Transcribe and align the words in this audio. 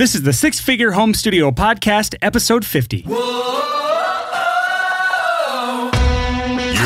This 0.00 0.14
is 0.14 0.22
the 0.22 0.32
Six 0.32 0.58
Figure 0.58 0.92
Home 0.92 1.12
Studio 1.12 1.50
Podcast, 1.50 2.14
episode 2.22 2.64
50. 2.64 3.04
You're 3.04 3.18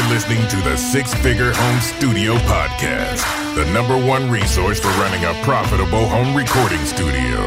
listening 0.09 0.45
to 0.49 0.57
the 0.69 0.77
Six 0.77 1.15
Figure 1.15 1.53
Home 1.55 1.81
Studio 1.81 2.35
Podcast, 2.39 3.23
the 3.55 3.67
number 3.73 3.97
one 3.97 4.29
resource 4.29 4.81
for 4.81 4.89
running 4.99 5.25
a 5.27 5.33
profitable 5.45 6.09
home 6.09 6.37
recording 6.37 6.85
studio. 6.85 7.39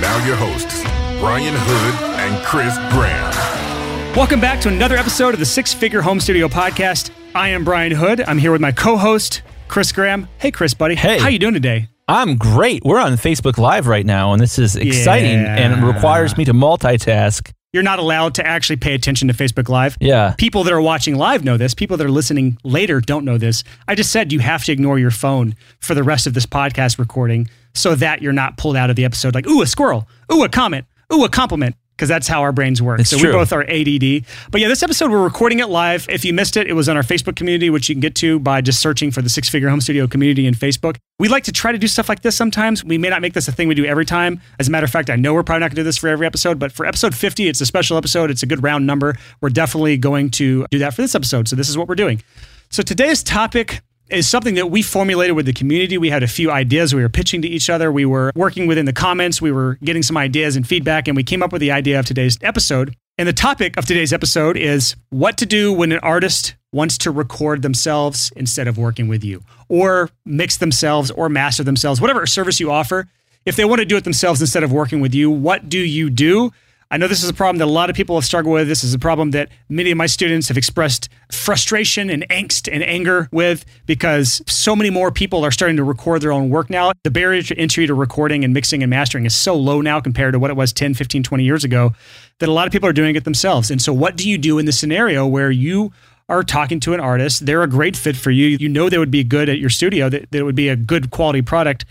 Now, 0.00 0.26
your 0.26 0.34
hosts, 0.34 0.82
Brian 1.20 1.54
Hood 1.56 1.94
and 2.18 2.44
Chris 2.44 2.76
Graham. 2.90 4.16
Welcome 4.16 4.40
back 4.40 4.60
to 4.62 4.68
another 4.68 4.96
episode 4.96 5.34
of 5.34 5.38
the 5.38 5.46
Six 5.46 5.72
Figure 5.72 6.02
Home 6.02 6.18
Studio 6.18 6.48
Podcast. 6.48 7.10
I 7.32 7.50
am 7.50 7.62
Brian 7.62 7.92
Hood. 7.92 8.22
I'm 8.22 8.38
here 8.38 8.50
with 8.50 8.60
my 8.60 8.72
co-host, 8.72 9.42
Chris 9.68 9.92
Graham. 9.92 10.26
Hey, 10.38 10.50
Chris, 10.50 10.74
buddy. 10.74 10.96
Hey. 10.96 11.20
How 11.20 11.28
you 11.28 11.38
doing 11.38 11.54
today? 11.54 11.90
I'm 12.08 12.36
great. 12.36 12.84
We're 12.84 13.00
on 13.00 13.12
Facebook 13.14 13.58
Live 13.58 13.88
right 13.88 14.06
now, 14.06 14.32
and 14.32 14.40
this 14.40 14.60
is 14.60 14.76
exciting 14.76 15.40
and 15.40 15.82
it 15.82 15.86
requires 15.86 16.36
me 16.36 16.44
to 16.44 16.52
multitask. 16.52 17.50
You're 17.72 17.82
not 17.82 17.98
allowed 17.98 18.36
to 18.36 18.46
actually 18.46 18.76
pay 18.76 18.94
attention 18.94 19.26
to 19.28 19.34
Facebook 19.34 19.68
Live. 19.68 19.96
Yeah. 20.00 20.34
People 20.38 20.62
that 20.64 20.72
are 20.72 20.80
watching 20.80 21.16
live 21.16 21.44
know 21.44 21.56
this. 21.56 21.74
People 21.74 21.96
that 21.96 22.06
are 22.06 22.10
listening 22.10 22.58
later 22.62 23.00
don't 23.00 23.24
know 23.24 23.38
this. 23.38 23.64
I 23.88 23.96
just 23.96 24.12
said 24.12 24.32
you 24.32 24.38
have 24.38 24.64
to 24.64 24.72
ignore 24.72 25.00
your 25.00 25.10
phone 25.10 25.56
for 25.80 25.94
the 25.94 26.04
rest 26.04 26.28
of 26.28 26.34
this 26.34 26.46
podcast 26.46 26.98
recording 26.98 27.50
so 27.74 27.96
that 27.96 28.22
you're 28.22 28.32
not 28.32 28.56
pulled 28.56 28.76
out 28.76 28.88
of 28.88 28.96
the 28.96 29.04
episode 29.04 29.34
like, 29.34 29.46
ooh, 29.48 29.60
a 29.60 29.66
squirrel, 29.66 30.08
ooh, 30.32 30.44
a 30.44 30.48
comment, 30.48 30.86
ooh, 31.12 31.24
a 31.24 31.28
compliment. 31.28 31.74
Because 31.96 32.10
that's 32.10 32.28
how 32.28 32.42
our 32.42 32.52
brains 32.52 32.82
work. 32.82 33.00
It's 33.00 33.08
so 33.08 33.16
we 33.16 33.24
both 33.32 33.54
are 33.54 33.62
ADD. 33.62 34.26
But 34.50 34.60
yeah, 34.60 34.68
this 34.68 34.82
episode 34.82 35.10
we're 35.10 35.24
recording 35.24 35.60
it 35.60 35.70
live. 35.70 36.06
If 36.10 36.26
you 36.26 36.34
missed 36.34 36.58
it, 36.58 36.66
it 36.66 36.74
was 36.74 36.90
on 36.90 36.96
our 36.96 37.02
Facebook 37.02 37.36
community, 37.36 37.70
which 37.70 37.88
you 37.88 37.94
can 37.94 38.00
get 38.00 38.14
to 38.16 38.38
by 38.38 38.60
just 38.60 38.80
searching 38.80 39.10
for 39.10 39.22
the 39.22 39.30
Six 39.30 39.48
Figure 39.48 39.70
Home 39.70 39.80
Studio 39.80 40.06
community 40.06 40.46
in 40.46 40.52
Facebook. 40.52 40.96
We 41.18 41.28
like 41.28 41.44
to 41.44 41.52
try 41.52 41.72
to 41.72 41.78
do 41.78 41.86
stuff 41.86 42.10
like 42.10 42.20
this 42.20 42.36
sometimes. 42.36 42.84
We 42.84 42.98
may 42.98 43.08
not 43.08 43.22
make 43.22 43.32
this 43.32 43.48
a 43.48 43.52
thing 43.52 43.66
we 43.66 43.74
do 43.74 43.86
every 43.86 44.04
time. 44.04 44.42
As 44.58 44.68
a 44.68 44.70
matter 44.70 44.84
of 44.84 44.90
fact, 44.90 45.08
I 45.08 45.16
know 45.16 45.32
we're 45.32 45.42
probably 45.42 45.60
not 45.60 45.68
going 45.68 45.76
to 45.76 45.80
do 45.80 45.84
this 45.84 45.96
for 45.96 46.08
every 46.08 46.26
episode, 46.26 46.58
but 46.58 46.70
for 46.70 46.84
episode 46.84 47.14
50, 47.14 47.48
it's 47.48 47.62
a 47.62 47.66
special 47.66 47.96
episode. 47.96 48.30
It's 48.30 48.42
a 48.42 48.46
good 48.46 48.62
round 48.62 48.86
number. 48.86 49.16
We're 49.40 49.48
definitely 49.48 49.96
going 49.96 50.30
to 50.32 50.66
do 50.70 50.78
that 50.80 50.92
for 50.92 51.00
this 51.00 51.14
episode. 51.14 51.48
So 51.48 51.56
this 51.56 51.70
is 51.70 51.78
what 51.78 51.88
we're 51.88 51.94
doing. 51.94 52.22
So 52.68 52.82
today's 52.82 53.22
topic 53.22 53.80
is 54.08 54.28
something 54.28 54.54
that 54.54 54.70
we 54.70 54.82
formulated 54.82 55.34
with 55.34 55.46
the 55.46 55.52
community. 55.52 55.98
We 55.98 56.10
had 56.10 56.22
a 56.22 56.28
few 56.28 56.50
ideas 56.50 56.94
we 56.94 57.02
were 57.02 57.08
pitching 57.08 57.42
to 57.42 57.48
each 57.48 57.68
other. 57.68 57.90
We 57.90 58.04
were 58.04 58.32
working 58.34 58.66
within 58.66 58.86
the 58.86 58.92
comments. 58.92 59.42
We 59.42 59.52
were 59.52 59.78
getting 59.82 60.02
some 60.02 60.16
ideas 60.16 60.56
and 60.56 60.66
feedback, 60.66 61.08
and 61.08 61.16
we 61.16 61.24
came 61.24 61.42
up 61.42 61.52
with 61.52 61.60
the 61.60 61.72
idea 61.72 61.98
of 61.98 62.06
today's 62.06 62.38
episode. 62.42 62.96
And 63.18 63.26
the 63.26 63.32
topic 63.32 63.76
of 63.76 63.86
today's 63.86 64.12
episode 64.12 64.56
is 64.56 64.94
what 65.10 65.38
to 65.38 65.46
do 65.46 65.72
when 65.72 65.90
an 65.90 66.00
artist 66.00 66.54
wants 66.72 66.98
to 66.98 67.10
record 67.10 67.62
themselves 67.62 68.30
instead 68.36 68.68
of 68.68 68.76
working 68.76 69.08
with 69.08 69.24
you, 69.24 69.42
or 69.68 70.10
mix 70.24 70.58
themselves, 70.58 71.10
or 71.10 71.28
master 71.28 71.64
themselves, 71.64 72.00
whatever 72.00 72.26
service 72.26 72.60
you 72.60 72.70
offer. 72.70 73.08
If 73.46 73.56
they 73.56 73.64
want 73.64 73.78
to 73.78 73.84
do 73.86 73.96
it 73.96 74.04
themselves 74.04 74.40
instead 74.40 74.62
of 74.62 74.72
working 74.72 75.00
with 75.00 75.14
you, 75.14 75.30
what 75.30 75.68
do 75.68 75.78
you 75.78 76.10
do? 76.10 76.52
I 76.90 76.98
know 76.98 77.08
this 77.08 77.24
is 77.24 77.28
a 77.28 77.34
problem 77.34 77.58
that 77.58 77.64
a 77.64 77.70
lot 77.70 77.90
of 77.90 77.96
people 77.96 78.16
have 78.16 78.24
struggled 78.24 78.54
with. 78.54 78.68
This 78.68 78.84
is 78.84 78.94
a 78.94 78.98
problem 78.98 79.32
that 79.32 79.48
many 79.68 79.90
of 79.90 79.96
my 79.96 80.06
students 80.06 80.46
have 80.48 80.56
expressed 80.56 81.08
frustration 81.32 82.10
and 82.10 82.24
angst 82.28 82.72
and 82.72 82.82
anger 82.82 83.28
with 83.32 83.64
because 83.86 84.40
so 84.46 84.76
many 84.76 84.90
more 84.90 85.10
people 85.10 85.44
are 85.44 85.50
starting 85.50 85.76
to 85.78 85.84
record 85.84 86.22
their 86.22 86.30
own 86.30 86.48
work 86.48 86.70
now. 86.70 86.92
The 87.02 87.10
barrier 87.10 87.42
to 87.42 87.58
entry 87.58 87.88
to 87.88 87.94
recording 87.94 88.44
and 88.44 88.54
mixing 88.54 88.84
and 88.84 88.90
mastering 88.90 89.26
is 89.26 89.34
so 89.34 89.56
low 89.56 89.80
now 89.80 90.00
compared 90.00 90.34
to 90.34 90.38
what 90.38 90.50
it 90.50 90.56
was 90.56 90.72
10, 90.72 90.94
15, 90.94 91.24
20 91.24 91.44
years 91.44 91.64
ago 91.64 91.92
that 92.38 92.48
a 92.48 92.52
lot 92.52 92.68
of 92.68 92.72
people 92.72 92.88
are 92.88 92.92
doing 92.92 93.16
it 93.16 93.24
themselves. 93.24 93.70
And 93.70 93.82
so, 93.82 93.92
what 93.92 94.16
do 94.16 94.28
you 94.28 94.38
do 94.38 94.58
in 94.58 94.66
the 94.66 94.72
scenario 94.72 95.26
where 95.26 95.50
you 95.50 95.92
are 96.28 96.42
talking 96.42 96.80
to 96.80 96.92
an 96.92 97.00
artist. 97.00 97.46
They're 97.46 97.62
a 97.62 97.68
great 97.68 97.96
fit 97.96 98.16
for 98.16 98.30
you. 98.30 98.48
You 98.48 98.68
know 98.68 98.88
they 98.88 98.98
would 98.98 99.10
be 99.10 99.22
good 99.22 99.48
at 99.48 99.58
your 99.58 99.70
studio, 99.70 100.08
that, 100.08 100.30
that 100.30 100.38
it 100.38 100.42
would 100.42 100.56
be 100.56 100.68
a 100.68 100.76
good 100.76 101.10
quality 101.10 101.42
product, 101.42 101.84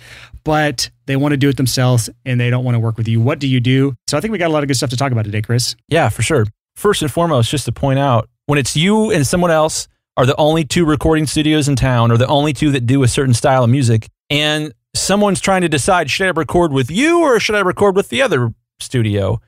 but 0.44 0.90
they 1.06 1.16
want 1.16 1.34
to 1.34 1.38
do 1.38 1.50
it 1.50 1.58
themselves 1.58 2.10
and 2.26 2.40
they 2.40 2.50
don't 2.50 2.64
want 2.64 2.76
to 2.76 2.80
work 2.80 2.98
with 2.98 3.08
you. 3.08 3.22
What 3.22 3.40
do 3.40 3.48
you 3.48 3.60
do? 3.60 3.96
So 4.08 4.18
I 4.18 4.22
think 4.22 4.32
we 4.32 4.38
got 4.38 4.50
a 4.50 4.54
lot 4.54 4.64
of 4.64 4.68
good 4.68 4.78
stuff 4.78 4.90
to 4.92 4.98
talk 4.98 5.12
about 5.12 5.26
today, 5.26 5.42
Chris. 5.42 5.76
Yeah, 5.88 6.10
for 6.10 6.22
sure. 6.22 6.46
First 6.76 7.02
and 7.02 7.12
foremost, 7.12 7.50
just 7.52 7.66
to 7.66 7.72
point 7.72 8.00
out 8.00 8.30
when 8.48 8.60
it's 8.60 8.76
you 8.76 9.12
and 9.12 9.26
someone 9.26 9.52
else 9.52 9.88
are 10.18 10.26
the 10.26 10.36
only 10.38 10.64
two 10.64 10.86
recording 10.86 11.28
studios 11.28 11.68
in 11.68 11.76
town 11.76 12.12
or 12.12 12.18
the 12.18 12.28
only 12.28 12.54
two 12.54 12.72
that 12.72 12.86
do 12.86 13.04
a 13.04 13.08
certain 13.08 13.34
style 13.34 13.64
of 13.64 13.70
music, 13.70 14.08
and 14.30 14.74
someone's 14.94 15.42
trying 15.42 15.62
to 15.62 15.70
decide 15.70 16.10
should 16.10 16.28
I 16.28 16.30
record 16.32 16.72
with 16.72 16.90
you 16.90 17.22
or 17.22 17.40
should 17.40 17.56
I 17.56 17.60
record 17.60 17.96
with 17.96 18.10
the 18.10 18.22
other 18.22 18.54
studio? 18.80 19.42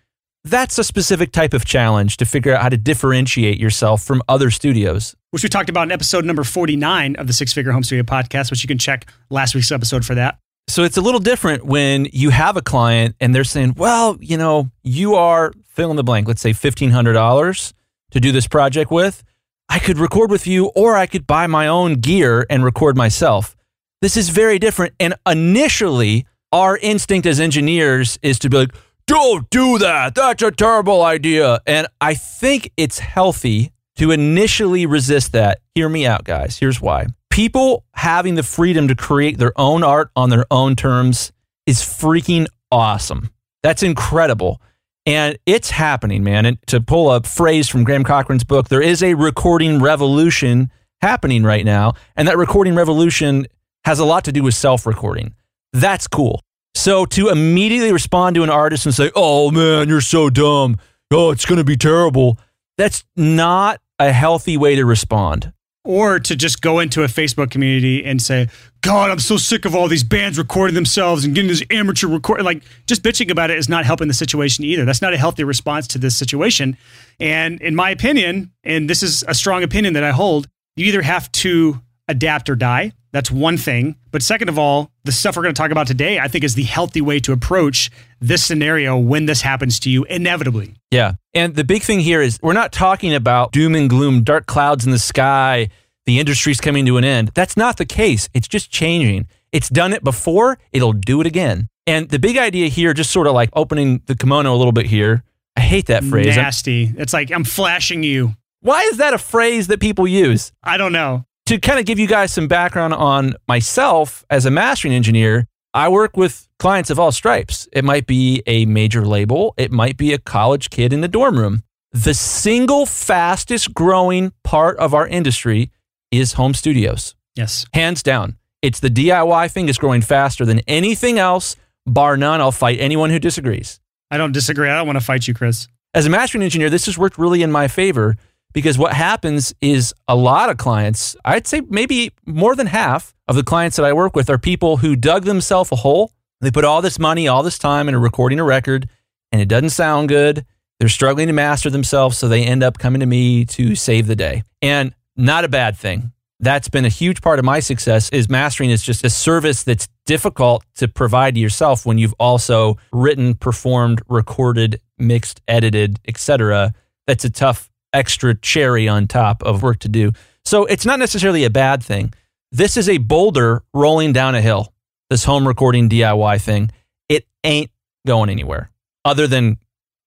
That's 0.44 0.78
a 0.78 0.84
specific 0.84 1.32
type 1.32 1.54
of 1.54 1.66
challenge 1.66 2.18
to 2.18 2.26
figure 2.26 2.56
out 2.56 2.62
how 2.62 2.70
to 2.70 2.78
differentiate 2.78 3.60
yourself 3.60 4.04
from 4.04 4.22
other 4.30 4.50
studios. 4.50 5.16
Which 5.32 5.44
we 5.44 5.50
talked 5.50 5.70
about 5.70 5.84
in 5.84 5.92
episode 5.92 6.24
number 6.24 6.44
49 6.44 7.16
of 7.18 7.28
the 7.28 7.34
Six 7.34 7.52
Figure 7.52 7.74
Home 7.74 7.84
Studio 7.84 8.04
podcast, 8.04 8.50
which 8.50 8.64
you 8.64 8.68
can 8.68 8.78
check 8.78 9.12
last 9.30 9.56
week's 9.56 9.72
episode 9.72 10.06
for 10.06 10.16
that. 10.16 10.40
So 10.70 10.84
it's 10.84 10.98
a 10.98 11.02
little 11.02 11.20
different 11.20 11.66
when 11.66 12.08
you 12.12 12.30
have 12.30 12.58
a 12.58 12.62
client 12.62 13.16
and 13.20 13.34
they're 13.34 13.46
saying, 13.46 13.76
well, 13.78 14.18
you 14.20 14.38
know, 14.38 14.70
you 14.84 15.16
are 15.16 15.54
fill 15.70 15.92
in 15.92 15.96
the 15.96 16.04
blank, 16.04 16.28
let's 16.28 16.42
say 16.42 16.52
$1,500 16.52 17.74
to 18.12 18.20
do 18.20 18.32
this 18.32 18.48
project 18.48 18.92
with. 18.92 19.24
I 19.70 19.80
could 19.80 19.98
record 19.98 20.32
with 20.32 20.48
you 20.48 20.68
or 20.76 20.96
I 20.96 21.06
could 21.06 21.28
buy 21.28 21.48
my 21.48 21.68
own 21.68 21.96
gear 21.96 22.46
and 22.50 22.64
record 22.66 22.98
myself. 22.98 23.56
This 24.02 24.18
is 24.18 24.30
very 24.30 24.60
different. 24.60 24.94
And 25.00 25.16
initially, 25.26 26.26
our 26.52 26.78
instinct 26.78 27.26
as 27.28 27.40
engineers 27.40 28.18
is 28.22 28.40
to 28.40 28.50
be 28.50 28.58
like, 28.58 28.76
don't 29.06 29.50
do 29.50 29.78
that. 29.78 30.16
That's 30.16 30.44
a 30.44 30.52
terrible 30.52 31.02
idea. 31.02 31.60
And 31.66 31.88
I 32.02 32.14
think 32.14 32.72
it's 32.76 33.00
healthy 33.00 33.72
to 33.96 34.12
initially 34.12 34.86
resist 34.86 35.32
that. 35.32 35.60
Hear 35.76 35.90
me 35.90 36.06
out, 36.06 36.24
guys. 36.24 36.58
Here's 36.58 36.82
why. 36.82 37.08
People 37.38 37.86
having 37.94 38.34
the 38.34 38.42
freedom 38.42 38.88
to 38.88 38.96
create 38.96 39.38
their 39.38 39.54
own 39.58 39.84
art 39.84 40.10
on 40.16 40.32
their 40.32 40.48
own 40.50 40.76
terms 40.76 41.32
is 41.68 41.82
freaking 41.82 42.48
awesome. 42.72 43.30
That's 43.62 43.84
incredible. 43.84 44.60
And 45.06 45.38
it's 45.46 45.70
happening, 45.70 46.24
man. 46.24 46.48
And 46.48 46.58
to 46.66 46.82
pull 46.82 47.12
a 47.12 47.22
phrase 47.22 47.70
from 47.70 47.84
Graham 47.84 48.04
Cochran's 48.04 48.44
book, 48.44 48.70
there 48.70 48.82
is 48.82 49.04
a 49.04 49.14
recording 49.14 49.80
revolution 49.80 50.72
happening 51.00 51.44
right 51.44 51.64
now. 51.64 51.94
And 52.16 52.28
that 52.28 52.38
recording 52.40 52.74
revolution 52.74 53.46
has 53.86 54.00
a 54.00 54.06
lot 54.06 54.26
to 54.26 54.32
do 54.32 54.42
with 54.42 54.56
self 54.56 54.88
recording. 54.88 55.36
That's 55.74 56.08
cool. 56.08 56.42
So 56.74 57.06
to 57.06 57.30
immediately 57.30 57.92
respond 57.92 58.34
to 58.38 58.42
an 58.42 58.50
artist 58.50 58.88
and 58.88 58.96
say, 58.96 59.12
oh 59.16 59.52
man, 59.52 59.90
you're 59.90 60.02
so 60.02 60.32
dumb. 60.32 60.78
Oh, 61.12 61.30
it's 61.30 61.46
going 61.46 61.60
to 61.60 61.64
be 61.64 61.78
terrible. 61.78 62.40
That's 62.80 63.04
not 63.16 63.80
a 64.00 64.12
healthy 64.12 64.58
way 64.58 64.76
to 64.76 64.86
respond. 64.86 65.54
Or 65.88 66.20
to 66.20 66.36
just 66.36 66.62
go 66.62 66.80
into 66.80 67.06
a 67.06 67.08
Facebook 67.08 67.50
community 67.50 68.04
and 68.04 68.22
say, 68.22 68.50
God, 68.82 69.10
I'm 69.10 69.20
so 69.20 69.38
sick 69.38 69.64
of 69.64 69.74
all 69.74 69.88
these 69.88 70.04
bands 70.04 70.38
recording 70.38 70.76
themselves 70.76 71.24
and 71.24 71.34
getting 71.34 71.48
this 71.48 71.64
amateur 71.72 72.08
record. 72.08 72.42
Like, 72.42 72.64
just 72.88 73.04
bitching 73.04 73.32
about 73.32 73.52
it 73.52 73.58
is 73.58 73.70
not 73.70 73.86
helping 73.86 74.10
the 74.10 74.14
situation 74.14 74.66
either. 74.66 74.84
That's 74.84 75.02
not 75.02 75.14
a 75.14 75.18
healthy 75.18 75.46
response 75.46 75.88
to 75.88 75.98
this 75.98 76.18
situation. 76.18 76.76
And 77.22 77.62
in 77.62 77.74
my 77.74 77.90
opinion, 77.90 78.52
and 78.66 78.90
this 78.90 79.02
is 79.02 79.24
a 79.30 79.34
strong 79.34 79.64
opinion 79.64 79.94
that 79.94 80.04
I 80.04 80.12
hold, 80.12 80.50
you 80.76 80.88
either 80.88 81.02
have 81.02 81.32
to 81.32 81.82
adapt 82.10 82.50
or 82.50 82.58
die. 82.58 82.92
That's 83.18 83.32
one 83.32 83.58
thing. 83.58 83.96
But 84.12 84.22
second 84.22 84.48
of 84.48 84.60
all, 84.60 84.92
the 85.04 85.12
stuff 85.12 85.36
we're 85.36 85.42
going 85.42 85.56
to 85.56 85.60
talk 85.60 85.72
about 85.72 85.88
today, 85.88 86.20
I 86.20 86.28
think, 86.28 86.44
is 86.44 86.54
the 86.54 86.62
healthy 86.62 87.02
way 87.02 87.20
to 87.22 87.32
approach 87.32 87.90
this 88.22 88.44
scenario 88.44 88.96
when 88.96 89.26
this 89.26 89.42
happens 89.42 89.80
to 89.80 89.90
you 89.90 90.04
inevitably. 90.04 90.76
Yeah. 90.92 91.14
And 91.34 91.56
the 91.56 91.64
big 91.64 91.82
thing 91.82 92.00
here 92.00 92.22
is 92.22 92.38
we're 92.44 92.54
not 92.54 92.72
talking 92.72 93.16
about 93.16 93.54
doom 93.54 93.74
and 93.74 93.90
gloom, 93.90 94.22
dark 94.24 94.46
clouds 94.46 94.86
in 94.86 94.92
the 94.92 95.00
sky, 95.00 95.70
the 96.06 96.20
industry's 96.20 96.62
coming 96.62 96.86
to 96.86 96.98
an 96.98 97.04
end. 97.04 97.32
That's 97.34 97.58
not 97.58 97.78
the 97.78 97.88
case. 97.88 98.30
It's 98.36 98.48
just 98.48 98.70
changing. 98.70 99.26
It's 99.52 99.68
done 99.70 99.94
it 99.94 100.04
before, 100.04 100.60
it'll 100.72 100.94
do 100.94 101.20
it 101.20 101.26
again. 101.26 101.70
And 101.88 102.10
the 102.10 102.20
big 102.20 102.38
idea 102.38 102.68
here, 102.68 102.94
just 102.94 103.10
sort 103.10 103.26
of 103.26 103.34
like 103.34 103.50
opening 103.54 104.04
the 104.06 104.16
kimono 104.16 104.54
a 104.54 104.58
little 104.58 104.72
bit 104.74 104.86
here. 104.86 105.24
I 105.56 105.62
hate 105.62 105.88
that 105.88 106.04
phrase. 106.04 106.28
I'm- 106.28 106.44
Nasty. 106.46 106.94
It's 106.96 107.14
like, 107.14 107.32
I'm 107.32 107.46
flashing 107.46 108.04
you. 108.04 108.36
Why 108.62 108.82
is 108.84 108.98
that 108.98 109.16
a 109.16 109.18
phrase 109.18 109.68
that 109.68 109.80
people 109.80 110.08
use? 110.08 110.52
I 110.64 110.78
don't 110.78 110.92
know. 110.92 111.26
To 111.48 111.58
kind 111.60 111.80
of 111.80 111.86
give 111.86 111.98
you 112.00 112.08
guys 112.08 112.34
some 112.34 112.48
background 112.48 112.94
on 112.94 113.34
myself 113.48 114.26
as 114.30 114.46
a 114.46 114.52
mastering 114.52 114.94
engineer, 114.94 115.48
I 115.74 115.88
work 115.90 116.18
with 116.18 116.48
clients 116.60 116.90
of 116.90 117.00
all 117.00 117.12
stripes. 117.12 117.68
It 117.72 117.84
might 117.86 118.06
be 118.06 118.44
a 118.48 118.66
major 118.66 119.06
label, 119.06 119.54
it 119.58 119.72
might 119.72 119.96
be 119.98 120.12
a 120.14 120.18
college 120.18 120.70
kid 120.70 120.92
in 120.92 121.02
the 121.02 121.08
dorm 121.08 121.38
room. 121.38 121.64
The 121.94 122.14
single 122.14 122.86
fastest 122.86 123.74
growing 123.74 124.34
part 124.44 124.78
of 124.78 124.94
our 124.94 125.08
industry 125.08 125.72
is 126.12 126.34
home 126.34 126.54
studios, 126.54 127.16
Yes. 127.36 127.66
hands 127.74 128.04
down. 128.04 128.36
It's 128.62 128.80
the 128.82 128.90
DIY 128.90 129.48
thing 129.52 129.70
is 129.70 129.78
growing 129.78 130.02
faster 130.02 130.46
than 130.46 130.60
anything 130.68 131.18
else, 131.20 131.56
bar 131.86 132.18
none. 132.18 132.42
I'll 132.42 132.52
fight 132.52 132.80
anyone 132.82 133.10
who 133.10 133.20
disagrees. 133.20 133.80
I 134.12 134.18
don't 134.18 134.32
disagree. 134.32 134.70
I 134.70 134.76
don't 134.78 134.88
want 134.88 135.00
to 135.00 135.06
fight 135.06 135.28
you, 135.28 135.34
Chris. 135.34 135.68
As 135.94 136.06
a 136.06 136.10
mastering 136.10 136.44
engineer, 136.44 136.70
this 136.70 136.88
has 136.88 136.98
worked 136.98 137.18
really 137.18 137.42
in 137.44 137.52
my 137.52 137.68
favor 137.68 138.18
because 138.54 138.78
what 138.78 138.94
happens 138.94 139.54
is 139.62 139.94
a 140.08 140.16
lot 140.16 140.50
of 140.50 140.58
clients, 140.58 141.16
I'd 141.24 141.48
say 141.48 141.62
maybe 141.68 142.12
more 142.26 142.56
than 142.56 142.68
half 142.68 143.14
of 143.28 143.36
the 143.36 143.44
clients 143.44 143.78
that 143.78 143.86
I 143.86 143.94
work 143.94 144.16
with 144.16 144.30
are 144.30 144.38
people 144.38 144.78
who 144.78 144.96
dug 144.96 145.26
themselves 145.26 145.72
a 145.72 145.76
hole. 145.76 146.12
They 146.42 146.52
put 146.52 146.66
all 146.66 146.82
this 146.82 147.00
money, 147.00 147.28
all 147.28 147.44
this 147.44 147.58
time 147.60 147.88
into 147.88 148.00
recording 148.00 148.40
a 148.40 148.44
record, 148.44 148.90
and 149.32 149.42
it 149.42 149.48
doesn't 149.48 149.72
sound 149.72 150.10
good. 150.10 150.46
They're 150.80 150.90
struggling 150.90 151.28
to 151.28 151.34
master 151.34 151.70
themselves, 151.70 152.18
so 152.18 152.28
they 152.28 152.44
end 152.44 152.64
up 152.64 152.78
coming 152.78 153.00
to 153.00 153.06
me 153.06 153.46
to 153.46 153.76
save 153.76 154.08
the 154.08 154.16
day. 154.16 154.44
And 154.62 154.94
not 155.16 155.44
a 155.44 155.50
bad 155.50 155.76
thing. 155.76 156.12
That's 156.40 156.70
been 156.70 156.86
a 156.86 156.90
huge 156.90 157.22
part 157.22 157.40
of 157.40 157.46
my 157.46 157.60
success 157.60 158.10
is 158.10 158.30
mastering 158.30 158.70
is 158.70 158.84
just 158.84 159.04
a 159.04 159.10
service 159.10 159.64
that's 159.64 159.88
difficult 160.06 160.64
to 160.76 160.88
provide 160.88 161.34
to 161.34 161.42
yourself 161.42 161.84
when 161.84 161.98
you've 161.98 162.14
also 162.20 162.78
written, 162.94 163.34
performed, 163.34 164.04
recorded, 164.08 164.80
mixed, 165.00 165.42
edited, 165.48 166.00
etc. 166.08 166.76
That's 167.08 167.26
a 167.26 167.32
tough 167.32 167.72
extra 167.98 168.36
cherry 168.36 168.88
on 168.88 169.08
top 169.08 169.42
of 169.42 169.64
work 169.64 169.80
to 169.80 169.90
do. 169.90 170.12
So 170.46 170.66
it's 170.66 170.86
not 170.86 171.00
necessarily 171.00 171.44
a 171.46 171.50
bad 171.50 171.84
thing. 171.84 172.14
This 172.52 172.78
is 172.78 172.88
a 172.88 173.00
boulder 173.00 173.64
rolling 173.74 174.14
down 174.14 174.36
a 174.36 174.42
hill. 174.42 174.72
This 175.10 175.24
home 175.24 175.48
recording 175.48 175.90
DIY 175.90 176.40
thing, 176.42 176.70
it 177.10 177.26
ain't 177.44 177.72
going 178.06 178.30
anywhere 178.30 178.70
other 179.04 179.26
than 179.26 179.58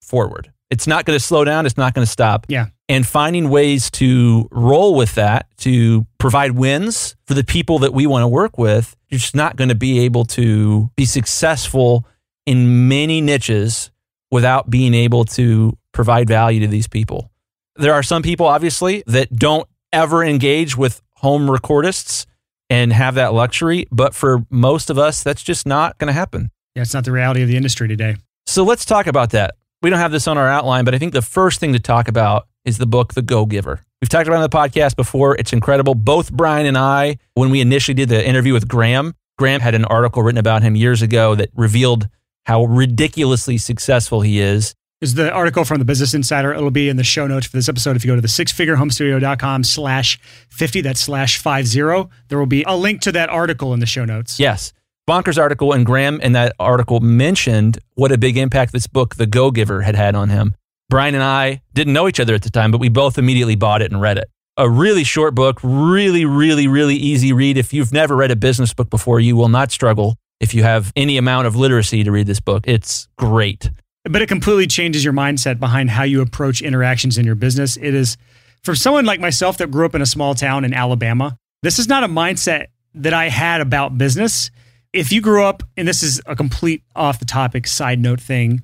forward. 0.00 0.52
It's 0.70 0.86
not 0.86 1.04
going 1.04 1.18
to 1.18 1.24
slow 1.24 1.44
down. 1.44 1.66
It's 1.66 1.76
not 1.76 1.94
going 1.94 2.06
to 2.06 2.10
stop. 2.10 2.46
Yeah. 2.48 2.66
And 2.88 3.06
finding 3.06 3.50
ways 3.50 3.90
to 3.92 4.48
roll 4.52 4.94
with 4.94 5.16
that, 5.16 5.46
to 5.58 6.06
provide 6.18 6.52
wins 6.52 7.16
for 7.26 7.34
the 7.34 7.44
people 7.44 7.80
that 7.80 7.92
we 7.92 8.06
want 8.06 8.22
to 8.22 8.28
work 8.28 8.56
with, 8.56 8.96
you're 9.08 9.18
just 9.18 9.34
not 9.34 9.56
going 9.56 9.68
to 9.68 9.74
be 9.74 10.00
able 10.00 10.24
to 10.26 10.90
be 10.96 11.04
successful 11.06 12.06
in 12.46 12.88
many 12.88 13.20
niches 13.20 13.90
without 14.30 14.70
being 14.70 14.94
able 14.94 15.24
to 15.24 15.76
provide 15.92 16.28
value 16.28 16.60
to 16.60 16.68
these 16.68 16.88
people. 16.88 17.30
There 17.76 17.94
are 17.94 18.02
some 18.02 18.22
people, 18.22 18.46
obviously, 18.46 19.02
that 19.06 19.34
don't 19.34 19.68
ever 19.92 20.24
engage 20.24 20.76
with 20.76 21.00
home 21.16 21.48
recordists 21.48 22.26
and 22.68 22.92
have 22.92 23.14
that 23.16 23.34
luxury. 23.34 23.86
But 23.90 24.14
for 24.14 24.44
most 24.50 24.90
of 24.90 24.98
us, 24.98 25.22
that's 25.22 25.42
just 25.42 25.66
not 25.66 25.98
going 25.98 26.08
to 26.08 26.12
happen. 26.12 26.50
Yeah, 26.74 26.82
it's 26.82 26.94
not 26.94 27.04
the 27.04 27.12
reality 27.12 27.42
of 27.42 27.48
the 27.48 27.56
industry 27.56 27.88
today. 27.88 28.16
So 28.46 28.64
let's 28.64 28.84
talk 28.84 29.06
about 29.06 29.30
that. 29.30 29.54
We 29.82 29.90
don't 29.90 29.98
have 29.98 30.12
this 30.12 30.28
on 30.28 30.36
our 30.38 30.48
outline, 30.48 30.84
but 30.84 30.94
I 30.94 30.98
think 30.98 31.12
the 31.12 31.22
first 31.22 31.58
thing 31.58 31.72
to 31.72 31.78
talk 31.78 32.08
about 32.08 32.46
is 32.64 32.78
the 32.78 32.86
book, 32.86 33.14
The 33.14 33.22
Go 33.22 33.46
Giver. 33.46 33.80
We've 34.00 34.08
talked 34.08 34.28
about 34.28 34.40
it 34.40 34.44
on 34.44 34.50
the 34.50 34.56
podcast 34.56 34.96
before. 34.96 35.36
It's 35.36 35.52
incredible. 35.52 35.94
Both 35.94 36.32
Brian 36.32 36.66
and 36.66 36.76
I, 36.76 37.18
when 37.34 37.50
we 37.50 37.60
initially 37.60 37.94
did 37.94 38.08
the 38.08 38.26
interview 38.26 38.52
with 38.52 38.68
Graham, 38.68 39.14
Graham 39.38 39.60
had 39.60 39.74
an 39.74 39.84
article 39.86 40.22
written 40.22 40.38
about 40.38 40.62
him 40.62 40.76
years 40.76 41.02
ago 41.02 41.34
that 41.34 41.50
revealed 41.54 42.08
how 42.44 42.64
ridiculously 42.64 43.58
successful 43.58 44.20
he 44.20 44.40
is. 44.40 44.74
Is 45.00 45.14
the 45.14 45.32
article 45.32 45.64
from 45.64 45.78
the 45.78 45.86
Business 45.86 46.12
Insider. 46.12 46.52
It'll 46.52 46.70
be 46.70 46.90
in 46.90 46.96
the 46.96 47.04
show 47.04 47.26
notes 47.26 47.46
for 47.46 47.56
this 47.56 47.70
episode. 47.70 47.96
If 47.96 48.04
you 48.04 48.10
go 48.10 48.16
to 48.16 48.20
the 48.20 48.28
sixfigurehomestudio.com 48.28 49.64
slash 49.64 50.20
50, 50.50 50.82
that's 50.82 51.00
slash 51.00 51.38
50, 51.38 52.10
there 52.28 52.38
will 52.38 52.44
be 52.44 52.64
a 52.64 52.76
link 52.76 53.00
to 53.02 53.12
that 53.12 53.30
article 53.30 53.72
in 53.72 53.80
the 53.80 53.86
show 53.86 54.04
notes. 54.04 54.38
Yes. 54.38 54.74
Bonkers 55.08 55.38
article, 55.38 55.72
and 55.72 55.86
Graham 55.86 56.20
in 56.20 56.32
that 56.32 56.54
article 56.60 57.00
mentioned 57.00 57.78
what 57.94 58.12
a 58.12 58.18
big 58.18 58.36
impact 58.36 58.74
this 58.74 58.86
book, 58.86 59.14
The 59.14 59.26
Go 59.26 59.50
Giver, 59.50 59.80
had 59.80 59.94
had 59.94 60.14
on 60.14 60.28
him. 60.28 60.54
Brian 60.90 61.14
and 61.14 61.24
I 61.24 61.62
didn't 61.72 61.94
know 61.94 62.06
each 62.06 62.20
other 62.20 62.34
at 62.34 62.42
the 62.42 62.50
time, 62.50 62.70
but 62.70 62.78
we 62.78 62.90
both 62.90 63.16
immediately 63.16 63.56
bought 63.56 63.80
it 63.80 63.90
and 63.90 64.02
read 64.02 64.18
it. 64.18 64.28
A 64.58 64.68
really 64.68 65.04
short 65.04 65.34
book, 65.34 65.60
really, 65.62 66.26
really, 66.26 66.68
really 66.68 66.96
easy 66.96 67.32
read. 67.32 67.56
If 67.56 67.72
you've 67.72 67.92
never 67.92 68.16
read 68.16 68.30
a 68.30 68.36
business 68.36 68.74
book 68.74 68.90
before, 68.90 69.18
you 69.18 69.34
will 69.34 69.48
not 69.48 69.72
struggle 69.72 70.16
if 70.40 70.52
you 70.52 70.62
have 70.62 70.92
any 70.94 71.16
amount 71.16 71.46
of 71.46 71.56
literacy 71.56 72.04
to 72.04 72.12
read 72.12 72.26
this 72.26 72.40
book. 72.40 72.64
It's 72.68 73.08
great. 73.16 73.70
But 74.04 74.22
it 74.22 74.28
completely 74.28 74.66
changes 74.66 75.04
your 75.04 75.12
mindset 75.12 75.58
behind 75.58 75.90
how 75.90 76.04
you 76.04 76.22
approach 76.22 76.62
interactions 76.62 77.18
in 77.18 77.26
your 77.26 77.34
business. 77.34 77.76
It 77.76 77.94
is 77.94 78.16
for 78.62 78.74
someone 78.74 79.04
like 79.04 79.20
myself 79.20 79.58
that 79.58 79.70
grew 79.70 79.84
up 79.86 79.94
in 79.94 80.02
a 80.02 80.06
small 80.06 80.34
town 80.34 80.64
in 80.64 80.72
Alabama, 80.74 81.36
this 81.62 81.78
is 81.78 81.88
not 81.88 82.04
a 82.04 82.08
mindset 82.08 82.66
that 82.94 83.12
I 83.14 83.28
had 83.28 83.60
about 83.60 83.98
business. 83.98 84.50
If 84.92 85.12
you 85.12 85.20
grew 85.20 85.44
up, 85.44 85.62
and 85.76 85.86
this 85.86 86.02
is 86.02 86.20
a 86.26 86.34
complete 86.34 86.82
off 86.96 87.18
the 87.18 87.24
topic 87.24 87.66
side 87.66 88.00
note 88.00 88.20
thing, 88.20 88.62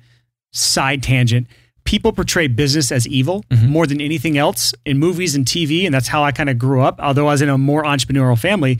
side 0.51 1.01
tangent, 1.03 1.47
people 1.83 2.11
portray 2.11 2.47
business 2.47 2.91
as 2.91 3.07
evil 3.07 3.45
Mhm. 3.49 3.69
more 3.69 3.87
than 3.87 4.01
anything 4.01 4.37
else 4.37 4.73
in 4.85 4.97
movies 4.97 5.35
and 5.35 5.45
TV. 5.45 5.85
And 5.85 5.93
that's 5.95 6.09
how 6.09 6.23
I 6.23 6.31
kind 6.31 6.49
of 6.49 6.57
grew 6.57 6.81
up. 6.81 6.99
Although 6.99 7.27
I 7.27 7.31
was 7.31 7.41
in 7.41 7.49
a 7.49 7.57
more 7.57 7.83
entrepreneurial 7.83 8.37
family, 8.37 8.79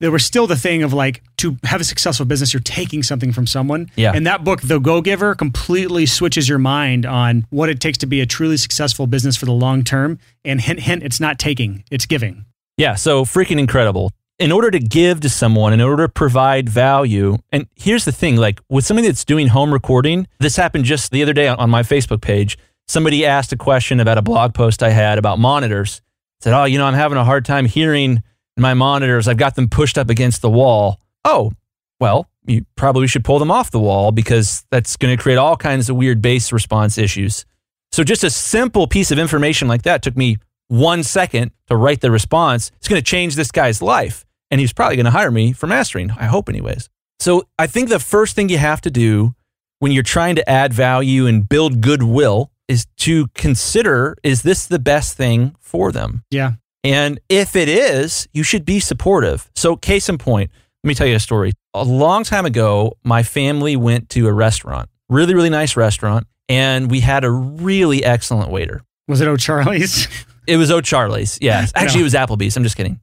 there 0.00 0.10
was 0.10 0.24
still 0.24 0.46
the 0.46 0.56
thing 0.56 0.82
of 0.82 0.92
like 0.92 1.22
to 1.38 1.56
have 1.64 1.80
a 1.80 1.84
successful 1.84 2.26
business, 2.26 2.52
you're 2.52 2.60
taking 2.60 3.02
something 3.02 3.32
from 3.32 3.46
someone. 3.46 3.90
Yeah. 3.96 4.12
And 4.14 4.26
that 4.26 4.44
book, 4.44 4.60
The 4.62 4.78
Go 4.78 5.00
Giver, 5.00 5.34
completely 5.34 6.06
switches 6.06 6.48
your 6.48 6.58
mind 6.58 7.06
on 7.06 7.46
what 7.50 7.68
it 7.68 7.80
takes 7.80 7.98
to 7.98 8.06
be 8.06 8.20
a 8.20 8.26
truly 8.26 8.56
successful 8.56 9.06
business 9.06 9.36
for 9.36 9.46
the 9.46 9.52
long 9.52 9.84
term. 9.84 10.18
And 10.44 10.60
hint, 10.60 10.80
hint, 10.80 11.02
it's 11.02 11.20
not 11.20 11.38
taking, 11.38 11.84
it's 11.90 12.06
giving. 12.06 12.44
Yeah, 12.76 12.94
so 12.94 13.24
freaking 13.24 13.58
incredible. 13.58 14.12
In 14.38 14.52
order 14.52 14.70
to 14.70 14.78
give 14.78 15.20
to 15.20 15.30
someone, 15.30 15.72
in 15.72 15.80
order 15.80 16.06
to 16.06 16.12
provide 16.12 16.68
value, 16.68 17.38
and 17.50 17.66
here's 17.74 18.04
the 18.04 18.12
thing 18.12 18.36
like 18.36 18.60
with 18.68 18.84
somebody 18.84 19.08
that's 19.08 19.24
doing 19.24 19.48
home 19.48 19.72
recording, 19.72 20.26
this 20.40 20.56
happened 20.56 20.84
just 20.84 21.10
the 21.10 21.22
other 21.22 21.32
day 21.32 21.48
on, 21.48 21.58
on 21.58 21.70
my 21.70 21.82
Facebook 21.82 22.20
page. 22.20 22.58
Somebody 22.86 23.24
asked 23.24 23.52
a 23.52 23.56
question 23.56 23.98
about 23.98 24.18
a 24.18 24.22
blog 24.22 24.52
post 24.52 24.82
I 24.82 24.90
had 24.90 25.16
about 25.16 25.38
monitors. 25.38 26.02
Said, 26.40 26.52
Oh, 26.52 26.64
you 26.64 26.76
know, 26.76 26.84
I'm 26.84 26.94
having 26.94 27.16
a 27.16 27.24
hard 27.24 27.46
time 27.46 27.64
hearing 27.64 28.22
my 28.56 28.74
monitors. 28.74 29.28
I've 29.28 29.36
got 29.36 29.54
them 29.54 29.68
pushed 29.68 29.98
up 29.98 30.10
against 30.10 30.42
the 30.42 30.50
wall. 30.50 31.00
Oh, 31.24 31.52
well, 32.00 32.28
you 32.46 32.64
probably 32.76 33.06
should 33.06 33.24
pull 33.24 33.38
them 33.38 33.50
off 33.50 33.70
the 33.70 33.80
wall 33.80 34.12
because 34.12 34.64
that's 34.70 34.96
going 34.96 35.16
to 35.16 35.22
create 35.22 35.36
all 35.36 35.56
kinds 35.56 35.90
of 35.90 35.96
weird 35.96 36.22
bass 36.22 36.52
response 36.52 36.98
issues. 36.98 37.44
So, 37.92 38.04
just 38.04 38.24
a 38.24 38.30
simple 38.30 38.86
piece 38.86 39.10
of 39.10 39.18
information 39.18 39.68
like 39.68 39.82
that 39.82 40.02
took 40.02 40.16
me 40.16 40.36
one 40.68 41.02
second 41.02 41.52
to 41.68 41.76
write 41.76 42.00
the 42.00 42.10
response. 42.10 42.70
It's 42.76 42.88
going 42.88 43.00
to 43.00 43.04
change 43.04 43.36
this 43.36 43.50
guy's 43.50 43.80
life. 43.80 44.24
And 44.50 44.60
he's 44.60 44.72
probably 44.72 44.96
going 44.96 45.06
to 45.06 45.10
hire 45.10 45.30
me 45.30 45.52
for 45.52 45.66
mastering. 45.66 46.12
I 46.12 46.26
hope, 46.26 46.48
anyways. 46.48 46.88
So, 47.18 47.48
I 47.58 47.66
think 47.66 47.88
the 47.88 47.98
first 47.98 48.36
thing 48.36 48.48
you 48.48 48.58
have 48.58 48.80
to 48.82 48.90
do 48.90 49.34
when 49.78 49.92
you're 49.92 50.02
trying 50.02 50.36
to 50.36 50.48
add 50.48 50.72
value 50.72 51.26
and 51.26 51.48
build 51.48 51.80
goodwill 51.80 52.50
is 52.68 52.86
to 52.98 53.28
consider 53.28 54.16
is 54.22 54.42
this 54.42 54.66
the 54.66 54.78
best 54.78 55.16
thing 55.16 55.54
for 55.60 55.92
them? 55.92 56.24
Yeah. 56.30 56.52
And 56.86 57.20
if 57.28 57.56
it 57.56 57.68
is, 57.68 58.28
you 58.32 58.42
should 58.42 58.64
be 58.64 58.78
supportive. 58.80 59.50
So, 59.56 59.76
case 59.76 60.08
in 60.08 60.18
point, 60.18 60.50
let 60.84 60.88
me 60.88 60.94
tell 60.94 61.06
you 61.06 61.16
a 61.16 61.20
story. 61.20 61.52
A 61.74 61.82
long 61.82 62.22
time 62.22 62.46
ago, 62.46 62.96
my 63.02 63.22
family 63.22 63.76
went 63.76 64.08
to 64.10 64.28
a 64.28 64.32
restaurant, 64.32 64.88
really, 65.08 65.34
really 65.34 65.50
nice 65.50 65.76
restaurant, 65.76 66.26
and 66.48 66.90
we 66.90 67.00
had 67.00 67.24
a 67.24 67.30
really 67.30 68.04
excellent 68.04 68.50
waiter. 68.50 68.82
Was 69.08 69.20
it 69.20 69.28
O'Charlie's? 69.28 70.08
It 70.46 70.58
was 70.58 70.70
O'Charlie's. 70.70 71.38
Yes. 71.40 71.72
Actually, 71.74 72.02
it 72.02 72.04
was 72.04 72.14
Applebee's. 72.14 72.56
I'm 72.56 72.62
just 72.62 72.76
kidding. 72.76 73.00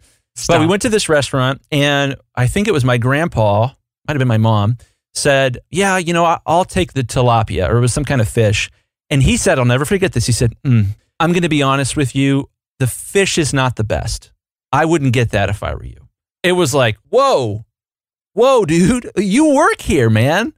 But 0.48 0.62
we 0.62 0.66
went 0.66 0.84
to 0.84 0.90
this 0.90 1.10
restaurant, 1.10 1.62
and 1.74 2.16
I 2.36 2.48
think 2.48 2.70
it 2.70 2.72
was 2.72 2.86
my 2.86 2.98
grandpa, 2.98 3.64
might 4.08 4.14
have 4.14 4.18
been 4.18 4.30
my 4.30 4.38
mom, 4.38 4.78
said, 5.14 5.58
Yeah, 5.70 5.98
you 5.98 6.14
know, 6.14 6.38
I'll 6.46 6.64
take 6.64 6.94
the 6.94 7.04
tilapia, 7.04 7.70
or 7.70 7.80
it 7.80 7.82
was 7.82 7.92
some 7.92 8.06
kind 8.06 8.22
of 8.22 8.30
fish. 8.30 8.72
And 9.10 9.22
he 9.22 9.36
said, 9.36 9.60
I'll 9.60 9.66
never 9.66 9.84
forget 9.84 10.14
this. 10.14 10.26
He 10.26 10.32
said, 10.32 10.56
mm, 10.64 10.86
I'm 11.20 11.32
going 11.34 11.44
to 11.44 11.50
be 11.50 11.62
honest 11.62 11.98
with 11.98 12.16
you. 12.16 12.50
The 12.84 12.88
fish 12.88 13.38
is 13.38 13.54
not 13.54 13.78
the 13.78 13.86
best. 13.86 14.34
I 14.74 14.84
wouldn't 14.84 15.14
get 15.14 15.30
that 15.30 15.50
if 15.50 15.64
I 15.64 15.74
were 15.74 15.86
you. 15.86 16.10
It 16.44 16.52
was 16.52 16.74
like, 16.74 16.98
Whoa, 17.08 17.64
whoa, 18.34 18.66
dude, 18.66 19.10
you 19.16 19.56
work 19.56 19.80
here, 19.80 20.10
man. 20.10 20.52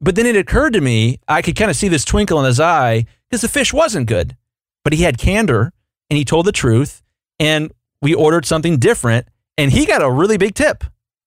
But 0.00 0.14
then 0.14 0.24
it 0.24 0.34
occurred 0.34 0.72
to 0.72 0.80
me, 0.80 1.20
I 1.28 1.42
could 1.42 1.56
kind 1.56 1.70
of 1.70 1.76
see 1.76 1.88
this 1.88 2.06
twinkle 2.06 2.38
in 2.38 2.46
his 2.46 2.58
eye 2.58 3.04
because 3.28 3.42
the 3.42 3.50
fish 3.50 3.70
wasn't 3.70 4.06
good. 4.06 4.34
But 4.82 4.94
he 4.94 5.02
had 5.02 5.18
candor 5.18 5.74
and 6.08 6.16
he 6.16 6.24
told 6.24 6.46
the 6.46 6.52
truth. 6.52 7.02
And 7.38 7.70
we 8.00 8.14
ordered 8.14 8.46
something 8.46 8.78
different. 8.78 9.28
And 9.58 9.70
he 9.70 9.84
got 9.84 10.00
a 10.00 10.10
really 10.10 10.38
big 10.38 10.54
tip 10.54 10.84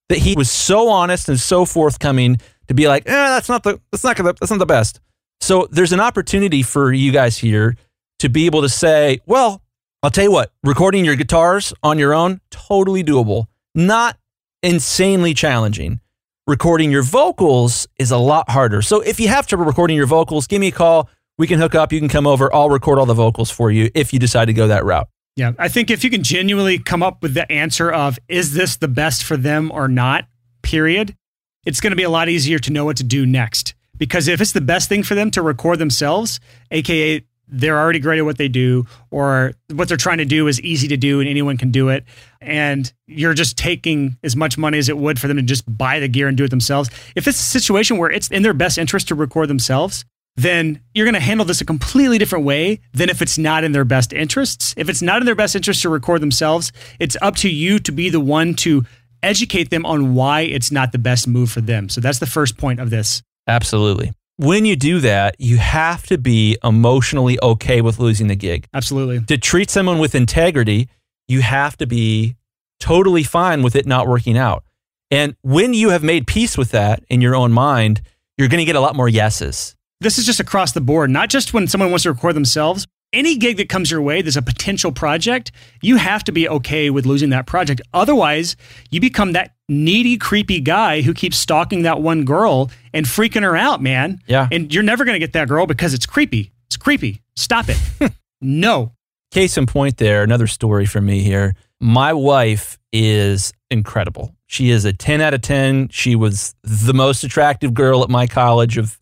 that 0.10 0.18
he 0.18 0.34
was 0.34 0.50
so 0.50 0.90
honest 0.90 1.30
and 1.30 1.40
so 1.40 1.66
forthcoming 1.66 2.38
to 2.68 2.74
be 2.74 2.88
like, 2.88 3.08
eh, 3.08 3.12
that's 3.12 3.48
not 3.48 3.62
the 3.62 3.80
that's 3.92 4.04
not 4.04 4.16
gonna, 4.16 4.34
that's 4.34 4.50
not 4.50 4.58
the 4.58 4.66
best. 4.66 5.02
So 5.40 5.68
there's 5.70 5.94
an 5.94 6.00
opportunity 6.00 6.64
for 6.64 6.92
you 6.92 7.12
guys 7.12 7.38
here 7.38 7.76
to 8.18 8.28
be 8.28 8.48
able 8.48 8.64
to 8.64 8.70
say, 8.70 9.20
well, 9.28 9.62
I'll 10.04 10.10
tell 10.10 10.24
you 10.24 10.32
what, 10.32 10.52
recording 10.64 11.06
your 11.06 11.16
guitars 11.16 11.76
on 11.84 12.00
your 12.00 12.12
own, 12.12 12.42
totally 12.50 13.04
doable. 13.04 13.46
Not 13.76 14.18
insanely 14.64 15.36
challenging. 15.36 16.00
Recording 16.48 16.90
your 16.90 17.04
vocals 17.04 17.88
is 18.00 18.10
a 18.10 18.18
lot 18.18 18.50
harder. 18.50 18.82
So 18.82 19.02
if 19.02 19.20
you 19.20 19.28
have 19.28 19.46
trouble 19.46 19.66
recording 19.66 19.96
your 19.96 20.08
vocals, 20.08 20.48
give 20.48 20.60
me 20.60 20.70
a 20.70 20.72
call. 20.72 21.08
We 21.38 21.46
can 21.46 21.60
hook 21.60 21.76
up. 21.76 21.94
You 21.94 22.00
can 22.00 22.10
come 22.10 22.26
over. 22.26 22.52
I'll 22.52 22.72
record 22.72 22.98
all 22.98 23.06
the 23.06 23.14
vocals 23.14 23.52
for 23.52 23.70
you 23.70 23.92
if 23.94 24.12
you 24.12 24.18
decide 24.18 24.46
to 24.46 24.54
go 24.54 24.70
that 24.70 24.84
route. 24.86 25.08
Yeah, 25.36 25.52
I 25.60 25.68
think 25.68 25.92
if 25.92 26.04
you 26.04 26.10
can 26.10 26.24
genuinely 26.24 26.80
come 26.80 27.04
up 27.04 27.22
with 27.22 27.36
the 27.36 27.50
answer 27.52 27.92
of 27.92 28.18
is 28.28 28.56
this 28.56 28.78
the 28.78 28.88
best 28.88 29.24
for 29.24 29.38
them 29.38 29.72
or 29.72 29.88
not, 29.88 30.26
period, 30.64 31.16
it's 31.64 31.80
going 31.80 31.92
to 31.92 31.96
be 31.96 32.04
a 32.04 32.10
lot 32.10 32.28
easier 32.28 32.58
to 32.58 32.74
know 32.74 32.86
what 32.86 32.98
to 32.98 33.04
do 33.04 33.28
next. 33.28 33.76
Because 33.98 34.28
if 34.28 34.42
it's 34.42 34.52
the 34.52 34.62
best 34.62 34.90
thing 34.90 35.04
for 35.04 35.14
them 35.14 35.30
to 35.30 35.44
record 35.44 35.78
themselves, 35.78 36.40
aka 36.72 37.24
they're 37.52 37.78
already 37.78 38.00
great 38.00 38.18
at 38.18 38.26
what 38.26 38.38
they 38.38 38.48
do, 38.48 38.86
or 39.12 39.54
what 39.72 39.88
they're 39.88 39.98
trying 39.98 40.18
to 40.20 40.26
do 40.26 40.48
is 40.48 40.60
easy 40.62 40.88
to 40.88 40.98
do 40.98 41.20
and 41.20 41.30
anyone 41.30 41.58
can 41.58 41.70
do 41.70 41.90
it, 41.90 42.06
and 42.40 42.92
you're 43.08 43.34
just 43.34 43.58
taking 43.58 44.18
as 44.24 44.36
much 44.36 44.58
money 44.58 44.78
as 44.78 44.90
it 44.90 44.98
would 44.98 45.20
for 45.20 45.28
them 45.28 45.38
to 45.38 45.44
just 45.44 45.66
buy 45.78 46.00
the 46.00 46.08
gear 46.08 46.28
and 46.28 46.38
do 46.38 46.44
it 46.44 46.50
themselves. 46.50 46.90
If 47.16 47.28
it's 47.28 47.40
a 47.40 47.46
situation 47.46 47.98
where 47.98 48.10
it's 48.10 48.30
in 48.30 48.42
their 48.42 48.54
best 48.54 48.78
interest 48.78 49.10
to 49.10 49.16
record 49.16 49.50
themselves, 49.50 50.06
then 50.38 50.80
you're 50.94 51.06
going 51.06 51.14
to 51.14 51.20
handle 51.20 51.46
this 51.46 51.60
a 51.60 51.66
completely 51.66 52.18
different 52.18 52.46
way 52.46 52.80
than 52.94 53.10
if 53.10 53.22
it's 53.22 53.38
not 53.38 53.64
in 53.64 53.74
their 53.74 53.84
best 53.84 54.14
interests. 54.14 54.74
If 54.78 54.88
it's 54.88 55.02
not 55.02 55.22
in 55.22 55.26
their 55.26 55.36
best 55.36 55.56
interest 55.56 55.82
to 55.82 55.90
record 55.90 56.22
themselves, 56.22 56.72
it's 57.00 57.18
up 57.22 57.36
to 57.38 57.50
you 57.50 57.80
to 57.80 57.92
be 57.92 58.10
the 58.10 58.22
one 58.22 58.54
to 58.56 58.86
educate 59.22 59.70
them 59.70 59.86
on 59.86 60.16
why 60.16 60.42
it's 60.42 60.72
not 60.72 60.94
the 60.94 60.98
best 60.98 61.28
move 61.28 61.52
for 61.52 61.62
them. 61.62 61.90
So 61.90 62.00
that's 62.02 62.20
the 62.20 62.26
first 62.26 62.58
point 62.58 62.80
of 62.80 62.90
this. 62.90 63.22
Absolutely. 63.48 64.14
When 64.42 64.66
you 64.66 64.76
do 64.76 65.02
that, 65.02 65.36
you 65.38 65.58
have 65.58 66.08
to 66.08 66.18
be 66.18 66.58
emotionally 66.64 67.38
okay 67.44 67.80
with 67.82 68.00
losing 68.00 68.26
the 68.26 68.36
gig. 68.36 68.66
Absolutely. 68.74 69.22
To 69.26 69.38
treat 69.38 69.70
someone 69.70 70.00
with 70.00 70.16
integrity, 70.16 70.90
you 71.28 71.42
have 71.42 71.78
to 71.78 71.86
be 71.86 72.38
totally 72.80 73.22
fine 73.22 73.62
with 73.62 73.76
it 73.76 73.86
not 73.86 74.08
working 74.08 74.40
out. 74.40 74.64
And 75.12 75.36
when 75.44 75.76
you 75.76 75.92
have 75.92 76.02
made 76.02 76.26
peace 76.26 76.58
with 76.58 76.72
that 76.72 77.04
in 77.08 77.22
your 77.22 77.36
own 77.36 77.52
mind, 77.52 78.02
you're 78.36 78.48
going 78.48 78.58
to 78.58 78.66
get 78.66 78.76
a 78.76 78.80
lot 78.80 78.96
more 78.96 79.08
yeses. 79.08 79.76
This 80.00 80.18
is 80.18 80.26
just 80.26 80.40
across 80.40 80.72
the 80.72 80.82
board, 80.82 81.12
not 81.12 81.30
just 81.30 81.54
when 81.54 81.68
someone 81.68 81.92
wants 81.92 82.02
to 82.04 82.12
record 82.12 82.36
themselves. 82.36 82.88
Any 83.14 83.38
gig 83.38 83.58
that 83.58 83.70
comes 83.70 83.92
your 83.92 84.02
way, 84.02 84.24
there's 84.24 84.38
a 84.38 84.42
potential 84.42 84.92
project, 84.92 85.52
you 85.84 85.98
have 85.98 86.24
to 86.24 86.32
be 86.32 86.50
okay 86.50 86.90
with 86.90 87.06
losing 87.06 87.30
that 87.30 87.46
project. 87.46 87.82
Otherwise, 87.94 88.56
you 88.90 89.02
become 89.02 89.34
that 89.34 89.54
needy, 89.72 90.18
creepy 90.18 90.60
guy 90.60 91.02
who 91.02 91.14
keeps 91.14 91.38
stalking 91.38 91.84
that 91.84 92.02
one 92.02 92.26
girl 92.26 92.70
and 92.94 93.06
freaking 93.06 93.42
her 93.42 93.56
out, 93.56 93.82
man. 93.82 94.20
Yeah. 94.28 94.48
And 94.52 94.72
you're 94.74 94.84
never 94.84 95.06
going 95.06 95.16
to 95.16 95.20
get 95.20 95.34
that 95.34 95.48
girl 95.48 95.66
because 95.66 95.94
it's 95.94 96.06
creepy. 96.06 96.52
It's 96.68 96.78
creepy. 96.78 97.22
Stop 97.36 97.68
it. 97.70 98.12
no. 98.42 98.92
Case 99.32 99.58
in 99.58 99.66
point, 99.66 99.98
there, 99.98 100.24
another 100.24 100.48
story 100.48 100.86
for 100.86 101.00
me 101.00 101.22
here. 101.22 101.56
My 101.80 102.12
wife 102.12 102.78
is 102.92 103.54
incredible. 103.70 104.36
She 104.48 104.70
is 104.70 104.84
a 104.84 104.92
10 104.92 105.22
out 105.22 105.34
of 105.34 105.42
10. 105.42 105.88
She 105.90 106.16
was 106.16 106.54
the 106.64 106.94
most 106.94 107.24
attractive 107.24 107.74
girl 107.74 108.04
at 108.04 108.10
my 108.10 108.28
college 108.28 108.78
of 108.78 109.00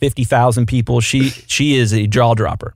50,000 0.00 0.66
people. 0.66 1.00
She 1.00 1.30
she 1.30 1.76
is 1.76 1.92
a 1.92 2.08
jaw 2.08 2.34
dropper. 2.34 2.74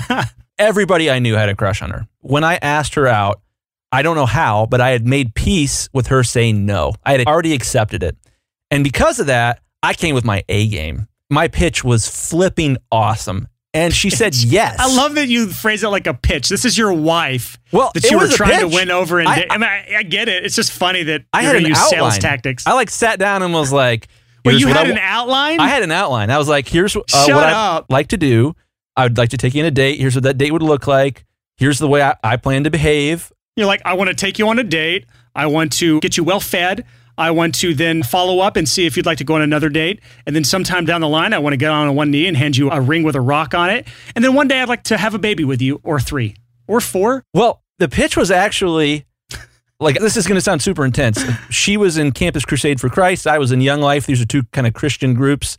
Everybody 0.58 1.10
I 1.10 1.18
knew 1.18 1.34
had 1.34 1.50
a 1.50 1.54
crush 1.54 1.82
on 1.82 1.90
her. 1.90 2.08
When 2.20 2.44
I 2.44 2.56
asked 2.62 2.94
her 2.94 3.06
out, 3.06 3.42
I 3.92 4.02
don't 4.02 4.16
know 4.16 4.26
how, 4.26 4.66
but 4.66 4.80
I 4.80 4.90
had 4.90 5.06
made 5.06 5.34
peace 5.34 5.88
with 5.92 6.06
her 6.08 6.24
saying 6.24 6.64
no. 6.64 6.94
I 7.04 7.12
had 7.12 7.26
already 7.26 7.52
accepted 7.52 8.02
it. 8.02 8.16
And 8.70 8.82
because 8.82 9.20
of 9.20 9.26
that, 9.26 9.60
I 9.82 9.92
came 9.92 10.14
with 10.14 10.24
my 10.24 10.42
A 10.48 10.66
game. 10.68 11.08
My 11.28 11.48
pitch 11.48 11.84
was 11.84 12.08
flipping 12.08 12.78
awesome. 12.90 13.48
And 13.74 13.92
she 13.94 14.08
said 14.20 14.34
yes. 14.34 14.76
I 14.78 14.94
love 14.96 15.14
that 15.16 15.28
you 15.28 15.48
phrase 15.48 15.82
it 15.82 15.88
like 15.88 16.06
a 16.06 16.14
pitch. 16.14 16.48
This 16.48 16.64
is 16.64 16.76
your 16.76 16.92
wife 16.92 17.58
Well, 17.70 17.90
that 17.94 18.10
you 18.10 18.18
were 18.18 18.28
trying 18.28 18.60
to 18.60 18.68
win 18.74 18.90
over. 18.90 19.18
And 19.20 19.28
I- 19.28 19.46
I, 19.50 19.58
mean, 19.58 19.68
I, 19.68 19.96
I 19.98 20.02
get 20.02 20.28
it. 20.28 20.44
It's 20.44 20.56
just 20.56 20.72
funny 20.72 21.02
that 21.04 21.24
I 21.32 21.42
had 21.42 21.52
gonna 21.54 21.68
use 21.68 21.78
outline. 21.78 21.90
sales 21.90 22.18
tactics. 22.18 22.66
I 22.66 22.72
like 22.72 22.88
sat 22.90 23.18
down 23.18 23.42
and 23.42 23.52
was 23.52 23.72
like, 23.72 24.08
"Well, 24.44 24.54
you 24.54 24.68
what 24.68 24.76
had 24.76 24.90
an 24.90 24.98
outline? 24.98 25.60
I 25.60 25.68
had 25.68 25.82
an 25.82 25.90
outline. 25.92 26.30
I 26.30 26.38
was 26.38 26.48
like, 26.48 26.66
here's 26.68 26.96
uh, 26.96 27.00
what. 27.00 27.30
I'd 27.30 27.82
like 27.90 28.08
to 28.08 28.16
do. 28.16 28.54
I 28.96 29.04
would 29.04 29.16
like 29.18 29.30
to 29.30 29.36
take 29.38 29.54
you 29.54 29.62
on 29.62 29.66
a 29.66 29.70
date. 29.70 29.98
Here's 30.00 30.14
what 30.14 30.24
that 30.24 30.36
date 30.38 30.52
would 30.52 30.62
look 30.62 30.86
like. 30.86 31.24
Here's 31.56 31.78
the 31.78 31.88
way 31.88 32.02
I, 32.02 32.14
I 32.22 32.36
plan 32.36 32.64
to 32.64 32.70
behave. 32.70 33.32
You're 33.56 33.66
like, 33.66 33.82
I 33.84 33.94
want 33.94 34.08
to 34.08 34.14
take 34.14 34.38
you 34.38 34.48
on 34.48 34.58
a 34.58 34.64
date. 34.64 35.06
I 35.34 35.46
want 35.46 35.72
to 35.74 36.00
get 36.00 36.16
you 36.16 36.24
well 36.24 36.40
fed. 36.40 36.84
I 37.18 37.30
want 37.30 37.54
to 37.56 37.74
then 37.74 38.02
follow 38.02 38.40
up 38.40 38.56
and 38.56 38.66
see 38.66 38.86
if 38.86 38.96
you'd 38.96 39.04
like 39.04 39.18
to 39.18 39.24
go 39.24 39.34
on 39.34 39.42
another 39.42 39.68
date. 39.68 40.00
And 40.26 40.34
then 40.34 40.44
sometime 40.44 40.86
down 40.86 41.02
the 41.02 41.08
line, 41.08 41.34
I 41.34 41.38
want 41.38 41.52
to 41.52 41.58
get 41.58 41.70
on 41.70 41.94
one 41.94 42.10
knee 42.10 42.26
and 42.26 42.36
hand 42.36 42.56
you 42.56 42.70
a 42.70 42.80
ring 42.80 43.02
with 43.02 43.14
a 43.14 43.20
rock 43.20 43.54
on 43.54 43.68
it. 43.68 43.86
And 44.16 44.24
then 44.24 44.32
one 44.32 44.48
day 44.48 44.62
I'd 44.62 44.68
like 44.68 44.84
to 44.84 44.96
have 44.96 45.14
a 45.14 45.18
baby 45.18 45.44
with 45.44 45.60
you, 45.60 45.80
or 45.84 46.00
three, 46.00 46.34
or 46.66 46.80
four. 46.80 47.24
Well, 47.34 47.62
the 47.78 47.88
pitch 47.88 48.16
was 48.16 48.30
actually 48.30 49.04
like 49.78 49.98
this 49.98 50.16
is 50.16 50.26
going 50.26 50.36
to 50.36 50.40
sound 50.40 50.62
super 50.62 50.86
intense. 50.86 51.22
She 51.50 51.76
was 51.76 51.98
in 51.98 52.12
Campus 52.12 52.46
Crusade 52.46 52.80
for 52.80 52.88
Christ. 52.88 53.26
I 53.26 53.38
was 53.38 53.52
in 53.52 53.60
Young 53.60 53.82
Life. 53.82 54.06
These 54.06 54.22
are 54.22 54.26
two 54.26 54.44
kind 54.52 54.66
of 54.66 54.72
Christian 54.72 55.12
groups. 55.12 55.58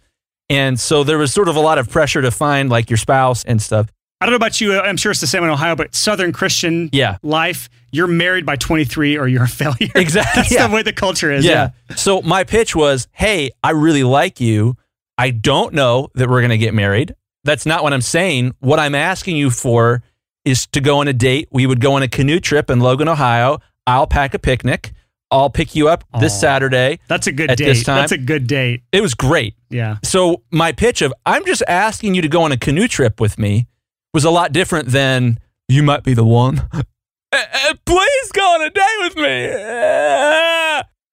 And 0.50 0.80
so 0.80 1.04
there 1.04 1.20
was 1.20 1.32
sort 1.32 1.48
of 1.48 1.56
a 1.56 1.60
lot 1.60 1.78
of 1.78 1.90
pressure 1.90 2.22
to 2.22 2.32
find 2.32 2.70
like 2.70 2.90
your 2.90 2.98
spouse 2.98 3.44
and 3.44 3.62
stuff. 3.62 3.92
I 4.24 4.26
don't 4.26 4.32
know 4.32 4.38
about 4.38 4.62
you. 4.62 4.74
Uh, 4.74 4.82
I'm 4.82 4.96
sure 4.96 5.12
it's 5.12 5.20
the 5.22 5.28
same 5.28 5.44
in 5.44 5.50
Ohio, 5.50 5.76
but 5.76 5.94
Southern 5.94 6.32
Christian 6.32 6.90
Yeah. 6.94 7.18
life, 7.24 7.70
you're 7.92 8.08
married 8.08 8.46
by 8.46 8.56
23 8.56 9.18
or 9.18 9.28
you're 9.28 9.44
a 9.44 9.48
failure. 9.48 9.90
Exactly. 9.96 10.42
That's 10.44 10.52
Yeah. 10.52 10.68
the 10.68 10.74
way 10.74 10.82
the 10.82 10.94
culture 10.94 11.30
is. 11.32 11.44
yeah. 11.44 11.72
So 11.98 12.22
my 12.22 12.44
pitch 12.46 12.74
was, 12.76 13.08
"Hey, 13.12 13.52
I 13.64 13.72
really 13.72 14.04
like 14.04 14.40
you. 14.40 14.78
I 15.18 15.32
don't 15.32 15.74
know 15.74 16.08
that 16.16 16.30
we're 16.30 16.40
going 16.40 16.52
to 16.52 16.58
get 16.58 16.74
married. 16.74 17.14
That's 17.44 17.66
not 17.66 17.84
what 17.84 17.92
I'm 17.94 18.02
saying. 18.02 18.54
What 18.60 18.80
I'm 18.80 18.96
asking 18.96 19.36
you 19.36 19.50
for 19.52 20.02
is 20.46 20.66
to 20.68 20.80
go 20.80 21.00
on 21.00 21.08
a 21.10 21.14
date. 21.14 21.50
We 21.52 21.66
would 21.66 21.82
go 21.82 21.94
on 21.96 22.02
a 22.04 22.08
canoe 22.08 22.40
trip 22.40 22.70
in 22.70 22.80
Logan, 22.80 23.10
Ohio. 23.10 23.60
I'll 23.86 24.08
pack 24.08 24.34
a 24.34 24.40
picnic. 24.40 24.94
I'll 25.32 25.50
pick 25.50 25.76
you 25.76 25.90
up 25.90 26.04
this 26.20 26.40
Saturday. 26.40 27.00
That's 27.08 27.28
a 27.28 27.32
good 27.32 27.50
At 27.52 27.58
date. 27.58 27.66
this 27.66 27.84
time- 27.84 27.98
That's 27.98 28.12
a 28.12 28.18
good 28.18 28.46
date. 28.48 28.84
It 28.92 29.02
was 29.02 29.14
great. 29.16 29.56
Yeah. 29.70 29.98
So 30.04 30.44
my 30.52 30.72
pitch 30.72 31.02
of 31.02 31.12
I'm 31.26 31.46
just 31.46 31.64
asking 31.68 32.14
you 32.16 32.22
to 32.22 32.28
go 32.30 32.44
on 32.44 32.52
a 32.52 32.58
canoe 32.58 32.88
trip 32.88 33.20
with 33.20 33.38
me 33.40 33.68
was 34.14 34.26
a 34.26 34.30
lot 34.32 34.52
different 34.52 34.90
than 34.90 35.40
you 35.68 35.84
might 35.84 36.04
be 36.04 36.14
the 36.14 36.24
one. 36.24 36.68
Uh, 36.72 36.84
uh, 37.32 37.74
Please 37.86 38.32
go 38.32 38.42
on 38.42 38.62
a 38.62 38.70
date 38.70 38.98
with 39.00 39.16
me. 39.16 39.50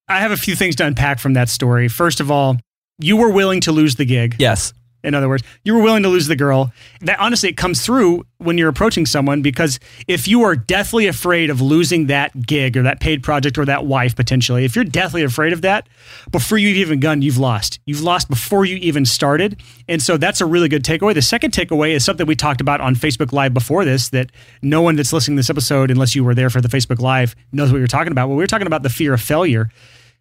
I 0.08 0.18
have 0.18 0.32
a 0.32 0.36
few 0.36 0.56
things 0.56 0.76
to 0.76 0.86
unpack 0.86 1.18
from 1.18 1.34
that 1.34 1.48
story. 1.48 1.88
First 1.88 2.20
of 2.20 2.30
all, 2.30 2.56
you 2.98 3.16
were 3.16 3.30
willing 3.30 3.60
to 3.62 3.72
lose 3.72 3.94
the 3.94 4.04
gig. 4.04 4.36
Yes. 4.38 4.72
In 5.02 5.14
other 5.14 5.28
words, 5.28 5.42
you 5.64 5.74
were 5.74 5.82
willing 5.82 6.02
to 6.02 6.08
lose 6.08 6.26
the 6.26 6.36
girl. 6.36 6.72
That 7.00 7.18
honestly, 7.18 7.48
it 7.48 7.56
comes 7.56 7.84
through 7.84 8.26
when 8.38 8.58
you're 8.58 8.68
approaching 8.68 9.06
someone 9.06 9.42
because 9.42 9.78
if 10.08 10.26
you 10.26 10.42
are 10.42 10.56
deathly 10.56 11.06
afraid 11.06 11.50
of 11.50 11.60
losing 11.60 12.06
that 12.06 12.46
gig 12.46 12.76
or 12.76 12.82
that 12.82 13.00
paid 13.00 13.22
project 13.22 13.58
or 13.58 13.64
that 13.66 13.86
wife 13.86 14.16
potentially, 14.16 14.64
if 14.64 14.74
you're 14.74 14.84
deathly 14.84 15.22
afraid 15.22 15.52
of 15.52 15.62
that, 15.62 15.88
before 16.30 16.58
you've 16.58 16.76
even 16.76 16.98
begun, 17.00 17.22
you've 17.22 17.38
lost. 17.38 17.80
You've 17.86 18.02
lost 18.02 18.28
before 18.28 18.64
you 18.64 18.76
even 18.76 19.04
started. 19.04 19.60
And 19.88 20.02
so 20.02 20.16
that's 20.16 20.40
a 20.40 20.46
really 20.46 20.68
good 20.68 20.84
takeaway. 20.84 21.14
The 21.14 21.22
second 21.22 21.52
takeaway 21.52 21.90
is 21.90 22.04
something 22.04 22.26
we 22.26 22.36
talked 22.36 22.60
about 22.60 22.80
on 22.80 22.94
Facebook 22.94 23.32
Live 23.32 23.54
before 23.54 23.84
this 23.84 24.10
that 24.10 24.30
no 24.62 24.82
one 24.82 24.96
that's 24.96 25.12
listening 25.12 25.36
to 25.36 25.40
this 25.40 25.50
episode, 25.50 25.90
unless 25.90 26.14
you 26.14 26.24
were 26.24 26.34
there 26.34 26.50
for 26.50 26.60
the 26.60 26.68
Facebook 26.68 27.00
Live, 27.00 27.34
knows 27.52 27.70
what 27.70 27.76
we 27.76 27.80
were 27.80 27.86
talking 27.86 28.12
about. 28.12 28.28
Well, 28.28 28.36
we 28.36 28.42
were 28.42 28.48
talking 28.48 28.66
about 28.66 28.82
the 28.82 28.90
fear 28.90 29.14
of 29.14 29.20
failure 29.20 29.70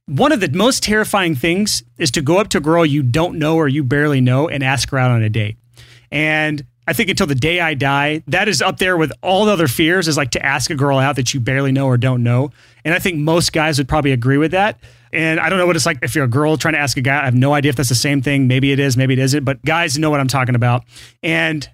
one 0.10 0.32
of 0.32 0.40
the 0.40 0.50
most 0.50 0.84
terrifying 0.84 1.36
things 1.36 1.84
is 1.98 2.10
to 2.12 2.22
go 2.22 2.40
up 2.40 2.50
to 2.50 2.58
a 2.58 2.62
girl 2.62 2.86
you 2.86 3.04
don't 3.04 3.38
know 3.38 3.56
or 3.56 3.68
you 3.68 3.84
barely 3.84 4.22
know 4.22 4.50
and 4.50 4.64
ask 4.64 4.90
her 4.90 4.98
out 4.98 5.12
on 5.12 5.22
a 5.22 5.30
date. 5.30 5.58
And 6.12 6.66
I 6.88 6.94
think 6.94 7.10
until 7.10 7.28
the 7.28 7.36
day 7.36 7.60
I 7.60 7.76
die, 7.76 8.24
that 8.28 8.48
is 8.48 8.64
up 8.64 8.80
there 8.80 8.98
with 8.98 9.12
all 9.22 9.46
the 9.46 9.52
other 9.52 9.68
fears 9.68 10.08
is 10.08 10.18
like 10.18 10.32
to 10.32 10.44
ask 10.44 10.72
a 10.72 10.76
girl 10.76 10.98
out 10.98 11.18
that 11.18 11.36
you 11.36 11.40
barely 11.40 11.72
know 11.72 11.86
or 11.86 11.98
don't 11.98 12.24
know. 12.24 12.50
And 12.84 12.96
I 12.96 13.00
think 13.00 13.18
most 13.18 13.54
guys 13.54 13.78
would 13.78 13.88
probably 13.88 14.12
agree 14.12 14.38
with 14.38 14.52
that. 14.52 14.80
And 15.14 15.40
I 15.40 15.50
don't 15.50 15.60
know 15.60 15.68
what 15.68 15.76
it's 15.76 15.86
like 15.86 16.00
if 16.02 16.16
you're 16.16 16.26
a 16.26 16.30
girl 16.30 16.58
trying 16.58 16.74
to 16.74 16.80
ask 16.80 16.98
a 16.98 17.02
guy. 17.02 17.22
I 17.22 17.26
have 17.26 17.36
no 17.36 17.54
idea 17.54 17.70
if 17.70 17.76
that's 17.76 17.90
the 17.90 17.96
same 17.96 18.24
thing. 18.24 18.48
Maybe 18.48 18.72
it 18.72 18.80
is, 18.80 18.98
maybe 18.98 19.14
it 19.14 19.20
isn't, 19.20 19.44
but 19.44 19.64
guys 19.64 20.00
know 20.00 20.10
what 20.10 20.20
I'm 20.20 20.28
talking 20.28 20.56
about. 20.56 20.84
And 21.22 21.70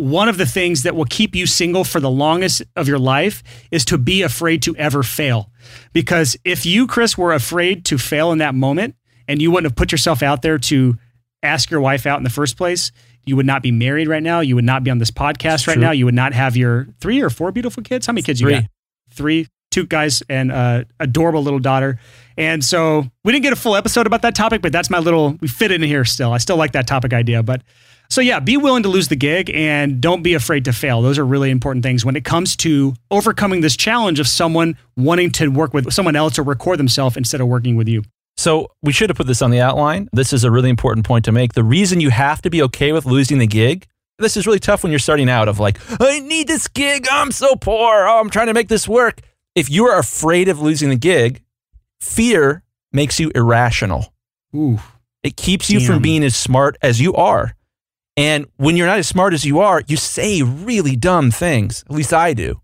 one 0.00 0.28
of 0.28 0.38
the 0.38 0.46
things 0.46 0.82
that 0.84 0.96
will 0.96 1.04
keep 1.04 1.34
you 1.34 1.46
single 1.46 1.84
for 1.84 2.00
the 2.00 2.10
longest 2.10 2.62
of 2.76 2.88
your 2.88 2.98
life 2.98 3.42
is 3.70 3.84
to 3.86 3.98
be 3.98 4.22
afraid 4.22 4.62
to 4.62 4.74
ever 4.76 5.02
fail. 5.02 5.50
Because 5.92 6.36
if 6.44 6.64
you, 6.64 6.86
Chris, 6.86 7.18
were 7.18 7.32
afraid 7.32 7.84
to 7.86 7.98
fail 7.98 8.32
in 8.32 8.38
that 8.38 8.54
moment 8.54 8.96
and 9.28 9.40
you 9.40 9.50
wouldn't 9.50 9.70
have 9.70 9.76
put 9.76 9.92
yourself 9.92 10.22
out 10.22 10.42
there 10.42 10.58
to 10.58 10.96
ask 11.42 11.70
your 11.70 11.80
wife 11.80 12.06
out 12.06 12.18
in 12.18 12.24
the 12.24 12.30
first 12.30 12.56
place, 12.56 12.92
you 13.26 13.36
would 13.36 13.46
not 13.46 13.62
be 13.62 13.70
married 13.70 14.08
right 14.08 14.22
now. 14.22 14.40
You 14.40 14.54
would 14.54 14.64
not 14.64 14.82
be 14.82 14.90
on 14.90 14.98
this 14.98 15.10
podcast 15.10 15.66
right 15.68 15.78
now. 15.78 15.90
You 15.90 16.06
would 16.06 16.14
not 16.14 16.32
have 16.32 16.56
your 16.56 16.88
three 17.00 17.20
or 17.22 17.30
four 17.30 17.52
beautiful 17.52 17.82
kids. 17.82 18.06
How 18.06 18.12
many 18.12 18.22
kids 18.22 18.40
you 18.40 18.46
Three. 18.48 18.54
got? 18.54 18.64
Three, 19.12 19.46
two 19.70 19.86
guys 19.86 20.22
and 20.28 20.50
uh, 20.50 20.84
adorable 20.98 21.42
little 21.42 21.58
daughter. 21.58 21.98
And 22.36 22.64
so 22.64 23.06
we 23.24 23.32
didn't 23.32 23.42
get 23.42 23.52
a 23.52 23.56
full 23.56 23.76
episode 23.76 24.06
about 24.06 24.22
that 24.22 24.34
topic, 24.34 24.62
but 24.62 24.72
that's 24.72 24.88
my 24.88 24.98
little, 24.98 25.36
we 25.40 25.48
fit 25.48 25.70
in 25.70 25.82
here 25.82 26.04
still. 26.04 26.32
I 26.32 26.38
still 26.38 26.56
like 26.56 26.72
that 26.72 26.86
topic 26.86 27.12
idea. 27.12 27.42
But 27.42 27.62
so 28.10 28.20
yeah, 28.20 28.40
be 28.40 28.56
willing 28.56 28.82
to 28.82 28.88
lose 28.88 29.08
the 29.08 29.16
gig 29.16 29.50
and 29.54 30.00
don't 30.00 30.22
be 30.22 30.34
afraid 30.34 30.64
to 30.66 30.72
fail. 30.72 31.00
Those 31.00 31.18
are 31.18 31.24
really 31.24 31.50
important 31.50 31.84
things 31.84 32.04
when 32.04 32.16
it 32.16 32.24
comes 32.24 32.56
to 32.56 32.94
overcoming 33.10 33.60
this 33.60 33.76
challenge 33.76 34.18
of 34.20 34.26
someone 34.26 34.76
wanting 34.96 35.30
to 35.32 35.48
work 35.48 35.72
with 35.72 35.92
someone 35.92 36.16
else 36.16 36.38
or 36.38 36.42
record 36.42 36.78
themselves 36.78 37.16
instead 37.16 37.40
of 37.40 37.46
working 37.46 37.76
with 37.76 37.88
you. 37.88 38.02
So 38.36 38.68
we 38.82 38.92
should 38.92 39.10
have 39.10 39.16
put 39.16 39.26
this 39.26 39.42
on 39.42 39.50
the 39.50 39.60
outline. 39.60 40.08
This 40.12 40.32
is 40.32 40.44
a 40.44 40.50
really 40.50 40.70
important 40.70 41.06
point 41.06 41.24
to 41.26 41.32
make. 41.32 41.52
The 41.52 41.62
reason 41.62 42.00
you 42.00 42.10
have 42.10 42.42
to 42.42 42.50
be 42.50 42.62
okay 42.62 42.92
with 42.92 43.06
losing 43.06 43.38
the 43.38 43.46
gig. 43.46 43.86
This 44.18 44.36
is 44.36 44.46
really 44.46 44.58
tough 44.58 44.82
when 44.82 44.90
you're 44.92 44.98
starting 44.98 45.30
out 45.30 45.48
of 45.48 45.60
like, 45.60 45.78
I 46.00 46.20
need 46.20 46.48
this 46.48 46.66
gig. 46.68 47.06
I'm 47.10 47.32
so 47.32 47.54
poor. 47.54 48.06
Oh, 48.06 48.18
I'm 48.20 48.30
trying 48.30 48.48
to 48.48 48.54
make 48.54 48.68
this 48.68 48.88
work. 48.88 49.20
If 49.54 49.70
you 49.70 49.86
are 49.86 49.98
afraid 49.98 50.48
of 50.48 50.60
losing 50.60 50.88
the 50.88 50.96
gig, 50.96 51.42
fear 52.00 52.62
makes 52.92 53.20
you 53.20 53.30
irrational. 53.34 54.12
Ooh. 54.54 54.78
It 55.22 55.36
keeps 55.36 55.70
you 55.70 55.80
from 55.80 56.00
being 56.00 56.24
as 56.24 56.34
smart 56.34 56.76
as 56.82 57.00
you 57.00 57.14
are. 57.14 57.54
And 58.20 58.46
when 58.58 58.76
you're 58.76 58.86
not 58.86 58.98
as 58.98 59.08
smart 59.08 59.32
as 59.32 59.46
you 59.46 59.60
are, 59.60 59.82
you 59.88 59.96
say 59.96 60.42
really 60.42 60.94
dumb 60.94 61.30
things. 61.30 61.82
At 61.88 61.96
least 61.96 62.12
I 62.12 62.34
do. 62.34 62.60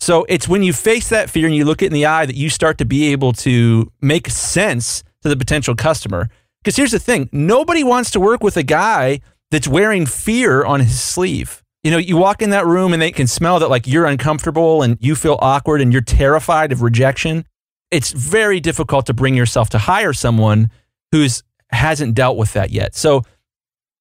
So 0.00 0.24
it's 0.30 0.48
when 0.48 0.62
you 0.62 0.72
face 0.72 1.10
that 1.10 1.28
fear 1.28 1.44
and 1.44 1.54
you 1.54 1.66
look 1.66 1.82
it 1.82 1.86
in 1.88 1.92
the 1.92 2.06
eye 2.06 2.24
that 2.24 2.36
you 2.36 2.48
start 2.48 2.78
to 2.78 2.86
be 2.86 3.12
able 3.12 3.34
to 3.34 3.92
make 4.00 4.30
sense 4.30 5.04
to 5.20 5.28
the 5.28 5.36
potential 5.36 5.74
customer. 5.74 6.30
Because 6.62 6.76
here's 6.76 6.90
the 6.90 6.98
thing 6.98 7.28
nobody 7.32 7.84
wants 7.84 8.12
to 8.12 8.20
work 8.20 8.42
with 8.42 8.56
a 8.56 8.62
guy 8.62 9.20
that's 9.50 9.68
wearing 9.68 10.06
fear 10.06 10.64
on 10.64 10.80
his 10.80 10.98
sleeve. 10.98 11.62
You 11.82 11.90
know, 11.90 11.98
you 11.98 12.16
walk 12.16 12.40
in 12.40 12.48
that 12.50 12.64
room 12.64 12.94
and 12.94 13.02
they 13.02 13.12
can 13.12 13.26
smell 13.26 13.58
that 13.58 13.68
like 13.68 13.86
you're 13.86 14.06
uncomfortable 14.06 14.80
and 14.80 14.96
you 15.02 15.14
feel 15.14 15.38
awkward 15.42 15.82
and 15.82 15.92
you're 15.92 16.00
terrified 16.00 16.72
of 16.72 16.80
rejection. 16.80 17.44
It's 17.90 18.10
very 18.10 18.58
difficult 18.58 19.04
to 19.04 19.12
bring 19.12 19.34
yourself 19.34 19.68
to 19.70 19.78
hire 19.78 20.14
someone 20.14 20.70
who's 21.12 21.42
hasn't 21.70 22.14
dealt 22.14 22.38
with 22.38 22.54
that 22.54 22.70
yet. 22.70 22.94
So 22.94 23.24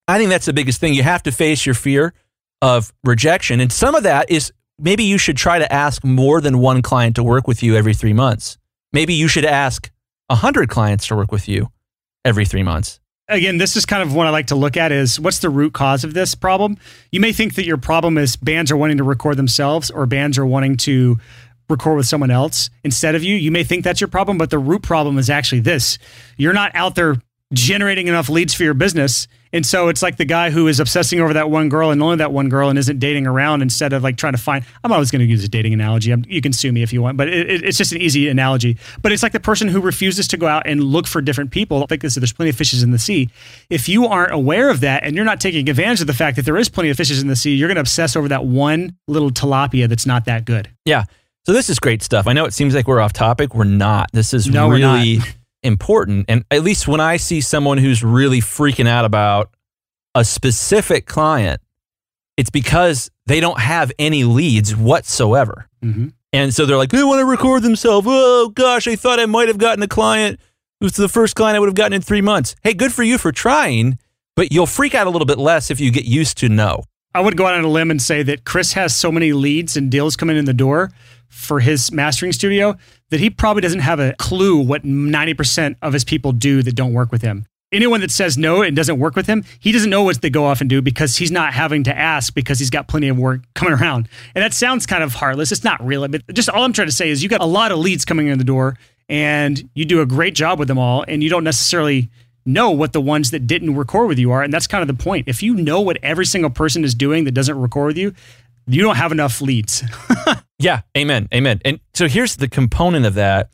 I 0.08 0.18
think 0.18 0.30
that's 0.30 0.46
the 0.46 0.54
biggest 0.54 0.80
thing. 0.80 0.94
You 0.94 1.04
have 1.04 1.24
to 1.24 1.32
face 1.32 1.66
your 1.66 1.76
fear 1.76 2.14
of 2.62 2.94
rejection. 3.04 3.60
And 3.60 3.72
some 3.72 3.96
of 3.96 4.04
that 4.04 4.30
is 4.30 4.52
maybe 4.80 5.04
you 5.04 5.18
should 5.18 5.38
try 5.38 5.60
to 5.60 5.72
ask 5.72 6.04
more 6.04 6.42
than 6.42 6.60
one 6.60 6.82
client 6.82 7.16
to 7.16 7.24
work 7.24 7.48
with 7.48 7.64
you 7.64 7.76
every 7.76 7.94
three 7.94 8.14
months. 8.14 8.58
Maybe 8.92 9.14
you 9.14 9.28
should 9.28 9.46
ask 9.46 9.90
100 10.28 10.70
clients 10.70 11.08
to 11.08 11.16
work 11.16 11.32
with 11.32 11.48
you 11.48 11.70
every 12.26 12.46
three 12.46 12.64
months. 12.64 13.00
again, 13.30 13.58
this 13.58 13.76
is 13.76 13.86
kind 13.86 14.04
of 14.04 14.14
what 14.14 14.28
I 14.28 14.30
like 14.30 14.48
to 14.48 14.56
look 14.56 14.78
at 14.78 14.92
is 14.92 15.20
what's 15.20 15.40
the 15.40 15.50
root 15.50 15.74
cause 15.74 16.04
of 16.04 16.14
this 16.14 16.36
problem? 16.36 16.78
You 17.12 17.20
may 17.20 17.32
think 17.32 17.56
that 17.56 17.66
your 17.66 17.78
problem 17.78 18.18
is 18.18 18.36
bands 18.36 18.72
are 18.72 18.78
wanting 18.78 18.98
to 18.98 19.04
record 19.04 19.38
themselves 19.38 19.90
or 19.90 20.06
bands 20.06 20.38
are 20.38 20.46
wanting 20.46 20.78
to 20.78 21.18
record 21.70 21.98
with 21.98 22.06
someone 22.06 22.32
else 22.32 22.70
instead 22.84 23.16
of 23.16 23.24
you, 23.24 23.36
you 23.36 23.52
may 23.52 23.64
think 23.64 23.84
that's 23.84 24.02
your 24.02 24.10
problem, 24.10 24.38
but 24.38 24.50
the 24.50 24.60
root 24.60 24.84
problem 24.84 25.18
is 25.18 25.30
actually 25.30 25.62
this. 25.62 25.98
You're 26.38 26.54
not 26.54 26.72
out 26.76 26.96
there 26.96 27.16
generating 27.54 28.08
enough 28.08 28.30
leads 28.30 28.54
for 28.54 28.64
your 28.64 28.74
business. 28.74 29.28
And 29.54 29.64
so 29.64 29.88
it's 29.88 30.02
like 30.02 30.18
the 30.18 30.26
guy 30.26 30.50
who 30.50 30.68
is 30.68 30.80
obsessing 30.80 31.20
over 31.20 31.34
that 31.34 31.50
one 31.50 31.70
girl 31.70 31.92
and 31.92 32.02
only 32.02 32.16
that 32.16 32.34
one 32.34 32.50
girl 32.50 32.70
and 32.70 32.80
isn't 32.80 32.98
dating 32.98 33.28
around 33.28 33.62
instead 33.62 33.94
of 33.94 34.02
like 34.02 34.18
trying 34.18 34.34
to 34.34 34.40
find. 34.40 34.66
I'm 34.84 34.92
always 34.92 35.12
going 35.12 35.20
to 35.20 35.26
use 35.26 35.44
a 35.44 35.48
dating 35.48 35.74
analogy. 35.74 36.12
I'm, 36.12 36.26
you 36.28 36.42
can 36.42 36.54
sue 36.54 36.72
me 36.72 36.82
if 36.82 36.92
you 36.92 37.04
want, 37.04 37.18
but 37.18 37.28
it, 37.28 37.64
it's 37.64 37.78
just 37.78 37.92
an 37.92 38.02
easy 38.02 38.28
analogy. 38.30 38.78
But 39.04 39.12
it's 39.12 39.22
like 39.22 39.32
the 39.32 39.40
person 39.40 39.68
who 39.68 39.80
refuses 39.80 40.28
to 40.30 40.38
go 40.38 40.48
out 40.48 40.66
and 40.66 40.84
look 40.84 41.06
for 41.06 41.22
different 41.22 41.52
people. 41.52 41.86
Like 41.90 42.02
this, 42.02 42.16
there's 42.16 42.34
plenty 42.34 42.50
of 42.50 42.56
fishes 42.56 42.82
in 42.82 42.90
the 42.90 42.98
sea. 42.98 43.30
If 43.70 43.88
you 43.88 44.08
aren't 44.08 44.34
aware 44.34 44.72
of 44.72 44.80
that 44.80 45.04
and 45.04 45.16
you're 45.16 45.26
not 45.26 45.40
taking 45.40 45.70
advantage 45.70 46.02
of 46.02 46.08
the 46.08 46.14
fact 46.14 46.36
that 46.38 46.46
there 46.46 46.58
is 46.58 46.68
plenty 46.68 46.90
of 46.90 46.98
fishes 46.98 47.22
in 47.22 47.28
the 47.28 47.36
sea, 47.36 47.54
you're 47.54 47.68
going 47.68 47.76
to 47.76 47.82
obsess 47.82 48.16
over 48.16 48.28
that 48.30 48.46
one 48.46 48.98
little 49.08 49.30
tilapia 49.30 49.88
that's 49.88 50.08
not 50.08 50.26
that 50.26 50.46
good. 50.46 50.68
Yeah. 50.86 51.04
So 51.46 51.54
this 51.54 51.70
is 51.70 51.78
great 51.78 52.02
stuff. 52.02 52.26
I 52.26 52.34
know 52.34 52.46
it 52.46 52.54
seems 52.54 52.74
like 52.74 52.88
we're 52.88 53.02
off 53.02 53.14
topic. 53.14 53.54
We're 53.54 53.66
not. 53.66 54.10
This 54.14 54.34
is 54.34 54.48
No, 54.48 54.68
we're 54.68 54.76
really 54.76 55.18
not. 55.18 55.36
important. 55.64 56.26
And 56.30 56.46
at 56.52 56.64
least 56.64 56.88
when 56.88 57.00
I 57.00 57.18
see 57.18 57.42
someone 57.42 57.78
who's 57.78 58.04
really 58.04 58.40
freaking 58.40 58.88
out 58.88 59.06
about 59.06 59.50
a 60.16 60.24
specific 60.24 61.06
client, 61.06 61.62
it's 62.38 62.50
because 62.50 63.10
they 63.26 63.40
don't 63.40 63.60
have 63.60 63.92
any 64.00 64.24
leads 64.24 64.76
whatsoever. 64.76 65.68
Mm-hmm. 65.84 66.10
And 66.32 66.54
so 66.54 66.66
they're 66.66 66.78
like, 66.78 66.90
they 66.90 67.04
want 67.04 67.20
to 67.20 67.26
record 67.26 67.62
themselves. 67.62 68.08
Oh 68.10 68.50
gosh, 68.50 68.88
I 68.88 68.96
thought 68.96 69.20
I 69.20 69.26
might 69.28 69.48
have 69.48 69.60
gotten 69.60 69.84
a 69.84 69.88
client 69.88 70.40
It 70.82 70.84
was 70.84 70.94
the 70.94 71.08
first 71.08 71.36
client 71.36 71.56
I 71.56 71.60
would 71.60 71.70
have 71.70 71.76
gotten 71.76 71.94
in 71.94 72.02
three 72.02 72.22
months. 72.22 72.56
Hey, 72.62 72.74
good 72.74 72.92
for 72.92 73.04
you 73.04 73.18
for 73.18 73.32
trying, 73.32 73.98
but 74.36 74.52
you'll 74.52 74.66
freak 74.66 74.94
out 74.96 75.08
a 75.08 75.10
little 75.10 75.26
bit 75.26 75.38
less 75.38 75.72
if 75.72 75.80
you 75.80 75.92
get 75.92 76.06
used 76.06 76.38
to 76.40 76.50
no. 76.50 76.84
I 77.16 77.22
would 77.22 77.38
go 77.38 77.46
out 77.46 77.54
on 77.54 77.64
a 77.64 77.70
limb 77.70 77.92
and 77.92 78.02
say 78.02 78.24
that 78.24 78.44
Chris 78.44 78.74
has 78.74 78.96
so 78.96 79.12
many 79.12 79.32
leads 79.32 79.78
and 79.78 79.92
deals 79.92 80.16
coming 80.16 80.36
in 80.36 80.46
the 80.46 80.54
door 80.54 80.92
for 81.34 81.60
his 81.60 81.92
mastering 81.92 82.32
studio 82.32 82.78
that 83.10 83.20
he 83.20 83.30
probably 83.30 83.62
doesn't 83.62 83.80
have 83.80 84.00
a 84.00 84.14
clue 84.18 84.58
what 84.60 84.84
90% 84.84 85.76
of 85.82 85.92
his 85.92 86.04
people 86.04 86.32
do 86.32 86.62
that 86.62 86.76
don't 86.76 86.94
work 86.94 87.12
with 87.12 87.22
him. 87.22 87.46
Anyone 87.72 88.02
that 88.02 88.12
says 88.12 88.38
no 88.38 88.62
and 88.62 88.76
doesn't 88.76 89.00
work 89.00 89.16
with 89.16 89.26
him, 89.26 89.44
he 89.60 89.72
doesn't 89.72 89.90
know 89.90 90.04
what 90.04 90.22
they 90.22 90.30
go 90.30 90.46
off 90.46 90.62
and 90.62 90.70
do 90.70 90.80
because 90.82 91.18
he's 91.18 91.32
not 91.32 91.54
having 91.54 91.84
to 91.86 91.98
ask 91.98 92.36
because 92.36 92.60
he's 92.60 92.70
got 92.70 92.88
plenty 92.88 93.08
of 93.08 93.18
work 93.18 93.42
coming 93.56 93.74
around. 93.74 94.08
And 94.36 94.44
that 94.44 94.54
sounds 94.54 94.86
kind 94.86 95.04
of 95.04 95.16
heartless. 95.16 95.52
It's 95.52 95.64
not 95.64 95.84
really, 95.84 96.08
but 96.08 96.22
just 96.34 96.50
all 96.50 96.64
I'm 96.64 96.72
trying 96.72 96.88
to 96.88 96.94
say 96.94 97.10
is 97.10 97.24
you 97.24 97.30
got 97.30 97.42
a 97.42 97.46
lot 97.46 97.72
of 97.72 97.80
leads 97.80 98.06
coming 98.06 98.28
in 98.28 98.38
the 98.38 98.44
door 98.44 98.78
and 99.10 99.68
you 99.74 99.86
do 99.86 100.02
a 100.02 100.06
great 100.06 100.36
job 100.36 100.60
with 100.60 100.68
them 100.68 100.78
all 100.78 101.04
and 101.08 101.24
you 101.24 101.30
don't 101.30 101.44
necessarily 101.44 102.12
know 102.46 102.70
what 102.70 102.94
the 102.94 103.02
ones 103.02 103.32
that 103.32 103.48
didn't 103.48 103.76
record 103.76 104.08
with 104.08 104.20
you 104.20 104.32
are. 104.32 104.44
And 104.44 104.54
that's 104.54 104.68
kind 104.68 104.88
of 104.88 104.88
the 104.88 105.04
point. 105.04 105.28
If 105.28 105.42
you 105.42 105.56
know 105.56 105.82
what 105.82 105.98
every 106.04 106.28
single 106.28 106.52
person 106.52 106.84
is 106.84 106.94
doing 106.94 107.24
that 107.24 107.32
doesn't 107.32 107.60
record 107.60 107.88
with 107.88 107.98
you, 107.98 108.14
you 108.68 108.82
don't 108.82 108.96
have 108.96 109.12
enough 109.12 109.42
leads. 109.42 109.84
Yeah, 110.60 110.82
amen, 110.98 111.28
amen. 111.34 111.62
And 111.66 111.80
so 111.94 112.08
here's 112.08 112.38
the 112.38 112.48
component 112.48 113.06
of 113.06 113.16
that 113.16 113.50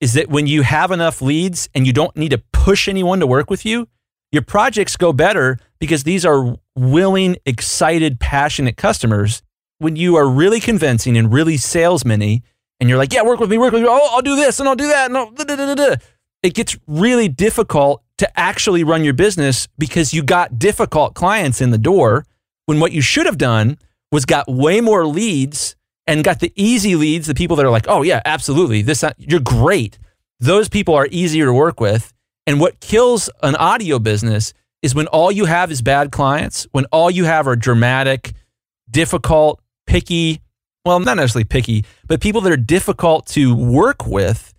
is 0.00 0.14
that 0.14 0.28
when 0.28 0.46
you 0.46 0.62
have 0.62 0.90
enough 0.90 1.20
leads 1.20 1.68
and 1.74 1.86
you 1.86 1.92
don't 1.92 2.16
need 2.16 2.30
to 2.30 2.38
push 2.52 2.88
anyone 2.88 3.20
to 3.20 3.26
work 3.26 3.50
with 3.50 3.66
you, 3.66 3.88
your 4.30 4.42
projects 4.42 4.96
go 4.96 5.12
better 5.12 5.58
because 5.78 6.04
these 6.04 6.24
are 6.24 6.56
willing, 6.76 7.36
excited, 7.46 8.20
passionate 8.20 8.76
customers. 8.76 9.42
When 9.78 9.96
you 9.96 10.16
are 10.16 10.28
really 10.28 10.60
convincing 10.60 11.16
and 11.16 11.32
really 11.32 11.56
salesman 11.56 12.22
and 12.22 12.88
you're 12.88 12.98
like, 12.98 13.12
yeah, 13.12 13.22
work 13.22 13.40
with 13.40 13.50
me, 13.50 13.58
work 13.58 13.72
with 13.72 13.82
me. 13.82 13.88
Oh, 13.88 14.08
I'll 14.12 14.22
do 14.22 14.36
this 14.36 14.60
and 14.60 14.68
I'll 14.68 14.76
do 14.76 14.88
that. 14.88 15.06
And 15.06 15.16
I'll 15.16 15.30
da, 15.30 15.44
da, 15.44 15.74
da." 15.74 15.96
it 16.42 16.54
gets 16.54 16.76
really 16.86 17.28
difficult 17.28 18.02
to 18.18 18.38
actually 18.38 18.84
run 18.84 19.04
your 19.04 19.14
business 19.14 19.68
because 19.78 20.12
you 20.12 20.22
got 20.22 20.58
difficult 20.58 21.14
clients 21.14 21.60
in 21.60 21.70
the 21.70 21.78
door 21.78 22.24
when 22.66 22.80
what 22.80 22.92
you 22.92 23.00
should 23.00 23.26
have 23.26 23.38
done 23.38 23.78
was 24.12 24.24
got 24.24 24.48
way 24.48 24.80
more 24.80 25.06
leads 25.06 25.76
and 26.08 26.24
got 26.24 26.40
the 26.40 26.52
easy 26.56 26.96
leads, 26.96 27.26
the 27.28 27.34
people 27.34 27.54
that 27.56 27.66
are 27.66 27.70
like, 27.70 27.84
oh 27.86 28.02
yeah, 28.02 28.22
absolutely, 28.24 28.82
this 28.82 29.04
uh, 29.04 29.12
you're 29.18 29.38
great. 29.38 29.98
Those 30.40 30.68
people 30.68 30.94
are 30.94 31.06
easier 31.10 31.44
to 31.44 31.52
work 31.52 31.80
with. 31.80 32.12
And 32.46 32.58
what 32.58 32.80
kills 32.80 33.28
an 33.42 33.54
audio 33.56 33.98
business 33.98 34.54
is 34.80 34.94
when 34.94 35.06
all 35.08 35.30
you 35.30 35.44
have 35.44 35.70
is 35.70 35.82
bad 35.82 36.10
clients, 36.10 36.66
when 36.72 36.86
all 36.86 37.10
you 37.10 37.24
have 37.24 37.46
are 37.46 37.56
dramatic, 37.56 38.32
difficult, 38.90 39.60
picky, 39.86 40.40
well, 40.84 40.98
not 40.98 41.18
necessarily 41.18 41.44
picky, 41.44 41.84
but 42.06 42.22
people 42.22 42.40
that 42.40 42.52
are 42.52 42.56
difficult 42.56 43.26
to 43.26 43.54
work 43.54 44.06
with. 44.06 44.54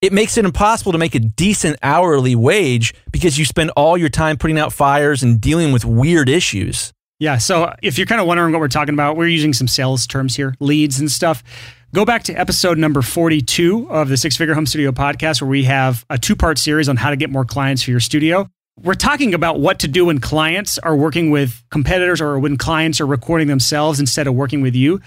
It 0.00 0.12
makes 0.12 0.38
it 0.38 0.44
impossible 0.44 0.92
to 0.92 0.98
make 0.98 1.14
a 1.14 1.18
decent 1.18 1.78
hourly 1.82 2.34
wage 2.34 2.94
because 3.10 3.38
you 3.38 3.44
spend 3.44 3.70
all 3.76 3.96
your 3.96 4.08
time 4.10 4.36
putting 4.36 4.58
out 4.58 4.72
fires 4.72 5.22
and 5.22 5.40
dealing 5.40 5.72
with 5.72 5.84
weird 5.84 6.28
issues. 6.28 6.92
Yeah. 7.24 7.38
So 7.38 7.74
if 7.80 7.96
you're 7.96 8.06
kind 8.06 8.20
of 8.20 8.26
wondering 8.26 8.52
what 8.52 8.60
we're 8.60 8.68
talking 8.68 8.92
about, 8.92 9.16
we're 9.16 9.28
using 9.28 9.54
some 9.54 9.66
sales 9.66 10.06
terms 10.06 10.36
here, 10.36 10.54
leads 10.60 11.00
and 11.00 11.10
stuff. 11.10 11.42
Go 11.94 12.04
back 12.04 12.22
to 12.24 12.34
episode 12.34 12.76
number 12.76 13.00
42 13.00 13.88
of 13.88 14.10
the 14.10 14.18
Six 14.18 14.36
Figure 14.36 14.52
Home 14.52 14.66
Studio 14.66 14.92
podcast, 14.92 15.40
where 15.40 15.48
we 15.48 15.64
have 15.64 16.04
a 16.10 16.18
two 16.18 16.36
part 16.36 16.58
series 16.58 16.86
on 16.86 16.98
how 16.98 17.08
to 17.08 17.16
get 17.16 17.30
more 17.30 17.46
clients 17.46 17.82
for 17.82 17.92
your 17.92 18.00
studio. 18.00 18.46
We're 18.78 18.92
talking 18.92 19.32
about 19.32 19.58
what 19.58 19.78
to 19.78 19.88
do 19.88 20.04
when 20.04 20.18
clients 20.18 20.76
are 20.76 20.94
working 20.94 21.30
with 21.30 21.64
competitors 21.70 22.20
or 22.20 22.38
when 22.38 22.58
clients 22.58 23.00
are 23.00 23.06
recording 23.06 23.48
themselves 23.48 24.00
instead 24.00 24.26
of 24.26 24.34
working 24.34 24.60
with 24.60 24.74
you. 24.74 25.00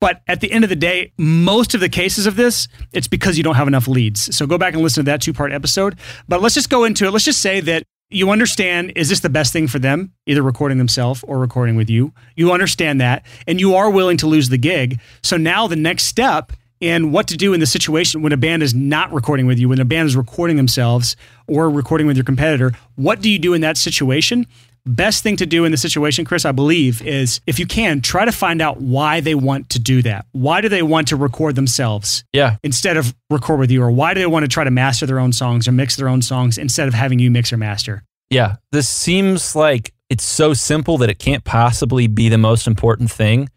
But 0.00 0.22
at 0.26 0.40
the 0.40 0.50
end 0.50 0.64
of 0.64 0.70
the 0.70 0.76
day, 0.76 1.12
most 1.18 1.72
of 1.74 1.80
the 1.80 1.88
cases 1.88 2.26
of 2.26 2.34
this, 2.34 2.66
it's 2.92 3.06
because 3.06 3.38
you 3.38 3.44
don't 3.44 3.54
have 3.54 3.68
enough 3.68 3.86
leads. 3.86 4.34
So 4.36 4.44
go 4.44 4.58
back 4.58 4.74
and 4.74 4.82
listen 4.82 5.04
to 5.04 5.10
that 5.12 5.22
two 5.22 5.32
part 5.32 5.52
episode. 5.52 6.00
But 6.26 6.42
let's 6.42 6.56
just 6.56 6.68
go 6.68 6.82
into 6.82 7.06
it. 7.06 7.12
Let's 7.12 7.24
just 7.24 7.40
say 7.40 7.60
that 7.60 7.84
you 8.10 8.30
understand 8.30 8.92
is 8.96 9.08
this 9.08 9.20
the 9.20 9.30
best 9.30 9.52
thing 9.52 9.68
for 9.68 9.78
them 9.78 10.12
either 10.26 10.42
recording 10.42 10.78
themselves 10.78 11.24
or 11.26 11.38
recording 11.38 11.76
with 11.76 11.88
you? 11.88 12.12
You 12.36 12.52
understand 12.52 13.00
that 13.00 13.24
and 13.46 13.60
you 13.60 13.74
are 13.76 13.90
willing 13.90 14.16
to 14.18 14.26
lose 14.26 14.48
the 14.48 14.58
gig. 14.58 15.00
So 15.22 15.36
now 15.36 15.66
the 15.66 15.76
next 15.76 16.04
step 16.04 16.52
in 16.80 17.12
what 17.12 17.28
to 17.28 17.36
do 17.36 17.52
in 17.52 17.60
the 17.60 17.66
situation 17.66 18.22
when 18.22 18.32
a 18.32 18.36
band 18.36 18.62
is 18.62 18.74
not 18.74 19.12
recording 19.12 19.46
with 19.46 19.58
you 19.58 19.68
when 19.68 19.80
a 19.80 19.84
band 19.84 20.06
is 20.06 20.16
recording 20.16 20.56
themselves 20.56 21.14
or 21.46 21.68
recording 21.68 22.06
with 22.06 22.16
your 22.16 22.24
competitor 22.24 22.72
what 22.96 23.20
do 23.20 23.28
you 23.28 23.38
do 23.38 23.52
in 23.52 23.60
that 23.60 23.76
situation 23.76 24.46
best 24.86 25.22
thing 25.22 25.36
to 25.36 25.46
do 25.46 25.64
in 25.64 25.70
the 25.72 25.76
situation 25.76 26.24
chris 26.24 26.44
i 26.44 26.52
believe 26.52 27.02
is 27.02 27.40
if 27.46 27.58
you 27.58 27.66
can 27.66 28.00
try 28.00 28.24
to 28.24 28.32
find 28.32 28.60
out 28.62 28.80
why 28.80 29.20
they 29.20 29.34
want 29.34 29.68
to 29.70 29.78
do 29.78 30.02
that 30.02 30.26
why 30.32 30.60
do 30.60 30.68
they 30.68 30.82
want 30.82 31.08
to 31.08 31.16
record 31.16 31.54
themselves 31.54 32.24
Yeah. 32.32 32.56
instead 32.62 32.96
of 32.96 33.14
record 33.30 33.58
with 33.60 33.70
you 33.70 33.82
or 33.82 33.90
why 33.90 34.14
do 34.14 34.20
they 34.20 34.26
want 34.26 34.44
to 34.44 34.48
try 34.48 34.64
to 34.64 34.70
master 34.70 35.06
their 35.06 35.18
own 35.18 35.32
songs 35.32 35.66
or 35.68 35.72
mix 35.72 35.96
their 35.96 36.08
own 36.08 36.22
songs 36.22 36.58
instead 36.58 36.88
of 36.88 36.94
having 36.94 37.18
you 37.18 37.30
mix 37.30 37.52
or 37.52 37.56
master 37.56 38.02
Yeah, 38.30 38.56
this 38.72 38.88
seems 38.88 39.54
like 39.56 39.92
it's 40.08 40.24
so 40.24 40.54
simple 40.54 40.98
that 40.98 41.10
it 41.10 41.18
can't 41.18 41.44
possibly 41.44 42.06
be 42.08 42.28
the 42.28 42.38
most 42.38 42.66
important 42.66 43.10
thing. 43.10 43.48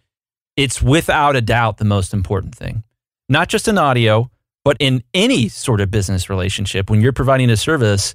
It's 0.56 0.82
without 0.82 1.36
a 1.36 1.42
doubt 1.42 1.78
the 1.78 1.86
most 1.86 2.14
important 2.14 2.54
thing. 2.56 2.84
Not 3.30 3.50
just 3.50 3.68
in 3.68 3.78
audio, 3.78 4.30
but 4.64 4.78
in 4.80 5.04
any 5.14 5.48
sort 5.50 5.82
of 5.82 5.90
business 5.90 6.30
relationship. 6.30 6.90
When 6.90 7.02
you're 7.02 7.12
providing 7.12 7.50
a 7.50 7.58
service 7.58 8.14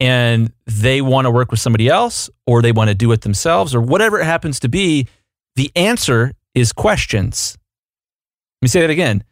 and 0.00 0.52
they 0.66 1.02
want 1.02 1.26
to 1.26 1.30
work 1.30 1.50
with 1.50 1.60
somebody 1.60 1.88
else 1.88 2.30
or 2.46 2.62
they 2.62 2.72
want 2.72 2.88
to 2.88 2.94
do 2.94 3.12
it 3.12 3.20
themselves 3.20 3.74
or 3.74 3.80
whatever 3.80 4.18
it 4.18 4.24
happens 4.24 4.58
to 4.60 4.68
be, 4.68 5.06
the 5.56 5.70
answer 5.76 6.32
is 6.54 6.72
questions. 6.72 7.58
Let 8.60 8.66
me 8.66 8.68
say 8.68 8.80
that 8.80 8.90
again. 8.90 9.22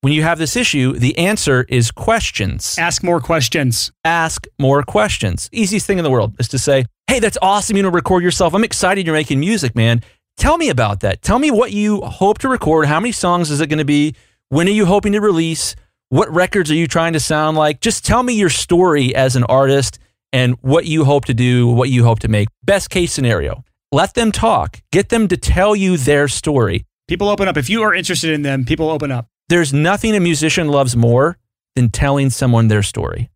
When 0.00 0.12
you 0.12 0.22
have 0.22 0.38
this 0.38 0.56
issue, 0.56 0.92
the 0.92 1.16
answer 1.16 1.64
is 1.68 1.90
questions 1.90 2.76
ask 2.78 3.02
more 3.02 3.20
questions 3.20 3.90
ask 4.04 4.46
more 4.58 4.82
questions. 4.82 5.48
Easiest 5.52 5.86
thing 5.86 5.98
in 5.98 6.04
the 6.04 6.10
world 6.10 6.36
is 6.38 6.48
to 6.48 6.58
say, 6.58 6.84
Hey, 7.06 7.20
that's 7.20 7.38
awesome. 7.40 7.76
You 7.76 7.82
know, 7.82 7.90
record 7.90 8.22
yourself. 8.22 8.54
I'm 8.54 8.64
excited 8.64 9.06
you're 9.06 9.14
making 9.14 9.40
music, 9.40 9.74
man. 9.74 10.02
Tell 10.36 10.58
me 10.58 10.68
about 10.68 11.00
that. 11.00 11.22
Tell 11.22 11.38
me 11.38 11.50
what 11.50 11.72
you 11.72 12.00
hope 12.00 12.38
to 12.38 12.48
record. 12.48 12.86
How 12.86 12.98
many 12.98 13.12
songs 13.12 13.50
is 13.50 13.60
it 13.60 13.68
going 13.68 13.78
to 13.78 13.84
be? 13.84 14.14
When 14.48 14.66
are 14.68 14.72
you 14.72 14.84
hoping 14.84 15.12
to 15.12 15.20
release? 15.20 15.76
What 16.08 16.32
records 16.32 16.70
are 16.70 16.74
you 16.74 16.86
trying 16.86 17.12
to 17.14 17.20
sound 17.20 17.56
like? 17.56 17.80
Just 17.80 18.04
tell 18.04 18.22
me 18.22 18.34
your 18.34 18.50
story 18.50 19.14
as 19.14 19.36
an 19.36 19.44
artist 19.44 19.98
and 20.34 20.56
what 20.62 20.84
you 20.84 21.04
hope 21.04 21.24
to 21.26 21.34
do, 21.34 21.68
what 21.68 21.88
you 21.90 22.02
hope 22.04 22.18
to 22.18 22.28
make. 22.28 22.48
Best 22.64 22.90
case 22.90 23.12
scenario. 23.12 23.64
Let 23.92 24.14
them 24.14 24.32
talk. 24.32 24.82
Get 24.90 25.08
them 25.08 25.28
to 25.28 25.36
tell 25.36 25.76
you 25.76 25.96
their 25.96 26.26
story. 26.28 26.84
people 27.06 27.28
open 27.28 27.46
up 27.48 27.56
if 27.56 27.70
you 27.70 27.82
are 27.82 27.94
interested 27.94 28.30
in 28.32 28.42
them 28.42 28.64
people 28.64 28.88
open 28.90 29.10
up 29.12 29.26
There's 29.48 29.72
nothing 29.72 30.16
a 30.16 30.20
musician 30.20 30.66
loves 30.68 30.96
more 30.96 31.38
than 31.76 31.90
telling 31.90 32.30
someone 32.30 32.68
their 32.68 32.82
story. 32.82 33.30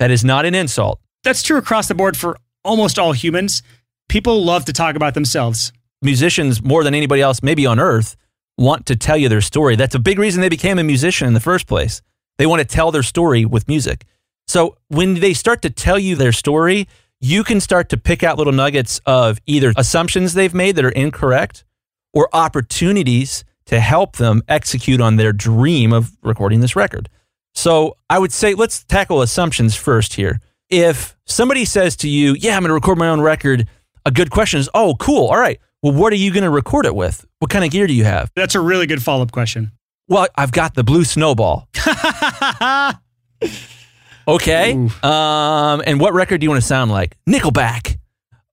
That 0.00 0.10
is 0.10 0.24
not 0.24 0.44
an 0.44 0.54
insult. 0.54 0.98
that's 1.22 1.42
true 1.42 1.58
across 1.58 1.86
the 1.88 1.94
board 1.94 2.16
for 2.16 2.36
almost 2.64 2.98
all 2.98 3.12
humans 3.12 3.62
people 4.08 4.36
love 4.52 4.64
to 4.64 4.72
talk 4.72 4.96
about 4.96 5.14
themselves 5.14 5.72
musicians 6.02 6.62
more 6.72 6.82
than 6.84 6.94
anybody 6.94 7.22
else 7.22 7.42
maybe 7.42 7.64
on 7.72 7.78
earth 7.78 8.16
want 8.58 8.86
to 8.86 8.96
tell 9.06 9.18
you 9.22 9.28
their 9.28 9.46
story 9.52 9.76
that's 9.76 9.94
a 9.94 9.98
big 10.10 10.18
reason 10.18 10.40
they 10.40 10.48
became 10.58 10.78
a 10.78 10.84
musician 10.94 11.28
in 11.28 11.34
the 11.34 11.46
first 11.50 11.66
place 11.72 11.94
they 12.38 12.46
want 12.46 12.60
to 12.60 12.74
tell 12.76 12.90
their 12.90 13.02
story 13.14 13.44
with 13.44 13.68
music 13.68 13.98
so 14.50 14.76
when 14.88 15.20
they 15.20 15.32
start 15.32 15.62
to 15.62 15.70
tell 15.70 15.98
you 15.98 16.16
their 16.16 16.32
story 16.32 16.88
you 17.20 17.44
can 17.44 17.60
start 17.60 17.90
to 17.90 17.96
pick 17.96 18.22
out 18.22 18.38
little 18.38 18.52
nuggets 18.52 19.00
of 19.04 19.38
either 19.46 19.72
assumptions 19.76 20.34
they've 20.34 20.54
made 20.54 20.76
that 20.76 20.84
are 20.84 20.90
incorrect 20.90 21.64
or 22.12 22.28
opportunities 22.32 23.44
to 23.66 23.78
help 23.78 24.16
them 24.16 24.42
execute 24.48 25.00
on 25.00 25.16
their 25.16 25.32
dream 25.32 25.92
of 25.92 26.16
recording 26.22 26.60
this 26.60 26.74
record. 26.74 27.08
So 27.54 27.96
i 28.08 28.18
would 28.18 28.32
say 28.32 28.54
let's 28.54 28.84
tackle 28.84 29.22
assumptions 29.22 29.76
first 29.76 30.14
here. 30.14 30.40
If 30.68 31.16
somebody 31.26 31.64
says 31.64 31.96
to 31.96 32.08
you 32.08 32.34
yeah 32.38 32.56
i'm 32.56 32.62
going 32.62 32.70
to 32.70 32.74
record 32.74 32.98
my 32.98 33.08
own 33.08 33.20
record 33.20 33.68
a 34.06 34.10
good 34.10 34.30
question 34.30 34.58
is 34.58 34.68
oh 34.74 34.94
cool 34.98 35.28
all 35.28 35.38
right. 35.38 35.60
Well 35.82 35.92
what 35.92 36.12
are 36.12 36.16
you 36.16 36.32
going 36.32 36.44
to 36.44 36.50
record 36.50 36.86
it 36.86 36.94
with? 36.94 37.26
What 37.38 37.50
kind 37.50 37.64
of 37.64 37.70
gear 37.70 37.86
do 37.86 37.94
you 37.94 38.04
have? 38.04 38.30
That's 38.34 38.54
a 38.54 38.60
really 38.60 38.86
good 38.86 39.02
follow-up 39.02 39.32
question. 39.32 39.72
Well, 40.08 40.26
I've 40.36 40.52
got 40.52 40.74
the 40.74 40.82
blue 40.82 41.04
snowball. 41.04 41.68
okay. 44.34 44.72
Um, 45.02 45.82
and 45.86 46.00
what 46.00 46.14
record 46.14 46.40
do 46.40 46.44
you 46.44 46.50
want 46.50 46.62
to 46.62 46.66
sound 46.66 46.90
like? 46.90 47.16
Nickelback. 47.28 47.96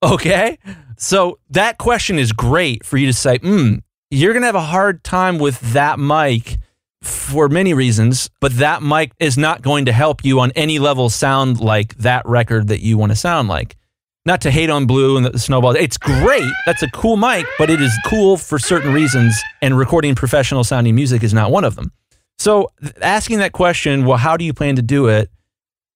Okay. 0.04 0.58
So 0.98 1.40
that 1.50 1.78
question 1.78 2.20
is 2.20 2.32
great 2.32 2.86
for 2.86 2.98
you 2.98 3.08
to 3.08 3.14
say, 3.14 3.38
hmm, 3.38 3.76
you're 4.10 4.34
going 4.34 4.42
to 4.42 4.48
have 4.48 4.56
a 4.56 4.62
hard 4.62 5.04
time 5.04 5.38
with 5.38 5.60
that 5.74 6.00
mic 6.00 6.58
for 7.02 7.48
many 7.48 7.74
reasons, 7.74 8.30
but 8.40 8.54
that 8.54 8.82
mic 8.82 9.12
is 9.20 9.38
not 9.38 9.62
going 9.62 9.86
to 9.86 9.92
help 9.92 10.26
you 10.26 10.40
on 10.40 10.52
any 10.56 10.80
level 10.80 11.10
sound 11.10 11.60
like 11.60 11.96
that 11.98 12.26
record 12.26 12.68
that 12.68 12.82
you 12.82 12.98
want 12.98 13.12
to 13.12 13.16
sound 13.16 13.48
like. 13.48 13.76
Not 14.26 14.42
to 14.42 14.52
hate 14.52 14.70
on 14.70 14.88
Blue 14.88 15.16
and 15.16 15.26
the 15.26 15.40
Snowball. 15.40 15.76
It's 15.76 15.98
great. 15.98 16.52
That's 16.66 16.82
a 16.82 16.90
cool 16.92 17.16
mic, 17.16 17.46
but 17.58 17.70
it 17.70 17.82
is 17.82 17.98
cool 18.06 18.36
for 18.36 18.60
certain 18.60 18.92
reasons, 18.92 19.40
and 19.62 19.78
recording 19.78 20.16
professional 20.16 20.66
sounding 20.66 20.96
music 20.96 21.24
is 21.24 21.34
not 21.34 21.50
one 21.50 21.64
of 21.64 21.76
them. 21.76 21.94
So, 22.38 22.72
asking 23.02 23.40
that 23.40 23.54
question, 23.54 24.06
well, 24.06 24.18
how 24.18 24.36
do 24.36 24.44
you 24.44 24.54
plan 24.54 24.76
to 24.76 24.82
do 24.82 25.08
it, 25.08 25.32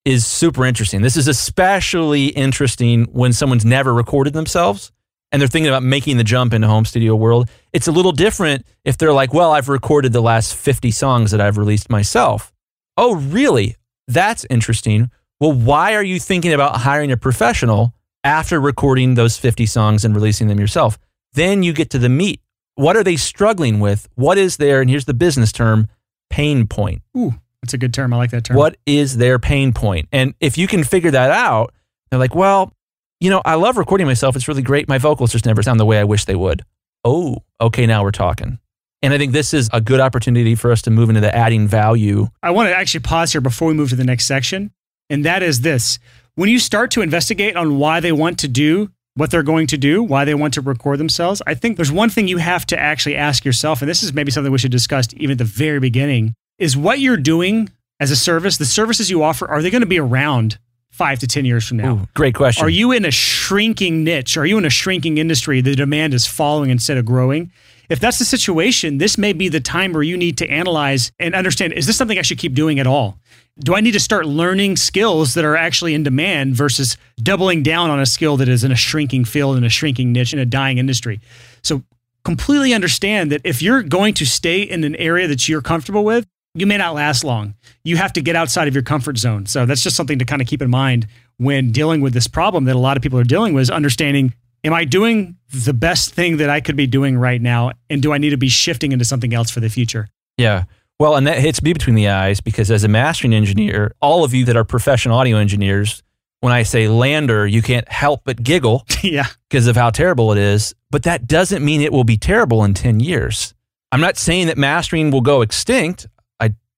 is 0.05 0.25
super 0.25 0.65
interesting. 0.65 1.01
This 1.01 1.17
is 1.17 1.27
especially 1.27 2.27
interesting 2.27 3.05
when 3.05 3.33
someone's 3.33 3.65
never 3.65 3.93
recorded 3.93 4.33
themselves 4.33 4.91
and 5.31 5.41
they're 5.41 5.47
thinking 5.47 5.69
about 5.69 5.83
making 5.83 6.17
the 6.17 6.23
jump 6.23 6.53
into 6.53 6.67
home 6.67 6.85
studio 6.85 7.15
world. 7.15 7.49
It's 7.71 7.87
a 7.87 7.91
little 7.91 8.11
different 8.11 8.65
if 8.83 8.97
they're 8.97 9.13
like, 9.13 9.33
well, 9.33 9.51
I've 9.51 9.69
recorded 9.69 10.11
the 10.11 10.21
last 10.21 10.55
50 10.55 10.91
songs 10.91 11.31
that 11.31 11.39
I've 11.39 11.57
released 11.57 11.89
myself. 11.89 12.51
Oh, 12.97 13.15
really? 13.15 13.77
That's 14.07 14.45
interesting. 14.49 15.09
Well, 15.39 15.53
why 15.53 15.95
are 15.95 16.03
you 16.03 16.19
thinking 16.19 16.53
about 16.53 16.77
hiring 16.77 17.11
a 17.11 17.17
professional 17.17 17.93
after 18.23 18.59
recording 18.59 19.15
those 19.15 19.37
50 19.37 19.65
songs 19.65 20.03
and 20.03 20.13
releasing 20.13 20.47
them 20.47 20.59
yourself? 20.59 20.99
Then 21.33 21.63
you 21.63 21.73
get 21.73 21.89
to 21.91 21.99
the 21.99 22.09
meat. 22.09 22.41
What 22.75 22.97
are 22.97 23.03
they 23.03 23.15
struggling 23.15 23.79
with? 23.79 24.09
What 24.15 24.37
is 24.37 24.57
their, 24.57 24.81
and 24.81 24.89
here's 24.89 25.05
the 25.05 25.13
business 25.13 25.51
term, 25.51 25.87
pain 26.29 26.67
point? 26.67 27.01
Ooh, 27.17 27.35
that's 27.61 27.73
a 27.73 27.77
good 27.77 27.93
term. 27.93 28.13
I 28.13 28.17
like 28.17 28.31
that 28.31 28.45
term. 28.45 28.57
What 28.57 28.77
is 28.85 29.17
their 29.17 29.39
pain 29.39 29.73
point? 29.73 30.07
And 30.11 30.33
if 30.39 30.57
you 30.57 30.67
can 30.67 30.83
figure 30.83 31.11
that 31.11 31.31
out, 31.31 31.73
they're 32.09 32.19
like, 32.19 32.35
well, 32.35 32.73
you 33.19 33.29
know, 33.29 33.41
I 33.45 33.55
love 33.55 33.77
recording 33.77 34.07
myself. 34.07 34.35
It's 34.35 34.47
really 34.47 34.63
great. 34.63 34.87
My 34.87 34.97
vocals 34.97 35.31
just 35.31 35.45
never 35.45 35.61
sound 35.61 35.79
the 35.79 35.85
way 35.85 35.99
I 35.99 36.03
wish 36.03 36.25
they 36.25 36.35
would. 36.35 36.63
Oh, 37.05 37.37
okay, 37.59 37.85
now 37.85 38.03
we're 38.03 38.11
talking. 38.11 38.59
And 39.03 39.13
I 39.13 39.17
think 39.17 39.31
this 39.31 39.53
is 39.53 39.69
a 39.73 39.81
good 39.81 39.99
opportunity 39.99 40.55
for 40.55 40.71
us 40.71 40.81
to 40.83 40.91
move 40.91 41.09
into 41.09 41.21
the 41.21 41.35
adding 41.35 41.67
value. 41.67 42.27
I 42.43 42.51
want 42.51 42.69
to 42.69 42.75
actually 42.75 43.01
pause 43.01 43.31
here 43.31 43.41
before 43.41 43.67
we 43.67 43.73
move 43.73 43.89
to 43.89 43.95
the 43.95 44.03
next 44.03 44.25
section. 44.25 44.71
And 45.09 45.25
that 45.25 45.43
is 45.43 45.61
this 45.61 45.99
when 46.35 46.49
you 46.49 46.59
start 46.59 46.91
to 46.91 47.01
investigate 47.01 47.55
on 47.55 47.77
why 47.77 47.99
they 47.99 48.11
want 48.11 48.39
to 48.39 48.47
do 48.47 48.91
what 49.15 49.29
they're 49.29 49.43
going 49.43 49.67
to 49.67 49.77
do, 49.77 50.01
why 50.01 50.23
they 50.23 50.33
want 50.33 50.53
to 50.53 50.61
record 50.61 50.97
themselves, 50.99 51.41
I 51.45 51.53
think 51.53 51.75
there's 51.75 51.91
one 51.91 52.09
thing 52.09 52.27
you 52.27 52.37
have 52.37 52.65
to 52.67 52.79
actually 52.79 53.17
ask 53.17 53.43
yourself. 53.43 53.81
And 53.81 53.89
this 53.89 54.03
is 54.03 54.13
maybe 54.13 54.31
something 54.31 54.51
we 54.51 54.57
should 54.57 54.71
discuss 54.71 55.07
even 55.13 55.31
at 55.31 55.37
the 55.37 55.43
very 55.43 55.79
beginning 55.79 56.33
is 56.61 56.77
what 56.77 56.99
you're 56.99 57.17
doing 57.17 57.69
as 57.99 58.11
a 58.11 58.15
service, 58.15 58.57
the 58.57 58.65
services 58.65 59.09
you 59.09 59.23
offer, 59.23 59.47
are 59.47 59.61
they 59.61 59.69
going 59.69 59.81
to 59.81 59.87
be 59.87 59.99
around 59.99 60.59
five 60.91 61.19
to 61.19 61.27
10 61.27 61.43
years 61.43 61.67
from 61.67 61.77
now? 61.77 61.95
Ooh, 61.95 62.07
great 62.13 62.35
question. 62.35 62.63
Are 62.63 62.69
you 62.69 62.91
in 62.91 63.03
a 63.03 63.11
shrinking 63.11 64.03
niche? 64.03 64.37
Are 64.37 64.45
you 64.45 64.57
in 64.57 64.65
a 64.65 64.69
shrinking 64.69 65.17
industry? 65.17 65.61
The 65.61 65.75
demand 65.75 66.13
is 66.13 66.27
falling 66.27 66.69
instead 66.69 66.97
of 66.97 67.05
growing. 67.05 67.51
If 67.89 67.99
that's 67.99 68.19
the 68.19 68.25
situation, 68.25 68.99
this 68.99 69.17
may 69.17 69.33
be 69.33 69.49
the 69.49 69.59
time 69.59 69.91
where 69.91 70.03
you 70.03 70.15
need 70.15 70.37
to 70.37 70.49
analyze 70.49 71.11
and 71.19 71.33
understand 71.33 71.73
is 71.73 71.87
this 71.87 71.97
something 71.97 72.17
I 72.17 72.21
should 72.21 72.37
keep 72.37 72.53
doing 72.53 72.79
at 72.79 72.87
all? 72.87 73.17
Do 73.59 73.75
I 73.75 73.81
need 73.81 73.91
to 73.91 73.99
start 73.99 74.27
learning 74.27 74.77
skills 74.77 75.33
that 75.33 75.43
are 75.43 75.57
actually 75.57 75.93
in 75.93 76.03
demand 76.03 76.55
versus 76.55 76.95
doubling 77.21 77.63
down 77.63 77.89
on 77.89 77.99
a 77.99 78.05
skill 78.05 78.37
that 78.37 78.47
is 78.47 78.63
in 78.63 78.71
a 78.71 78.75
shrinking 78.75 79.25
field, 79.25 79.57
in 79.57 79.63
a 79.63 79.69
shrinking 79.69 80.13
niche, 80.13 80.31
in 80.31 80.39
a 80.39 80.45
dying 80.45 80.77
industry? 80.77 81.19
So, 81.63 81.83
completely 82.23 82.73
understand 82.73 83.31
that 83.31 83.41
if 83.43 83.61
you're 83.61 83.83
going 83.83 84.13
to 84.13 84.25
stay 84.25 84.61
in 84.61 84.83
an 84.83 84.95
area 84.95 85.27
that 85.27 85.49
you're 85.49 85.61
comfortable 85.61 86.05
with, 86.05 86.27
you 86.53 86.65
may 86.65 86.77
not 86.77 86.93
last 86.93 87.23
long. 87.23 87.55
You 87.83 87.97
have 87.97 88.13
to 88.13 88.21
get 88.21 88.35
outside 88.35 88.67
of 88.67 88.73
your 88.73 88.83
comfort 88.83 89.17
zone. 89.17 89.45
So 89.45 89.65
that's 89.65 89.81
just 89.81 89.95
something 89.95 90.19
to 90.19 90.25
kind 90.25 90.41
of 90.41 90.47
keep 90.47 90.61
in 90.61 90.69
mind 90.69 91.07
when 91.37 91.71
dealing 91.71 92.01
with 92.01 92.13
this 92.13 92.27
problem 92.27 92.65
that 92.65 92.75
a 92.75 92.79
lot 92.79 92.97
of 92.97 93.03
people 93.03 93.19
are 93.19 93.23
dealing 93.23 93.53
with 93.53 93.63
is 93.63 93.69
understanding 93.69 94.33
am 94.63 94.73
I 94.73 94.85
doing 94.85 95.37
the 95.51 95.73
best 95.73 96.13
thing 96.13 96.37
that 96.37 96.49
I 96.49 96.61
could 96.61 96.75
be 96.75 96.87
doing 96.87 97.17
right 97.17 97.41
now 97.41 97.71
and 97.89 98.01
do 98.01 98.13
I 98.13 98.17
need 98.17 98.29
to 98.31 98.37
be 98.37 98.49
shifting 98.49 98.91
into 98.91 99.05
something 99.05 99.33
else 99.33 99.49
for 99.49 99.59
the 99.59 99.69
future? 99.69 100.09
Yeah. 100.37 100.65
Well, 100.99 101.15
and 101.15 101.25
that 101.25 101.39
hits 101.39 101.63
me 101.63 101.73
between 101.73 101.95
the 101.95 102.09
eyes 102.09 102.41
because 102.41 102.69
as 102.69 102.83
a 102.83 102.87
mastering 102.87 103.33
engineer, 103.33 103.95
all 104.01 104.23
of 104.23 104.33
you 104.33 104.45
that 104.45 104.55
are 104.55 104.63
professional 104.63 105.17
audio 105.17 105.37
engineers, 105.37 106.03
when 106.41 106.53
I 106.53 106.63
say 106.63 106.85
LANDR, 106.85 107.51
you 107.51 107.61
can't 107.61 107.89
help 107.91 108.21
but 108.23 108.43
giggle 108.43 108.85
yeah. 109.01 109.27
because 109.49 109.67
of 109.67 109.75
how 109.75 109.89
terrible 109.89 110.31
it 110.31 110.37
is. 110.37 110.75
But 110.91 111.03
that 111.03 111.25
doesn't 111.25 111.65
mean 111.65 111.81
it 111.81 111.91
will 111.91 112.03
be 112.03 112.17
terrible 112.17 112.63
in 112.63 112.73
10 112.73 112.99
years. 112.99 113.55
I'm 113.91 114.01
not 114.01 114.17
saying 114.17 114.47
that 114.47 114.57
mastering 114.57 115.11
will 115.11 115.21
go 115.21 115.41
extinct 115.41 116.07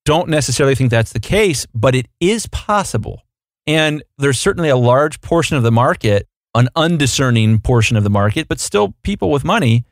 don't 0.06 0.30
necessarily 0.30 0.76
think 0.76 0.92
that's 0.92 1.13
the 1.13 1.20
case, 1.20 1.66
but 1.74 1.96
it 1.96 2.08
is 2.20 2.48
possible. 2.48 3.24
And 3.66 4.04
there's 4.18 4.39
certainly 4.39 4.70
a 4.70 4.78
large 4.78 5.22
portion 5.22 5.56
of 5.56 5.63
the 5.63 5.72
market, 5.72 6.28
an 6.54 6.70
undiscerning 6.76 7.60
portion 7.60 7.96
of 7.96 8.04
the 8.04 8.10
market, 8.10 8.48
but 8.48 8.60
still 8.60 8.94
people 9.04 9.32
with 9.32 9.44
money 9.44 9.86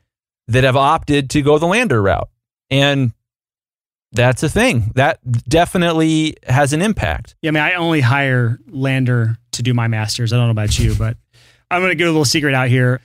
that 0.48 0.64
have 0.64 0.76
opted 0.76 1.30
to 1.30 1.42
go 1.42 1.58
the 1.58 1.66
LANDR 1.66 2.02
route. 2.02 2.28
And 2.70 3.12
that's 4.12 4.42
a 4.42 4.48
thing. 4.48 4.92
That 4.94 5.18
definitely 5.48 6.36
has 6.46 6.72
an 6.72 6.82
impact. 6.82 7.34
Yeah, 7.40 7.48
I 7.48 7.52
mean, 7.52 7.62
I 7.62 7.74
only 7.74 8.02
hire 8.02 8.58
LANDR 8.70 9.38
to 9.52 9.62
do 9.62 9.72
my 9.72 9.88
masters. 9.88 10.32
I 10.32 10.36
don't 10.36 10.46
know 10.46 10.50
about 10.50 10.78
you, 10.78 10.94
but 10.94 11.16
I'm 11.70 11.80
going 11.80 11.90
to 11.90 11.96
give 11.96 12.08
a 12.08 12.10
little 12.10 12.26
secret 12.26 12.54
out 12.54 12.68
here. 12.68 13.00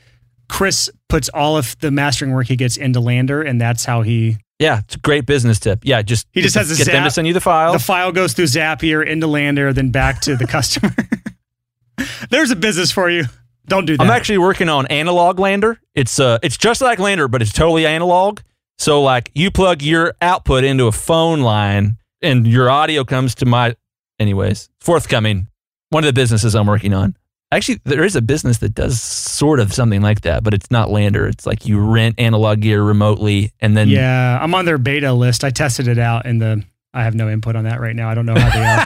Chris 0.50 0.90
puts 1.08 1.30
all 1.30 1.58
of 1.58 1.78
the 1.80 1.92
mastering 1.92 2.32
work 2.32 2.48
he 2.48 2.56
gets 2.56 2.78
into 2.78 3.00
LANDR, 3.00 3.48
and 3.48 3.60
that's 3.60 3.86
how 3.86 4.02
he 4.02 4.38
yeah, 4.60 4.80
it's 4.80 4.96
a 4.96 5.00
great 5.00 5.26
business 5.26 5.60
tip. 5.60 5.82
Yeah, 5.84 6.02
just 6.02 6.28
he 6.32 6.42
just 6.42 6.56
has 6.56 6.76
get 6.76 6.86
zap, 6.86 6.94
them 6.94 7.04
to 7.04 7.12
send 7.12 7.28
you 7.28 7.34
the 7.34 7.42
file. 7.42 7.74
The 7.74 7.80
file 7.80 8.12
goes 8.12 8.34
through 8.34 8.46
Zapier 8.46 9.06
into 9.06 9.28
LANDR, 9.28 9.74
then 9.74 9.92
back 9.92 10.22
to 10.22 10.36
the 10.36 10.48
customer. 10.48 10.96
There's 12.30 12.52
a 12.52 12.56
business 12.56 12.92
for 12.92 13.10
you. 13.10 13.26
Don't 13.68 13.86
do 13.86 13.98
that. 13.98 14.04
I'm 14.04 14.10
actually 14.10 14.40
working 14.40 14.70
on 14.70 14.88
analog 14.88 15.38
LANDR. 15.38 15.78
It's 15.94 16.20
uh, 16.20 16.40
it's 16.42 16.58
just 16.58 16.82
like 16.82 17.00
LANDR, 17.00 17.30
but 17.30 17.42
it's 17.42 17.54
totally 17.54 17.86
analog. 17.86 18.40
So 18.80 19.02
like 19.02 19.32
you 19.36 19.52
plug 19.52 19.82
your 19.82 20.16
output 20.22 20.64
into 20.64 20.88
a 20.88 20.92
phone 20.92 21.42
line, 21.42 21.98
and 22.22 22.48
your 22.48 22.70
audio 22.70 23.04
comes 23.04 23.36
to 23.36 23.46
my. 23.46 23.76
Anyways, 24.20 24.70
forthcoming. 24.82 25.48
One 25.90 26.04
of 26.04 26.08
the 26.08 26.14
businesses 26.14 26.56
I'm 26.56 26.66
working 26.66 26.94
on. 26.94 27.16
Actually, 27.52 27.80
there 27.86 28.04
is 28.04 28.16
a 28.16 28.22
business 28.22 28.58
that 28.58 28.76
does 28.76 29.02
sort 29.02 29.62
of 29.62 29.74
something 29.74 30.02
like 30.02 30.22
that, 30.22 30.44
but 30.44 30.54
it's 30.54 30.70
not 30.70 30.90
LANDR. 30.90 31.30
It's 31.30 31.46
like 31.46 31.66
you 31.66 31.80
rent 31.80 32.16
analog 32.18 32.60
gear 32.60 32.84
remotely 32.84 33.54
and 33.62 33.76
then. 33.76 33.88
Yeah, 33.88 34.38
I'm 34.42 34.54
on 34.54 34.66
their 34.66 34.78
beta 34.78 35.14
list. 35.14 35.46
I 35.46 35.50
tested 35.50 35.88
it 35.88 35.98
out 35.98 36.26
and 36.26 36.42
the 36.42 36.64
I 36.94 37.04
have 37.04 37.16
no 37.16 37.30
input 37.30 37.56
on 37.56 37.64
that 37.64 37.80
right 37.80 37.96
now. 37.96 38.10
I 38.10 38.16
don't 38.16 38.26
know 38.26 38.38
how 38.38 38.50
they 38.50 38.66
are. 38.66 38.86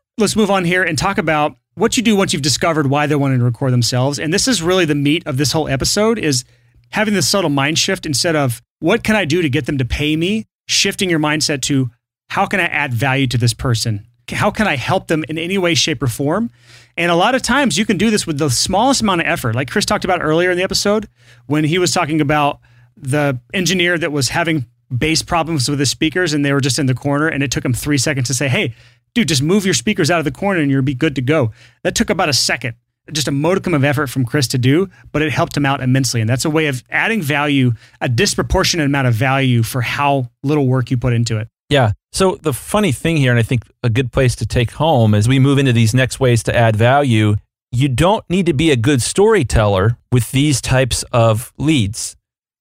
Let's 0.18 0.34
move 0.34 0.50
on 0.50 0.64
here 0.64 0.82
and 0.82 0.98
talk 0.98 1.18
about 1.18 1.56
what 1.74 1.96
you 1.96 2.02
do 2.02 2.16
once 2.16 2.32
you've 2.32 2.42
discovered 2.42 2.88
why 2.88 3.06
they're 3.06 3.18
wanting 3.18 3.38
to 3.38 3.44
record 3.44 3.72
themselves. 3.72 4.18
And 4.18 4.32
this 4.32 4.48
is 4.48 4.62
really 4.62 4.84
the 4.84 4.94
meat 4.94 5.26
of 5.26 5.36
this 5.36 5.52
whole 5.52 5.68
episode 5.68 6.18
is 6.18 6.44
having 6.90 7.14
this 7.14 7.28
subtle 7.28 7.50
mind 7.50 7.78
shift 7.78 8.06
instead 8.06 8.36
of 8.36 8.60
what 8.80 9.04
can 9.04 9.16
I 9.16 9.24
do 9.24 9.40
to 9.42 9.48
get 9.48 9.66
them 9.66 9.78
to 9.78 9.84
pay 9.84 10.16
me, 10.16 10.46
shifting 10.66 11.08
your 11.08 11.18
mindset 11.18 11.62
to 11.62 11.90
how 12.28 12.46
can 12.46 12.60
I 12.60 12.64
add 12.64 12.92
value 12.92 13.26
to 13.28 13.38
this 13.38 13.54
person? 13.54 14.06
How 14.30 14.50
can 14.50 14.66
I 14.66 14.76
help 14.76 15.08
them 15.08 15.24
in 15.28 15.38
any 15.38 15.58
way, 15.58 15.74
shape, 15.74 16.02
or 16.02 16.06
form? 16.06 16.50
And 16.96 17.10
a 17.10 17.16
lot 17.16 17.34
of 17.34 17.42
times 17.42 17.78
you 17.78 17.86
can 17.86 17.96
do 17.96 18.10
this 18.10 18.26
with 18.26 18.38
the 18.38 18.50
smallest 18.50 19.00
amount 19.02 19.22
of 19.22 19.26
effort. 19.26 19.54
Like 19.54 19.70
Chris 19.70 19.84
talked 19.84 20.04
about 20.04 20.22
earlier 20.22 20.50
in 20.50 20.56
the 20.56 20.62
episode 20.62 21.08
when 21.46 21.64
he 21.64 21.78
was 21.78 21.92
talking 21.92 22.20
about 22.20 22.60
the 22.96 23.40
engineer 23.54 23.98
that 23.98 24.12
was 24.12 24.28
having 24.28 24.66
bass 24.96 25.22
problems 25.22 25.68
with 25.68 25.78
his 25.78 25.90
speakers 25.90 26.34
and 26.34 26.44
they 26.44 26.52
were 26.52 26.60
just 26.60 26.78
in 26.78 26.86
the 26.86 26.94
corner 26.94 27.26
and 27.28 27.42
it 27.42 27.50
took 27.50 27.64
him 27.64 27.72
three 27.72 27.98
seconds 27.98 28.28
to 28.28 28.34
say, 28.34 28.48
hey, 28.48 28.74
dude, 29.14 29.28
just 29.28 29.42
move 29.42 29.64
your 29.64 29.74
speakers 29.74 30.10
out 30.10 30.18
of 30.18 30.24
the 30.24 30.30
corner 30.30 30.60
and 30.60 30.70
you'll 30.70 30.82
be 30.82 30.94
good 30.94 31.14
to 31.14 31.22
go. 31.22 31.52
That 31.82 31.94
took 31.94 32.10
about 32.10 32.28
a 32.28 32.34
second, 32.34 32.74
just 33.10 33.28
a 33.28 33.32
modicum 33.32 33.74
of 33.74 33.84
effort 33.84 34.08
from 34.08 34.24
Chris 34.24 34.46
to 34.48 34.58
do, 34.58 34.90
but 35.10 35.22
it 35.22 35.32
helped 35.32 35.56
him 35.56 35.64
out 35.64 35.80
immensely. 35.80 36.20
And 36.20 36.28
that's 36.28 36.44
a 36.44 36.50
way 36.50 36.66
of 36.66 36.84
adding 36.90 37.22
value, 37.22 37.72
a 38.00 38.08
disproportionate 38.08 38.86
amount 38.86 39.08
of 39.08 39.14
value 39.14 39.62
for 39.62 39.80
how 39.80 40.30
little 40.42 40.66
work 40.66 40.90
you 40.90 40.98
put 40.98 41.12
into 41.12 41.38
it. 41.38 41.48
Yeah. 41.72 41.92
So 42.12 42.36
the 42.42 42.52
funny 42.52 42.92
thing 42.92 43.16
here, 43.16 43.30
and 43.30 43.40
I 43.40 43.42
think 43.42 43.62
a 43.82 43.88
good 43.88 44.12
place 44.12 44.36
to 44.36 44.46
take 44.46 44.72
home 44.72 45.14
as 45.14 45.26
we 45.26 45.38
move 45.38 45.58
into 45.58 45.72
these 45.72 45.94
next 45.94 46.20
ways 46.20 46.42
to 46.42 46.54
add 46.54 46.76
value, 46.76 47.36
you 47.70 47.88
don't 47.88 48.28
need 48.28 48.44
to 48.46 48.52
be 48.52 48.70
a 48.70 48.76
good 48.76 49.00
storyteller 49.00 49.96
with 50.12 50.30
these 50.32 50.60
types 50.60 51.02
of 51.12 51.54
leads. 51.56 52.14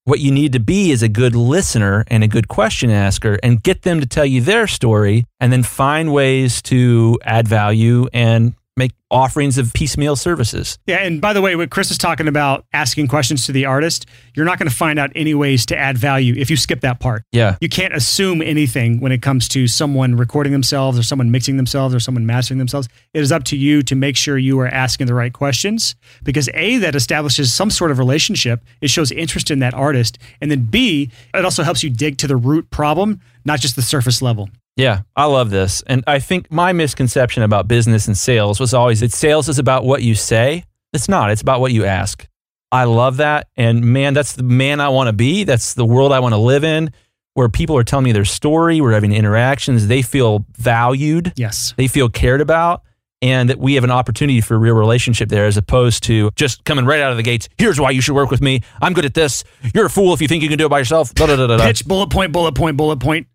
What 0.05 0.21
you 0.21 0.31
need 0.31 0.53
to 0.53 0.59
be 0.61 0.91
is 0.91 1.03
a 1.03 1.09
good 1.09 1.35
listener 1.35 2.05
and 2.07 2.23
a 2.23 2.27
good 2.27 2.47
question 2.47 2.89
asker 2.89 3.37
and 3.43 3.61
get 3.61 3.81
them 3.81 3.99
to 3.99 4.07
tell 4.07 4.25
you 4.25 4.39
their 4.39 4.65
story 4.65 5.25
and 5.41 5.51
then 5.51 5.63
find 5.63 6.13
ways 6.13 6.61
to 6.63 7.19
add 7.25 7.49
value 7.49 8.07
and 8.13 8.55
make 8.81 8.91
offerings 9.11 9.57
of 9.57 9.71
piecemeal 9.73 10.15
services. 10.15 10.79
Yeah, 10.87 10.97
and 10.97 11.21
by 11.21 11.33
the 11.33 11.41
way, 11.41 11.55
what 11.55 11.69
Chris 11.69 11.91
is 11.91 11.97
talking 11.97 12.27
about 12.27 12.65
asking 12.73 13.07
questions 13.09 13.45
to 13.45 13.51
the 13.51 13.65
artist, 13.65 14.07
you're 14.33 14.45
not 14.45 14.57
going 14.57 14.69
to 14.69 14.75
find 14.75 14.97
out 14.97 15.11
any 15.15 15.35
ways 15.35 15.65
to 15.67 15.77
add 15.77 15.97
value 15.97 16.33
if 16.35 16.49
you 16.49 16.57
skip 16.57 16.81
that 16.81 16.99
part. 16.99 17.23
Yeah. 17.31 17.57
You 17.61 17.69
can't 17.69 17.93
assume 17.93 18.41
anything 18.41 18.99
when 18.99 19.11
it 19.11 19.21
comes 19.21 19.47
to 19.49 19.67
someone 19.67 20.15
recording 20.15 20.51
themselves 20.51 20.97
or 20.97 21.03
someone 21.03 21.29
mixing 21.29 21.57
themselves 21.57 21.93
or 21.93 21.99
someone 21.99 22.25
mastering 22.25 22.57
themselves. 22.57 22.87
It 23.13 23.21
is 23.21 23.31
up 23.31 23.43
to 23.45 23.57
you 23.57 23.83
to 23.83 23.95
make 23.95 24.17
sure 24.17 24.37
you 24.37 24.59
are 24.59 24.67
asking 24.67 25.07
the 25.07 25.13
right 25.13 25.33
questions 25.33 25.95
because 26.23 26.49
A, 26.53 26.77
that 26.77 26.95
establishes 26.95 27.53
some 27.53 27.69
sort 27.69 27.91
of 27.91 27.99
relationship. 27.99 28.63
It 28.81 28.89
shows 28.89 29.11
interest 29.11 29.51
in 29.51 29.59
that 29.59 29.73
artist. 29.73 30.17
And 30.41 30.49
then 30.49 30.63
B, 30.63 31.11
it 31.33 31.45
also 31.45 31.63
helps 31.63 31.83
you 31.83 31.89
dig 31.91 32.17
to 32.19 32.27
the 32.27 32.35
root 32.35 32.69
problem, 32.71 33.21
not 33.45 33.59
just 33.59 33.75
the 33.75 33.81
surface 33.81 34.21
level. 34.21 34.49
Yeah, 34.77 35.01
I 35.15 35.25
love 35.25 35.49
this. 35.49 35.83
And 35.85 36.03
I 36.07 36.19
think 36.19 36.51
my 36.51 36.71
misconception 36.73 37.43
about 37.43 37.67
business 37.67 38.07
and 38.07 38.17
sales 38.17 38.59
was 38.59 38.73
always 38.73 39.01
that 39.01 39.11
sales 39.11 39.49
is 39.49 39.59
about 39.59 39.83
what 39.83 40.01
you 40.01 40.15
say. 40.15 40.63
It's 40.93 41.09
not, 41.09 41.29
it's 41.31 41.41
about 41.41 41.59
what 41.61 41.71
you 41.71 41.85
ask. 41.85 42.25
I 42.71 42.85
love 42.85 43.17
that. 43.17 43.47
And 43.57 43.83
man, 43.83 44.13
that's 44.13 44.33
the 44.33 44.43
man 44.43 44.79
I 44.79 44.89
want 44.89 45.07
to 45.07 45.13
be. 45.13 45.43
That's 45.43 45.73
the 45.73 45.85
world 45.85 46.13
I 46.13 46.19
want 46.19 46.33
to 46.33 46.37
live 46.37 46.63
in, 46.63 46.91
where 47.33 47.49
people 47.49 47.75
are 47.77 47.83
telling 47.83 48.05
me 48.05 48.11
their 48.13 48.25
story. 48.25 48.79
We're 48.79 48.93
having 48.93 49.11
interactions. 49.11 49.87
They 49.87 50.01
feel 50.01 50.45
valued, 50.57 51.33
Yes. 51.35 51.73
they 51.75 51.87
feel 51.87 52.07
cared 52.07 52.39
about, 52.39 52.83
and 53.21 53.49
that 53.49 53.59
we 53.59 53.73
have 53.75 53.83
an 53.83 53.91
opportunity 53.91 54.39
for 54.39 54.55
a 54.55 54.57
real 54.57 54.73
relationship 54.75 55.27
there 55.27 55.45
as 55.45 55.57
opposed 55.57 56.03
to 56.03 56.31
just 56.35 56.63
coming 56.63 56.85
right 56.85 57.01
out 57.01 57.11
of 57.11 57.17
the 57.17 57.23
gates. 57.23 57.49
Here's 57.57 57.79
why 57.79 57.91
you 57.91 58.01
should 58.01 58.15
work 58.15 58.31
with 58.31 58.41
me. 58.41 58.61
I'm 58.81 58.93
good 58.93 59.05
at 59.05 59.13
this. 59.13 59.43
You're 59.75 59.87
a 59.87 59.89
fool 59.89 60.13
if 60.13 60.21
you 60.21 60.29
think 60.29 60.41
you 60.41 60.47
can 60.49 60.57
do 60.57 60.65
it 60.65 60.69
by 60.69 60.79
yourself. 60.79 61.13
Da, 61.13 61.25
da, 61.27 61.35
da, 61.35 61.47
da, 61.47 61.57
da. 61.57 61.65
Pitch, 61.65 61.85
bullet 61.85 62.09
point, 62.09 62.31
bullet 62.31 62.55
point, 62.55 62.77
bullet 62.77 62.99
point. 63.01 63.27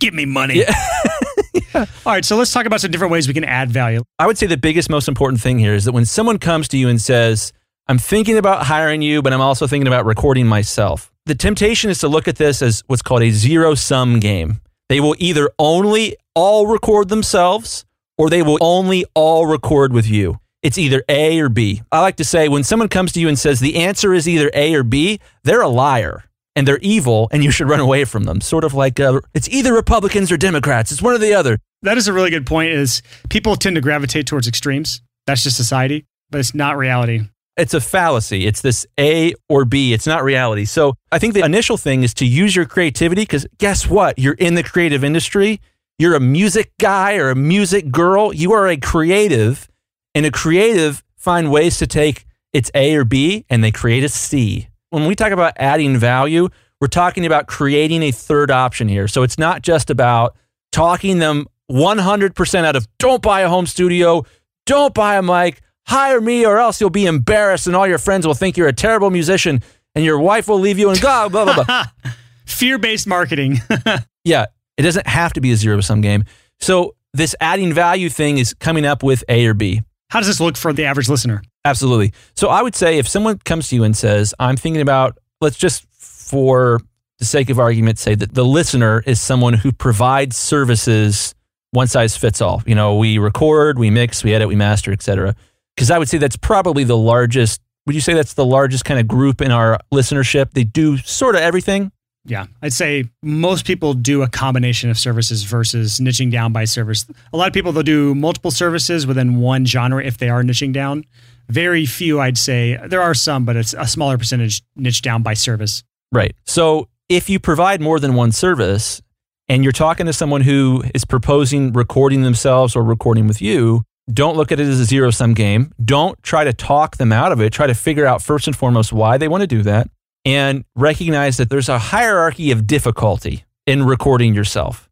Give 0.00 0.14
me 0.14 0.24
money. 0.24 0.64
All 1.74 1.86
right, 2.06 2.24
so 2.24 2.36
let's 2.36 2.52
talk 2.52 2.66
about 2.66 2.80
some 2.80 2.90
different 2.90 3.12
ways 3.12 3.28
we 3.28 3.34
can 3.34 3.44
add 3.44 3.70
value. 3.70 4.02
I 4.18 4.26
would 4.26 4.38
say 4.38 4.46
the 4.46 4.56
biggest, 4.56 4.90
most 4.90 5.06
important 5.06 5.40
thing 5.40 5.58
here 5.58 5.74
is 5.74 5.84
that 5.84 5.92
when 5.92 6.04
someone 6.04 6.38
comes 6.38 6.68
to 6.68 6.78
you 6.78 6.88
and 6.88 7.00
says, 7.00 7.52
I'm 7.86 7.98
thinking 7.98 8.38
about 8.38 8.66
hiring 8.66 9.02
you, 9.02 9.22
but 9.22 9.32
I'm 9.32 9.40
also 9.40 9.66
thinking 9.66 9.86
about 9.86 10.06
recording 10.06 10.46
myself, 10.46 11.12
the 11.26 11.34
temptation 11.34 11.90
is 11.90 11.98
to 12.00 12.08
look 12.08 12.28
at 12.28 12.36
this 12.36 12.62
as 12.62 12.82
what's 12.86 13.02
called 13.02 13.22
a 13.22 13.30
zero 13.30 13.74
sum 13.74 14.20
game. 14.20 14.60
They 14.88 15.00
will 15.00 15.14
either 15.18 15.50
only 15.58 16.16
all 16.34 16.66
record 16.66 17.08
themselves 17.08 17.84
or 18.18 18.30
they 18.30 18.42
will 18.42 18.58
only 18.60 19.04
all 19.14 19.46
record 19.46 19.92
with 19.92 20.08
you. 20.08 20.40
It's 20.62 20.78
either 20.78 21.04
A 21.08 21.38
or 21.40 21.48
B. 21.48 21.82
I 21.92 22.00
like 22.00 22.16
to 22.16 22.24
say 22.24 22.48
when 22.48 22.64
someone 22.64 22.88
comes 22.88 23.12
to 23.12 23.20
you 23.20 23.28
and 23.28 23.38
says 23.38 23.60
the 23.60 23.76
answer 23.76 24.12
is 24.12 24.28
either 24.28 24.50
A 24.54 24.74
or 24.74 24.82
B, 24.82 25.20
they're 25.44 25.62
a 25.62 25.68
liar 25.68 26.24
and 26.60 26.68
they're 26.68 26.78
evil 26.82 27.26
and 27.32 27.42
you 27.42 27.50
should 27.50 27.70
run 27.70 27.80
away 27.80 28.04
from 28.04 28.24
them. 28.24 28.42
Sort 28.42 28.64
of 28.64 28.74
like 28.74 29.00
uh, 29.00 29.22
it's 29.32 29.48
either 29.48 29.72
Republicans 29.72 30.30
or 30.30 30.36
Democrats. 30.36 30.92
It's 30.92 31.00
one 31.00 31.14
or 31.14 31.18
the 31.18 31.32
other. 31.32 31.58
That 31.80 31.96
is 31.96 32.06
a 32.06 32.12
really 32.12 32.28
good 32.28 32.46
point 32.46 32.70
is 32.70 33.00
people 33.30 33.56
tend 33.56 33.76
to 33.76 33.80
gravitate 33.80 34.26
towards 34.26 34.46
extremes. 34.46 35.00
That's 35.26 35.42
just 35.42 35.56
society, 35.56 36.04
but 36.28 36.38
it's 36.38 36.54
not 36.54 36.76
reality. 36.76 37.22
it's 37.56 37.72
a 37.72 37.80
fallacy. 37.80 38.46
It's 38.46 38.60
this 38.60 38.86
A 38.98 39.32
or 39.48 39.64
B. 39.64 39.94
It's 39.94 40.06
not 40.06 40.22
reality. 40.22 40.66
So 40.66 40.96
I 41.10 41.18
think 41.18 41.32
the 41.32 41.44
initial 41.44 41.78
thing 41.78 42.02
is 42.02 42.12
to 42.14 42.26
use 42.26 42.54
your 42.54 42.66
creativity 42.66 43.22
because 43.22 43.46
guess 43.56 43.86
what? 43.88 44.18
You're 44.18 44.34
in 44.34 44.54
the 44.54 44.62
creative 44.62 45.02
industry. 45.02 45.62
You're 45.98 46.14
a 46.14 46.20
music 46.20 46.72
guy 46.78 47.16
or 47.16 47.30
a 47.30 47.34
music 47.34 47.90
girl. 47.90 48.34
You 48.34 48.52
are 48.52 48.68
a 48.68 48.76
creative, 48.76 49.66
and 50.14 50.26
a 50.26 50.30
creative 50.30 51.02
find 51.16 51.50
ways 51.50 51.78
to 51.78 51.86
take 51.86 52.26
its 52.52 52.70
A 52.74 52.94
or 52.96 53.04
B 53.04 53.46
and 53.48 53.64
they 53.64 53.70
create 53.70 54.04
a 54.04 54.08
C. 54.10 54.68
When 54.90 55.06
we 55.06 55.14
talk 55.14 55.32
about 55.32 55.54
adding 55.56 55.96
value, 55.96 56.48
we're 56.80 56.88
talking 56.88 57.26
about 57.26 57.46
creating 57.46 58.02
a 58.02 58.10
third 58.10 58.50
option 58.50 58.88
here. 58.88 59.06
So 59.08 59.22
it's 59.22 59.38
not 59.38 59.62
just 59.62 59.90
about 59.90 60.36
talking 60.72 61.18
them 61.18 61.46
100% 61.70 62.64
out 62.64 62.76
of 62.76 62.86
don't 62.98 63.22
buy 63.22 63.42
a 63.42 63.48
home 63.48 63.66
studio, 63.66 64.24
don't 64.66 64.92
buy 64.92 65.16
a 65.16 65.22
mic, 65.22 65.60
hire 65.86 66.20
me 66.20 66.44
or 66.44 66.58
else 66.58 66.80
you'll 66.80 66.90
be 66.90 67.06
embarrassed 67.06 67.66
and 67.66 67.76
all 67.76 67.86
your 67.86 67.98
friends 67.98 68.26
will 68.26 68.34
think 68.34 68.56
you're 68.56 68.68
a 68.68 68.72
terrible 68.72 69.10
musician 69.10 69.62
and 69.94 70.04
your 70.04 70.18
wife 70.18 70.48
will 70.48 70.58
leave 70.58 70.78
you 70.78 70.90
and 70.90 71.00
blah, 71.00 71.28
blah, 71.28 71.44
blah, 71.44 71.64
blah. 71.64 71.84
Fear 72.46 72.78
based 72.78 73.06
marketing. 73.06 73.58
yeah, 74.24 74.46
it 74.76 74.82
doesn't 74.82 75.06
have 75.06 75.32
to 75.34 75.40
be 75.40 75.52
a 75.52 75.56
zero 75.56 75.80
sum 75.80 76.00
game. 76.00 76.24
So 76.58 76.96
this 77.12 77.34
adding 77.40 77.72
value 77.72 78.08
thing 78.08 78.38
is 78.38 78.54
coming 78.54 78.84
up 78.84 79.02
with 79.02 79.22
A 79.28 79.46
or 79.46 79.54
B. 79.54 79.82
How 80.10 80.18
does 80.18 80.26
this 80.26 80.40
look 80.40 80.56
for 80.56 80.72
the 80.72 80.84
average 80.84 81.08
listener? 81.08 81.42
Absolutely. 81.64 82.12
So 82.36 82.48
I 82.48 82.62
would 82.62 82.74
say 82.74 82.98
if 82.98 83.06
someone 83.06 83.38
comes 83.38 83.68
to 83.68 83.76
you 83.76 83.84
and 83.84 83.96
says, 83.96 84.34
I'm 84.38 84.56
thinking 84.56 84.82
about, 84.82 85.18
let's 85.40 85.56
just 85.56 85.84
for 85.92 86.80
the 87.18 87.24
sake 87.24 87.50
of 87.50 87.58
argument 87.58 87.98
say 87.98 88.14
that 88.14 88.34
the 88.34 88.44
listener 88.44 89.02
is 89.06 89.20
someone 89.20 89.52
who 89.52 89.72
provides 89.72 90.36
services 90.36 91.34
one 91.72 91.86
size 91.86 92.16
fits 92.16 92.40
all. 92.40 92.62
You 92.66 92.74
know, 92.74 92.96
we 92.96 93.18
record, 93.18 93.78
we 93.78 93.90
mix, 93.90 94.24
we 94.24 94.34
edit, 94.34 94.48
we 94.48 94.56
master, 94.56 94.92
etc. 94.92 95.34
Because 95.76 95.90
I 95.90 95.98
would 95.98 96.08
say 96.08 96.18
that's 96.18 96.36
probably 96.36 96.84
the 96.84 96.96
largest. 96.96 97.60
Would 97.86 97.94
you 97.94 98.00
say 98.00 98.14
that's 98.14 98.34
the 98.34 98.44
largest 98.44 98.84
kind 98.84 99.00
of 99.00 99.08
group 99.08 99.40
in 99.40 99.50
our 99.50 99.78
listenership? 99.92 100.52
They 100.52 100.64
do 100.64 100.98
sort 100.98 101.34
of 101.34 101.42
everything. 101.42 101.92
Yeah, 102.26 102.46
I'd 102.60 102.74
say 102.74 103.04
most 103.22 103.64
people 103.64 103.94
do 103.94 104.22
a 104.22 104.28
combination 104.28 104.90
of 104.90 104.98
services 104.98 105.44
versus 105.44 106.00
niching 106.00 106.30
down 106.30 106.52
by 106.52 106.64
service. 106.64 107.06
A 107.32 107.36
lot 107.36 107.48
of 107.48 107.54
people 107.54 107.72
they'll 107.72 107.82
do 107.82 108.14
multiple 108.14 108.50
services 108.50 109.06
within 109.06 109.36
one 109.36 109.64
genre 109.64 110.04
if 110.04 110.18
they 110.18 110.28
are 110.28 110.42
niching 110.42 110.72
down. 110.72 111.04
Very 111.50 111.84
few, 111.84 112.20
I'd 112.20 112.38
say. 112.38 112.78
There 112.86 113.02
are 113.02 113.14
some, 113.14 113.44
but 113.44 113.56
it's 113.56 113.74
a 113.76 113.86
smaller 113.86 114.16
percentage 114.16 114.62
niche 114.76 115.02
down 115.02 115.22
by 115.22 115.34
service. 115.34 115.82
Right. 116.12 116.34
So 116.46 116.88
if 117.08 117.28
you 117.28 117.40
provide 117.40 117.80
more 117.80 117.98
than 117.98 118.14
one 118.14 118.32
service 118.32 119.02
and 119.48 119.64
you're 119.64 119.72
talking 119.72 120.06
to 120.06 120.12
someone 120.12 120.42
who 120.42 120.84
is 120.94 121.04
proposing 121.04 121.72
recording 121.72 122.22
themselves 122.22 122.76
or 122.76 122.84
recording 122.84 123.26
with 123.26 123.42
you, 123.42 123.82
don't 124.12 124.36
look 124.36 124.52
at 124.52 124.60
it 124.60 124.66
as 124.66 124.80
a 124.80 124.84
zero 124.84 125.10
sum 125.10 125.34
game. 125.34 125.72
Don't 125.84 126.20
try 126.22 126.44
to 126.44 126.52
talk 126.52 126.96
them 126.96 127.12
out 127.12 127.32
of 127.32 127.40
it. 127.40 127.52
Try 127.52 127.66
to 127.66 127.74
figure 127.74 128.06
out 128.06 128.22
first 128.22 128.46
and 128.46 128.56
foremost 128.56 128.92
why 128.92 129.18
they 129.18 129.28
want 129.28 129.42
to 129.42 129.46
do 129.46 129.62
that 129.62 129.88
and 130.24 130.64
recognize 130.76 131.36
that 131.38 131.50
there's 131.50 131.68
a 131.68 131.78
hierarchy 131.78 132.50
of 132.50 132.66
difficulty 132.66 133.44
in 133.66 133.84
recording 133.84 134.34
yourself. 134.34 134.88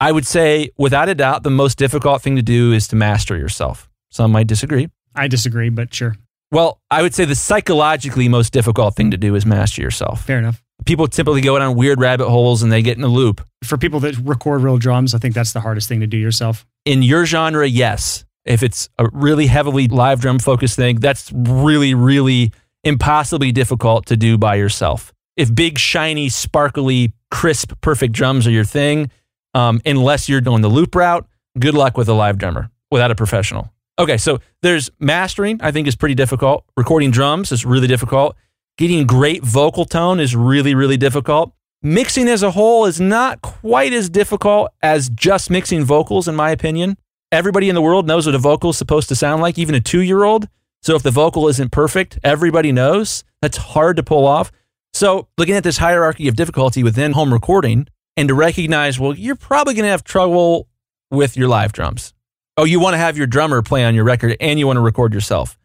I 0.00 0.12
would 0.12 0.26
say, 0.26 0.70
without 0.78 1.08
a 1.08 1.14
doubt, 1.14 1.42
the 1.42 1.50
most 1.50 1.76
difficult 1.76 2.22
thing 2.22 2.36
to 2.36 2.42
do 2.42 2.72
is 2.72 2.88
to 2.88 2.96
master 2.96 3.36
yourself. 3.36 3.88
Some 4.10 4.32
might 4.32 4.46
disagree. 4.46 4.88
I 5.14 5.28
disagree, 5.28 5.68
but 5.70 5.92
sure, 5.94 6.16
Well, 6.52 6.80
I 6.90 7.02
would 7.02 7.14
say 7.14 7.24
the 7.24 7.34
psychologically 7.34 8.28
most 8.28 8.52
difficult 8.52 8.96
thing 8.96 9.10
to 9.12 9.16
do 9.16 9.34
is 9.34 9.44
master 9.46 9.82
yourself. 9.82 10.24
fair 10.24 10.38
enough. 10.38 10.62
People 10.86 11.06
typically 11.08 11.42
go 11.42 11.58
down 11.58 11.76
weird 11.76 12.00
rabbit 12.00 12.28
holes 12.28 12.62
and 12.62 12.72
they 12.72 12.80
get 12.80 12.96
in 12.96 13.04
a 13.04 13.08
loop. 13.08 13.46
For 13.64 13.76
people 13.76 14.00
that 14.00 14.16
record 14.18 14.62
real 14.62 14.78
drums, 14.78 15.14
I 15.14 15.18
think 15.18 15.34
that's 15.34 15.52
the 15.52 15.60
hardest 15.60 15.88
thing 15.88 16.00
to 16.00 16.06
do 16.06 16.16
yourself. 16.16 16.66
In 16.86 17.02
your 17.02 17.26
genre, 17.26 17.66
yes. 17.66 18.24
If 18.46 18.62
it's 18.62 18.88
a 18.98 19.06
really 19.12 19.46
heavily 19.46 19.88
live 19.88 20.22
drum 20.22 20.38
focused 20.38 20.76
thing, 20.76 20.98
that's 20.98 21.30
really, 21.34 21.92
really 21.92 22.52
impossibly 22.82 23.52
difficult 23.52 24.06
to 24.06 24.16
do 24.16 24.38
by 24.38 24.54
yourself. 24.54 25.12
If 25.36 25.54
big, 25.54 25.78
shiny, 25.78 26.30
sparkly, 26.30 27.12
crisp, 27.30 27.74
perfect 27.82 28.14
drums 28.14 28.46
are 28.46 28.50
your 28.50 28.64
thing, 28.64 29.10
um, 29.52 29.80
unless 29.84 30.28
you're 30.30 30.40
doing 30.40 30.62
the 30.62 30.68
loop 30.68 30.94
route, 30.94 31.26
good 31.58 31.74
luck 31.74 31.98
with 31.98 32.08
a 32.08 32.14
live 32.14 32.38
drummer 32.38 32.70
without 32.90 33.10
a 33.10 33.14
professional. 33.14 33.70
Okay, 34.00 34.16
so 34.16 34.38
there's 34.62 34.90
mastering, 34.98 35.60
I 35.60 35.72
think 35.72 35.86
is 35.86 35.94
pretty 35.94 36.14
difficult. 36.14 36.64
Recording 36.74 37.10
drums 37.10 37.52
is 37.52 37.66
really 37.66 37.86
difficult. 37.86 38.34
Getting 38.78 39.06
great 39.06 39.42
vocal 39.44 39.84
tone 39.84 40.20
is 40.20 40.34
really, 40.34 40.74
really 40.74 40.96
difficult. 40.96 41.52
Mixing 41.82 42.26
as 42.26 42.42
a 42.42 42.52
whole 42.52 42.86
is 42.86 42.98
not 42.98 43.42
quite 43.42 43.92
as 43.92 44.08
difficult 44.08 44.70
as 44.80 45.10
just 45.10 45.50
mixing 45.50 45.84
vocals, 45.84 46.28
in 46.28 46.34
my 46.34 46.50
opinion. 46.50 46.96
Everybody 47.30 47.68
in 47.68 47.74
the 47.74 47.82
world 47.82 48.06
knows 48.06 48.24
what 48.24 48.34
a 48.34 48.38
vocal 48.38 48.70
is 48.70 48.78
supposed 48.78 49.10
to 49.10 49.14
sound 49.14 49.42
like, 49.42 49.58
even 49.58 49.74
a 49.74 49.80
two 49.80 50.00
year 50.00 50.24
old. 50.24 50.48
So 50.80 50.94
if 50.94 51.02
the 51.02 51.10
vocal 51.10 51.46
isn't 51.48 51.70
perfect, 51.70 52.18
everybody 52.24 52.72
knows. 52.72 53.22
That's 53.42 53.58
hard 53.58 53.96
to 53.96 54.02
pull 54.02 54.26
off. 54.26 54.50
So 54.94 55.28
looking 55.36 55.56
at 55.56 55.62
this 55.62 55.76
hierarchy 55.76 56.26
of 56.26 56.36
difficulty 56.36 56.82
within 56.82 57.12
home 57.12 57.34
recording 57.34 57.86
and 58.16 58.28
to 58.28 58.34
recognize, 58.34 58.98
well, 58.98 59.14
you're 59.14 59.36
probably 59.36 59.74
going 59.74 59.84
to 59.84 59.90
have 59.90 60.04
trouble 60.04 60.68
with 61.10 61.36
your 61.36 61.48
live 61.48 61.74
drums. 61.74 62.14
Oh, 62.56 62.64
you 62.64 62.80
want 62.80 62.94
to 62.94 62.98
have 62.98 63.16
your 63.16 63.26
drummer 63.26 63.62
play 63.62 63.84
on 63.84 63.94
your 63.94 64.04
record 64.04 64.36
and 64.40 64.58
you 64.58 64.66
want 64.66 64.76
to 64.76 64.80
record 64.80 65.14
yourself. 65.14 65.58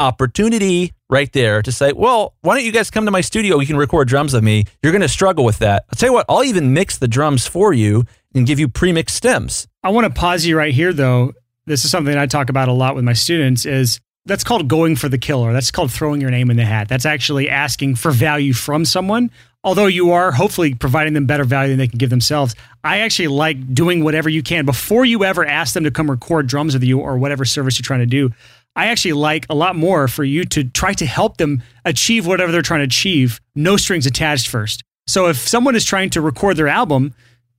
Opportunity 0.00 0.92
right 1.08 1.32
there 1.32 1.62
to 1.62 1.70
say, 1.70 1.92
well, 1.92 2.34
why 2.40 2.56
don't 2.56 2.64
you 2.64 2.72
guys 2.72 2.90
come 2.90 3.04
to 3.04 3.10
my 3.10 3.20
studio? 3.20 3.60
You 3.60 3.66
can 3.66 3.76
record 3.76 4.08
drums 4.08 4.34
of 4.34 4.42
me. 4.42 4.64
You're 4.82 4.92
going 4.92 5.02
to 5.02 5.08
struggle 5.08 5.44
with 5.44 5.58
that. 5.58 5.84
I'll 5.88 5.96
tell 5.96 6.08
you 6.08 6.12
what, 6.14 6.26
I'll 6.28 6.42
even 6.42 6.72
mix 6.72 6.98
the 6.98 7.06
drums 7.06 7.46
for 7.46 7.72
you 7.72 8.04
and 8.34 8.46
give 8.46 8.58
you 8.58 8.68
pre 8.68 8.92
mixed 8.92 9.16
stems. 9.16 9.68
I 9.84 9.90
want 9.90 10.06
to 10.06 10.20
pause 10.20 10.44
you 10.44 10.56
right 10.56 10.74
here, 10.74 10.92
though. 10.92 11.32
This 11.66 11.84
is 11.84 11.90
something 11.90 12.16
I 12.16 12.26
talk 12.26 12.48
about 12.48 12.68
a 12.68 12.72
lot 12.72 12.96
with 12.96 13.04
my 13.04 13.12
students. 13.12 13.66
Is 13.66 14.00
that's 14.24 14.42
called 14.42 14.68
going 14.68 14.96
for 14.96 15.08
the 15.08 15.18
killer. 15.18 15.52
That's 15.52 15.70
called 15.70 15.92
throwing 15.92 16.20
your 16.20 16.30
name 16.30 16.50
in 16.50 16.56
the 16.56 16.64
hat. 16.64 16.88
That's 16.88 17.06
actually 17.06 17.48
asking 17.48 17.96
for 17.96 18.10
value 18.10 18.52
from 18.52 18.84
someone. 18.84 19.30
Although 19.64 19.86
you 19.86 20.10
are 20.10 20.32
hopefully 20.32 20.74
providing 20.74 21.12
them 21.12 21.26
better 21.26 21.44
value 21.44 21.70
than 21.70 21.78
they 21.78 21.86
can 21.86 21.98
give 21.98 22.10
themselves, 22.10 22.56
I 22.82 22.98
actually 22.98 23.28
like 23.28 23.72
doing 23.72 24.02
whatever 24.02 24.28
you 24.28 24.42
can 24.42 24.64
before 24.64 25.04
you 25.04 25.24
ever 25.24 25.46
ask 25.46 25.74
them 25.74 25.84
to 25.84 25.90
come 25.92 26.10
record 26.10 26.48
drums 26.48 26.74
with 26.74 26.82
you 26.82 26.98
or 26.98 27.16
whatever 27.16 27.44
service 27.44 27.78
you're 27.78 27.84
trying 27.84 28.00
to 28.00 28.06
do. 28.06 28.30
I 28.74 28.86
actually 28.86 29.12
like 29.12 29.46
a 29.50 29.54
lot 29.54 29.76
more 29.76 30.08
for 30.08 30.24
you 30.24 30.44
to 30.46 30.64
try 30.64 30.94
to 30.94 31.06
help 31.06 31.36
them 31.36 31.62
achieve 31.84 32.26
whatever 32.26 32.50
they're 32.50 32.62
trying 32.62 32.80
to 32.80 32.86
achieve, 32.86 33.40
no 33.54 33.76
strings 33.76 34.06
attached 34.06 34.48
first. 34.48 34.82
So 35.06 35.28
if 35.28 35.36
someone 35.36 35.76
is 35.76 35.84
trying 35.84 36.10
to 36.10 36.20
record 36.20 36.56
their 36.56 36.68
album, 36.68 37.14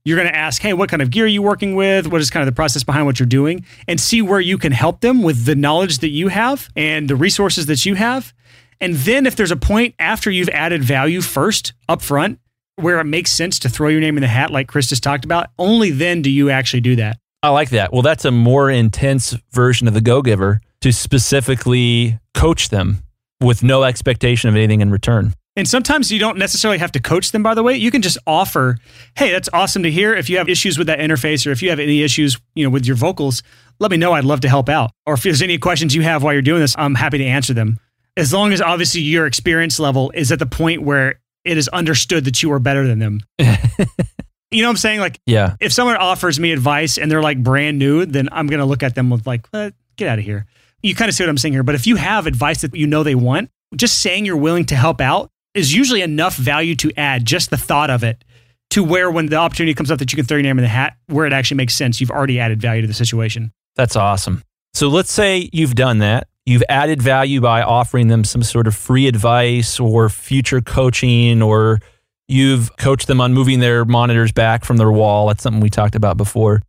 You're 0.06 0.18
going 0.18 0.28
to 0.28 0.36
ask, 0.36 0.60
hey, 0.60 0.74
what 0.74 0.90
kind 0.90 1.00
of 1.00 1.10
gear 1.10 1.24
are 1.24 1.28
you 1.28 1.40
working 1.40 1.76
with? 1.76 2.06
What 2.08 2.20
is 2.20 2.28
kind 2.28 2.46
of 2.46 2.46
the 2.46 2.54
process 2.54 2.84
behind 2.84 3.06
what 3.06 3.18
you're 3.18 3.26
doing? 3.26 3.64
And 3.88 3.98
see 3.98 4.20
where 4.20 4.40
you 4.40 4.58
can 4.58 4.70
help 4.70 5.00
them 5.00 5.22
with 5.22 5.46
the 5.46 5.54
knowledge 5.54 6.00
that 6.00 6.10
you 6.10 6.28
have 6.28 6.68
and 6.76 7.08
the 7.08 7.16
resources 7.16 7.66
that 7.66 7.86
you 7.86 7.94
have. 7.94 8.33
And 8.80 8.94
then 8.94 9.26
if 9.26 9.36
there's 9.36 9.50
a 9.50 9.56
point 9.56 9.94
after 9.98 10.30
you've 10.30 10.48
added 10.50 10.82
value 10.82 11.20
first 11.20 11.72
up 11.88 12.02
front 12.02 12.38
where 12.76 12.98
it 13.00 13.04
makes 13.04 13.30
sense 13.30 13.58
to 13.60 13.68
throw 13.68 13.88
your 13.88 14.00
name 14.00 14.16
in 14.16 14.20
the 14.20 14.28
hat, 14.28 14.50
like 14.50 14.68
Chris 14.68 14.88
just 14.88 15.02
talked 15.02 15.24
about, 15.24 15.48
only 15.58 15.90
then 15.90 16.22
do 16.22 16.30
you 16.30 16.50
actually 16.50 16.80
do 16.80 16.96
that. 16.96 17.18
I 17.42 17.50
like 17.50 17.70
that. 17.70 17.92
Well, 17.92 18.02
that's 18.02 18.24
a 18.24 18.30
more 18.30 18.70
intense 18.70 19.36
version 19.52 19.86
of 19.86 19.94
the 19.94 20.00
Go 20.00 20.22
Giver 20.22 20.60
to 20.80 20.92
specifically 20.92 22.18
coach 22.32 22.70
them 22.70 23.02
with 23.40 23.62
no 23.62 23.84
expectation 23.84 24.48
of 24.48 24.56
anything 24.56 24.80
in 24.80 24.90
return. 24.90 25.34
And 25.56 25.68
sometimes 25.68 26.10
you 26.10 26.18
don't 26.18 26.36
necessarily 26.36 26.78
have 26.78 26.90
to 26.92 27.00
coach 27.00 27.30
them, 27.30 27.42
by 27.42 27.54
the 27.54 27.62
way. 27.62 27.76
You 27.76 27.90
can 27.90 28.02
just 28.02 28.18
offer, 28.26 28.78
hey, 29.16 29.30
that's 29.30 29.48
awesome 29.52 29.84
to 29.84 29.90
hear. 29.90 30.14
If 30.14 30.28
you 30.28 30.38
have 30.38 30.48
issues 30.48 30.78
with 30.78 30.88
that 30.88 30.98
interface 30.98 31.46
or 31.46 31.52
if 31.52 31.62
you 31.62 31.70
have 31.70 31.78
any 31.78 32.02
issues, 32.02 32.40
you 32.54 32.64
know, 32.64 32.70
with 32.70 32.86
your 32.86 32.96
vocals, 32.96 33.42
let 33.78 33.90
me 33.90 33.96
know. 33.96 34.12
I'd 34.12 34.24
love 34.24 34.40
to 34.40 34.48
help 34.48 34.68
out. 34.68 34.90
Or 35.06 35.14
if 35.14 35.22
there's 35.22 35.42
any 35.42 35.58
questions 35.58 35.94
you 35.94 36.02
have 36.02 36.22
while 36.24 36.32
you're 36.32 36.42
doing 36.42 36.60
this, 36.60 36.74
I'm 36.76 36.96
happy 36.96 37.18
to 37.18 37.24
answer 37.24 37.54
them. 37.54 37.78
As 38.16 38.32
long 38.32 38.52
as 38.52 38.60
obviously 38.60 39.00
your 39.00 39.26
experience 39.26 39.78
level 39.80 40.10
is 40.14 40.30
at 40.30 40.38
the 40.38 40.46
point 40.46 40.82
where 40.82 41.20
it 41.44 41.58
is 41.58 41.68
understood 41.68 42.24
that 42.24 42.42
you 42.42 42.52
are 42.52 42.58
better 42.58 42.86
than 42.86 42.98
them. 42.98 43.20
you 43.38 44.62
know 44.62 44.68
what 44.68 44.70
I'm 44.70 44.76
saying? 44.76 45.00
Like, 45.00 45.20
Yeah. 45.26 45.56
if 45.60 45.72
someone 45.72 45.96
offers 45.96 46.38
me 46.38 46.52
advice 46.52 46.96
and 46.96 47.10
they're 47.10 47.22
like 47.22 47.42
brand 47.42 47.78
new, 47.78 48.06
then 48.06 48.28
I'm 48.32 48.46
going 48.46 48.60
to 48.60 48.64
look 48.66 48.82
at 48.82 48.94
them 48.94 49.10
with 49.10 49.26
like, 49.26 49.46
"What? 49.50 49.74
get 49.96 50.08
out 50.08 50.18
of 50.18 50.24
here. 50.24 50.46
You 50.82 50.94
kind 50.94 51.08
of 51.08 51.14
see 51.14 51.22
what 51.24 51.30
I'm 51.30 51.38
saying 51.38 51.54
here. 51.54 51.62
But 51.62 51.74
if 51.76 51.86
you 51.86 51.96
have 51.96 52.26
advice 52.26 52.62
that 52.62 52.74
you 52.74 52.86
know 52.86 53.02
they 53.02 53.14
want, 53.14 53.50
just 53.76 54.00
saying 54.00 54.24
you're 54.26 54.36
willing 54.36 54.64
to 54.66 54.76
help 54.76 55.00
out 55.00 55.30
is 55.54 55.72
usually 55.74 56.02
enough 56.02 56.36
value 56.36 56.74
to 56.76 56.92
add, 56.96 57.24
just 57.24 57.50
the 57.50 57.56
thought 57.56 57.90
of 57.90 58.02
it, 58.02 58.24
to 58.70 58.82
where 58.82 59.10
when 59.10 59.26
the 59.26 59.36
opportunity 59.36 59.72
comes 59.74 59.90
up 59.90 59.98
that 60.00 60.12
you 60.12 60.16
can 60.16 60.24
throw 60.26 60.36
your 60.36 60.42
name 60.42 60.58
in 60.58 60.62
the 60.64 60.68
hat, 60.68 60.96
where 61.06 61.26
it 61.26 61.32
actually 61.32 61.56
makes 61.58 61.74
sense, 61.74 62.00
you've 62.00 62.10
already 62.10 62.40
added 62.40 62.60
value 62.60 62.80
to 62.82 62.88
the 62.88 62.94
situation. 62.94 63.52
That's 63.76 63.94
awesome. 63.96 64.42
So 64.74 64.88
let's 64.88 65.12
say 65.12 65.48
you've 65.52 65.74
done 65.76 65.98
that. 65.98 66.26
You've 66.46 66.62
added 66.68 67.00
value 67.00 67.40
by 67.40 67.62
offering 67.62 68.08
them 68.08 68.22
some 68.24 68.42
sort 68.42 68.66
of 68.66 68.74
free 68.76 69.06
advice 69.08 69.80
or 69.80 70.08
future 70.10 70.60
coaching, 70.60 71.40
or 71.40 71.80
you've 72.28 72.76
coached 72.76 73.06
them 73.06 73.20
on 73.20 73.32
moving 73.32 73.60
their 73.60 73.84
monitors 73.86 74.30
back 74.30 74.64
from 74.64 74.76
their 74.76 74.92
wall. 74.92 75.28
That's 75.28 75.42
something 75.42 75.60
we 75.62 75.70
talked 75.70 75.94
about 75.94 76.16
before. 76.18 76.62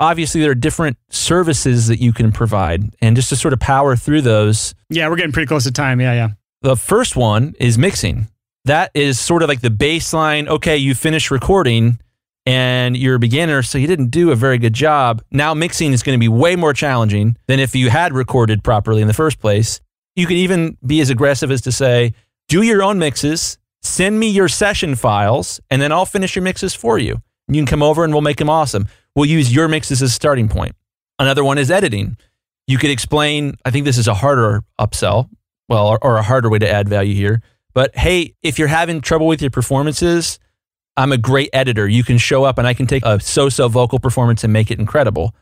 Obviously, 0.00 0.40
there 0.40 0.50
are 0.50 0.54
different 0.56 0.96
services 1.10 1.86
that 1.88 2.00
you 2.00 2.12
can 2.12 2.32
provide. 2.32 2.94
And 3.00 3.14
just 3.14 3.28
to 3.28 3.36
sort 3.36 3.52
of 3.52 3.60
power 3.60 3.94
through 3.96 4.22
those, 4.22 4.74
Yeah, 4.88 5.08
we're 5.08 5.16
getting 5.16 5.32
pretty 5.32 5.46
close 5.46 5.64
to 5.64 5.70
time. 5.72 6.00
Yeah, 6.00 6.14
yeah. 6.14 6.28
the 6.62 6.74
first 6.76 7.16
one 7.16 7.54
is 7.60 7.76
mixing. 7.78 8.26
That 8.64 8.90
is 8.94 9.20
sort 9.20 9.42
of 9.42 9.48
like 9.48 9.60
the 9.60 9.68
baseline. 9.68 10.48
Okay, 10.48 10.76
you 10.76 10.94
finished 10.94 11.30
recording 11.30 12.00
and 12.46 12.96
you're 12.96 13.16
a 13.16 13.18
beginner, 13.18 13.62
so 13.62 13.78
you 13.78 13.86
didn't 13.86 14.08
do 14.08 14.30
a 14.30 14.36
very 14.36 14.58
good 14.58 14.72
job. 14.72 15.22
Now, 15.30 15.54
mixing 15.54 15.92
is 15.92 16.02
going 16.02 16.18
to 16.18 16.20
be 16.20 16.28
way 16.28 16.56
more 16.56 16.72
challenging 16.72 17.36
than 17.46 17.60
if 17.60 17.74
you 17.74 17.90
had 17.90 18.12
recorded 18.12 18.64
properly 18.64 19.02
in 19.02 19.08
the 19.08 19.14
first 19.14 19.40
place. 19.40 19.80
You 20.16 20.26
could 20.26 20.36
even 20.36 20.76
be 20.84 21.00
as 21.00 21.10
aggressive 21.10 21.50
as 21.50 21.60
to 21.62 21.72
say, 21.72 22.14
do 22.48 22.62
your 22.62 22.82
own 22.82 22.98
mixes, 22.98 23.58
send 23.82 24.18
me 24.18 24.28
your 24.28 24.48
session 24.48 24.94
files, 24.94 25.60
and 25.70 25.80
then 25.80 25.92
I'll 25.92 26.06
finish 26.06 26.34
your 26.34 26.42
mixes 26.42 26.74
for 26.74 26.98
you. 26.98 27.22
You 27.48 27.54
can 27.54 27.66
come 27.66 27.82
over 27.82 28.04
and 28.04 28.12
we'll 28.12 28.22
make 28.22 28.38
them 28.38 28.50
awesome. 28.50 28.88
We'll 29.14 29.26
use 29.26 29.54
your 29.54 29.68
mixes 29.68 30.02
as 30.02 30.10
a 30.10 30.14
starting 30.14 30.48
point. 30.48 30.74
Another 31.18 31.44
one 31.44 31.58
is 31.58 31.70
editing. 31.70 32.16
You 32.66 32.78
could 32.78 32.90
explain, 32.90 33.56
I 33.64 33.70
think 33.70 33.84
this 33.84 33.98
is 33.98 34.08
a 34.08 34.14
harder 34.14 34.62
upsell, 34.78 35.28
well, 35.68 35.88
or, 35.88 36.04
or 36.04 36.16
a 36.16 36.22
harder 36.22 36.48
way 36.48 36.58
to 36.58 36.70
add 36.70 36.88
value 36.88 37.14
here. 37.14 37.42
But 37.74 37.96
hey, 37.96 38.34
if 38.42 38.58
you're 38.58 38.68
having 38.68 39.00
trouble 39.00 39.26
with 39.26 39.40
your 39.40 39.50
performances, 39.50 40.38
I'm 40.96 41.12
a 41.12 41.18
great 41.18 41.50
editor. 41.52 41.88
You 41.88 42.04
can 42.04 42.18
show 42.18 42.44
up 42.44 42.58
and 42.58 42.66
I 42.66 42.74
can 42.74 42.86
take 42.86 43.04
a 43.04 43.20
so 43.20 43.48
so 43.48 43.68
vocal 43.68 43.98
performance 43.98 44.44
and 44.44 44.52
make 44.52 44.70
it 44.70 44.78
incredible. 44.78 45.34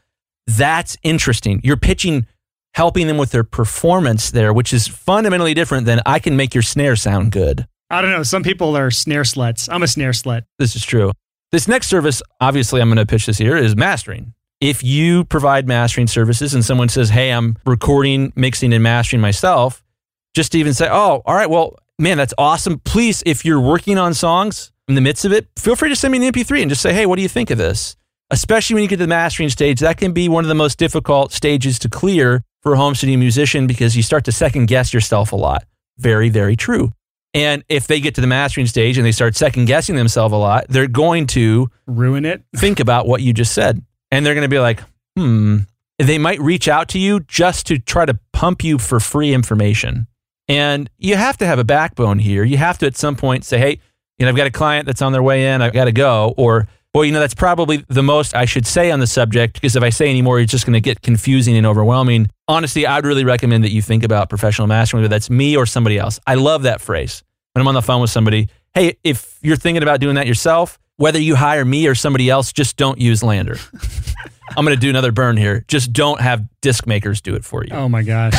That's 0.47 0.97
interesting. 1.03 1.61
You're 1.63 1.77
pitching, 1.77 2.27
helping 2.75 3.07
them 3.07 3.19
with 3.19 3.31
their 3.31 3.45
performance 3.45 4.31
there, 4.31 4.53
which 4.53 4.73
is 4.73 4.87
fundamentally 4.87 5.55
different 5.55 5.87
than 5.87 6.01
I 6.07 6.19
can 6.19 6.37
make 6.37 6.55
your 6.55 6.63
snare 6.63 6.97
sound 6.97 7.33
good. 7.33 7.67
I 7.91 8.03
don't 8.03 8.11
know. 8.11 8.23
Some 8.23 8.43
people 8.43 8.77
are 8.77 8.91
snare 8.91 9.23
sluts. 9.23 9.69
I'm 9.71 9.83
a 9.83 9.89
snare 9.89 10.13
slut. 10.13 10.43
This 10.59 10.77
is 10.77 10.85
true. 10.85 11.13
This 11.51 11.67
next 11.67 11.89
service, 11.89 12.23
obviously, 12.41 12.81
I'm 12.81 12.89
going 12.89 12.99
to 12.99 13.07
pitch 13.07 13.27
this 13.27 13.39
here, 13.39 13.57
is 13.57 13.75
mastering. 13.75 14.35
If 14.61 14.85
you 14.85 15.25
provide 15.25 15.67
mastering 15.67 16.07
services 16.07 16.53
and 16.53 16.65
someone 16.65 16.89
says, 16.89 17.11
Hey, 17.11 17.33
I'm 17.33 17.57
recording, 17.65 18.33
mixing, 18.37 18.73
and 18.73 18.83
mastering 18.83 19.23
myself, 19.23 19.83
just 20.35 20.53
to 20.53 20.59
even 20.59 20.75
say, 20.75 20.89
Oh, 20.91 21.23
all 21.25 21.35
right, 21.35 21.49
well, 21.49 21.79
man, 21.99 22.19
that's 22.19 22.35
awesome. 22.37 22.81
Please, 22.81 23.23
if 23.25 23.45
you're 23.45 23.61
working 23.61 23.97
on 23.99 24.13
songs 24.15 24.73
in 24.88 24.94
the 24.94 25.01
midst 25.01 25.24
of 25.24 25.33
it, 25.33 25.46
feel 25.57 25.77
free 25.77 25.90
to 25.90 25.96
send 25.96 26.12
me 26.12 26.27
an 26.27 26.33
MP3 26.33 26.62
and 26.62 26.70
just 26.70 26.83
say, 26.83 26.92
Hey, 26.92 27.07
what 27.07 27.16
do 27.16 27.22
you 27.22 27.29
think 27.29 27.51
of 27.51 27.59
this? 27.59 27.96
Especially 28.31 28.74
when 28.74 28.83
you 28.83 28.88
get 28.88 28.96
to 28.96 29.05
the 29.05 29.09
mastering 29.09 29.48
stage, 29.48 29.81
that 29.81 29.98
can 29.98 30.12
be 30.12 30.29
one 30.29 30.44
of 30.44 30.48
the 30.48 30.55
most 30.55 30.79
difficult 30.79 31.33
stages 31.33 31.79
to 31.81 31.88
clear 31.88 32.42
for 32.62 32.74
a 32.74 32.77
home 32.77 32.94
studio 32.94 33.18
musician 33.18 33.66
because 33.66 33.96
you 33.96 34.03
start 34.03 34.24
to 34.24 34.33
second 34.33 34.66
guess 34.66 34.92
yourself 34.92 35.33
a 35.33 35.37
lot. 35.37 35.64
Very, 35.98 36.29
very 36.29 36.57
true. 36.57 36.92
And 37.35 37.62
if 37.68 37.87
they 37.87 38.01
get 38.01 38.14
to 38.16 38.20
the 38.20 38.27
mastering 38.27 38.66
stage 38.66 38.96
and 38.96 39.07
they 39.07 39.12
start 39.12 39.37
second 39.37 39.66
guessing 39.66 39.96
themselves 39.96 40.33
a 40.33 40.37
lot, 40.37 40.66
they're 40.68 40.88
going 40.88 41.27
to 41.29 41.70
Ruin 41.87 42.24
it. 42.24 42.42
think 42.57 42.81
about 42.81 43.07
what 43.07 43.22
you 43.22 43.33
just 43.33 43.53
said. 43.53 43.83
And 44.11 44.24
they're 44.24 44.35
going 44.35 44.42
to 44.42 44.48
be 44.48 44.59
like, 44.59 44.83
hmm. 45.16 45.59
They 45.98 46.18
might 46.18 46.40
reach 46.40 46.68
out 46.68 46.88
to 46.90 46.98
you 46.98 47.20
just 47.20 47.66
to 47.66 47.79
try 47.79 48.07
to 48.07 48.18
pump 48.33 48.62
you 48.62 48.79
for 48.79 49.01
free 49.01 49.35
information. 49.35 50.07
And 50.46 50.88
you 50.96 51.16
have 51.16 51.37
to 51.38 51.46
have 51.46 51.59
a 51.59 51.64
backbone 51.64 52.20
here. 52.20 52.44
You 52.44 52.57
have 52.57 52.79
to 52.79 52.87
at 52.87 52.96
some 52.96 53.16
point 53.16 53.44
say, 53.44 53.59
hey, 53.59 53.81
you 54.18 54.26
know, 54.26 54.31
I've 54.31 54.37
got 54.37 54.46
a 54.46 54.50
client 54.50 54.87
that's 54.87 55.02
on 55.02 55.12
their 55.12 55.22
way 55.22 55.46
in. 55.46 55.62
I've 55.62 55.72
got 55.72 55.85
to 55.85 55.92
go. 55.92 56.35
Or, 56.37 56.68
well, 56.94 57.04
you 57.04 57.12
know, 57.12 57.20
that's 57.20 57.35
probably 57.35 57.85
the 57.88 58.02
most 58.02 58.35
I 58.35 58.44
should 58.44 58.66
say 58.66 58.90
on 58.90 59.00
the 59.00 59.07
subject 59.07 59.54
because 59.54 59.76
if 59.76 59.83
I 59.83 59.90
say 59.90 60.09
any 60.11 60.22
more, 60.22 60.40
it's 60.40 60.50
just 60.50 60.66
going 60.66 60.74
to 60.74 60.81
get 60.81 61.02
confusing 61.02 61.57
and 61.57 61.66
overwhelming. 61.66 62.28
Honestly, 62.48 62.87
I'd 62.87 63.04
really 63.04 63.24
recommend 63.24 63.64
that 63.64 63.70
you 63.70 63.83
think 63.83 64.04
about 64.04 64.28
professional 64.28 64.66
mastering, 64.66 65.02
whether 65.02 65.11
that's 65.11 65.31
me 65.31 65.57
or 65.57 65.66
somebody 65.66 65.98
else. 65.98 66.18
I 66.26 66.35
love 66.35 66.62
that 66.62 66.81
phrase. 66.81 67.22
When 67.52 67.61
I'm 67.62 67.68
on 67.68 67.74
the 67.74 67.83
phone 67.83 68.00
with 68.00 68.11
somebody, 68.11 68.48
hey, 68.74 68.96
if 69.04 69.38
you're 69.42 69.57
thinking 69.57 69.83
about 69.83 70.00
doing 70.00 70.16
that 70.16 70.26
yourself, 70.26 70.78
whether 70.96 71.20
you 71.20 71.37
hire 71.37 71.64
me 71.64 71.87
or 71.87 71.94
somebody 71.94 72.28
else, 72.28 72.52
just 72.52 72.76
don't 72.76 73.00
use 73.00 73.20
LANDR. 73.22 73.59
I'm 74.57 74.64
going 74.64 74.76
to 74.76 74.81
do 74.81 74.90
another 74.90 75.12
burn 75.12 75.37
here. 75.37 75.64
Just 75.68 75.92
don't 75.92 76.20
have 76.20 76.44
disc 76.61 76.87
makers 76.87 77.20
do 77.20 77.35
it 77.35 77.44
for 77.44 77.64
you. 77.64 77.70
Oh 77.72 77.88
my 77.88 78.02
gosh. 78.02 78.35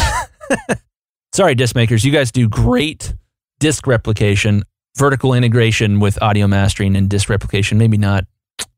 Sorry, 1.33 1.55
disc 1.55 1.75
makers. 1.75 2.03
You 2.03 2.11
guys 2.11 2.31
do 2.31 2.49
great 2.49 3.13
disc 3.59 3.87
replication, 3.87 4.63
vertical 4.97 5.34
integration 5.34 5.99
with 5.99 6.21
audio 6.21 6.47
mastering 6.47 6.95
and 6.95 7.10
disc 7.10 7.30
replication. 7.30 7.78
Maybe 7.78 7.97
not 7.97 8.25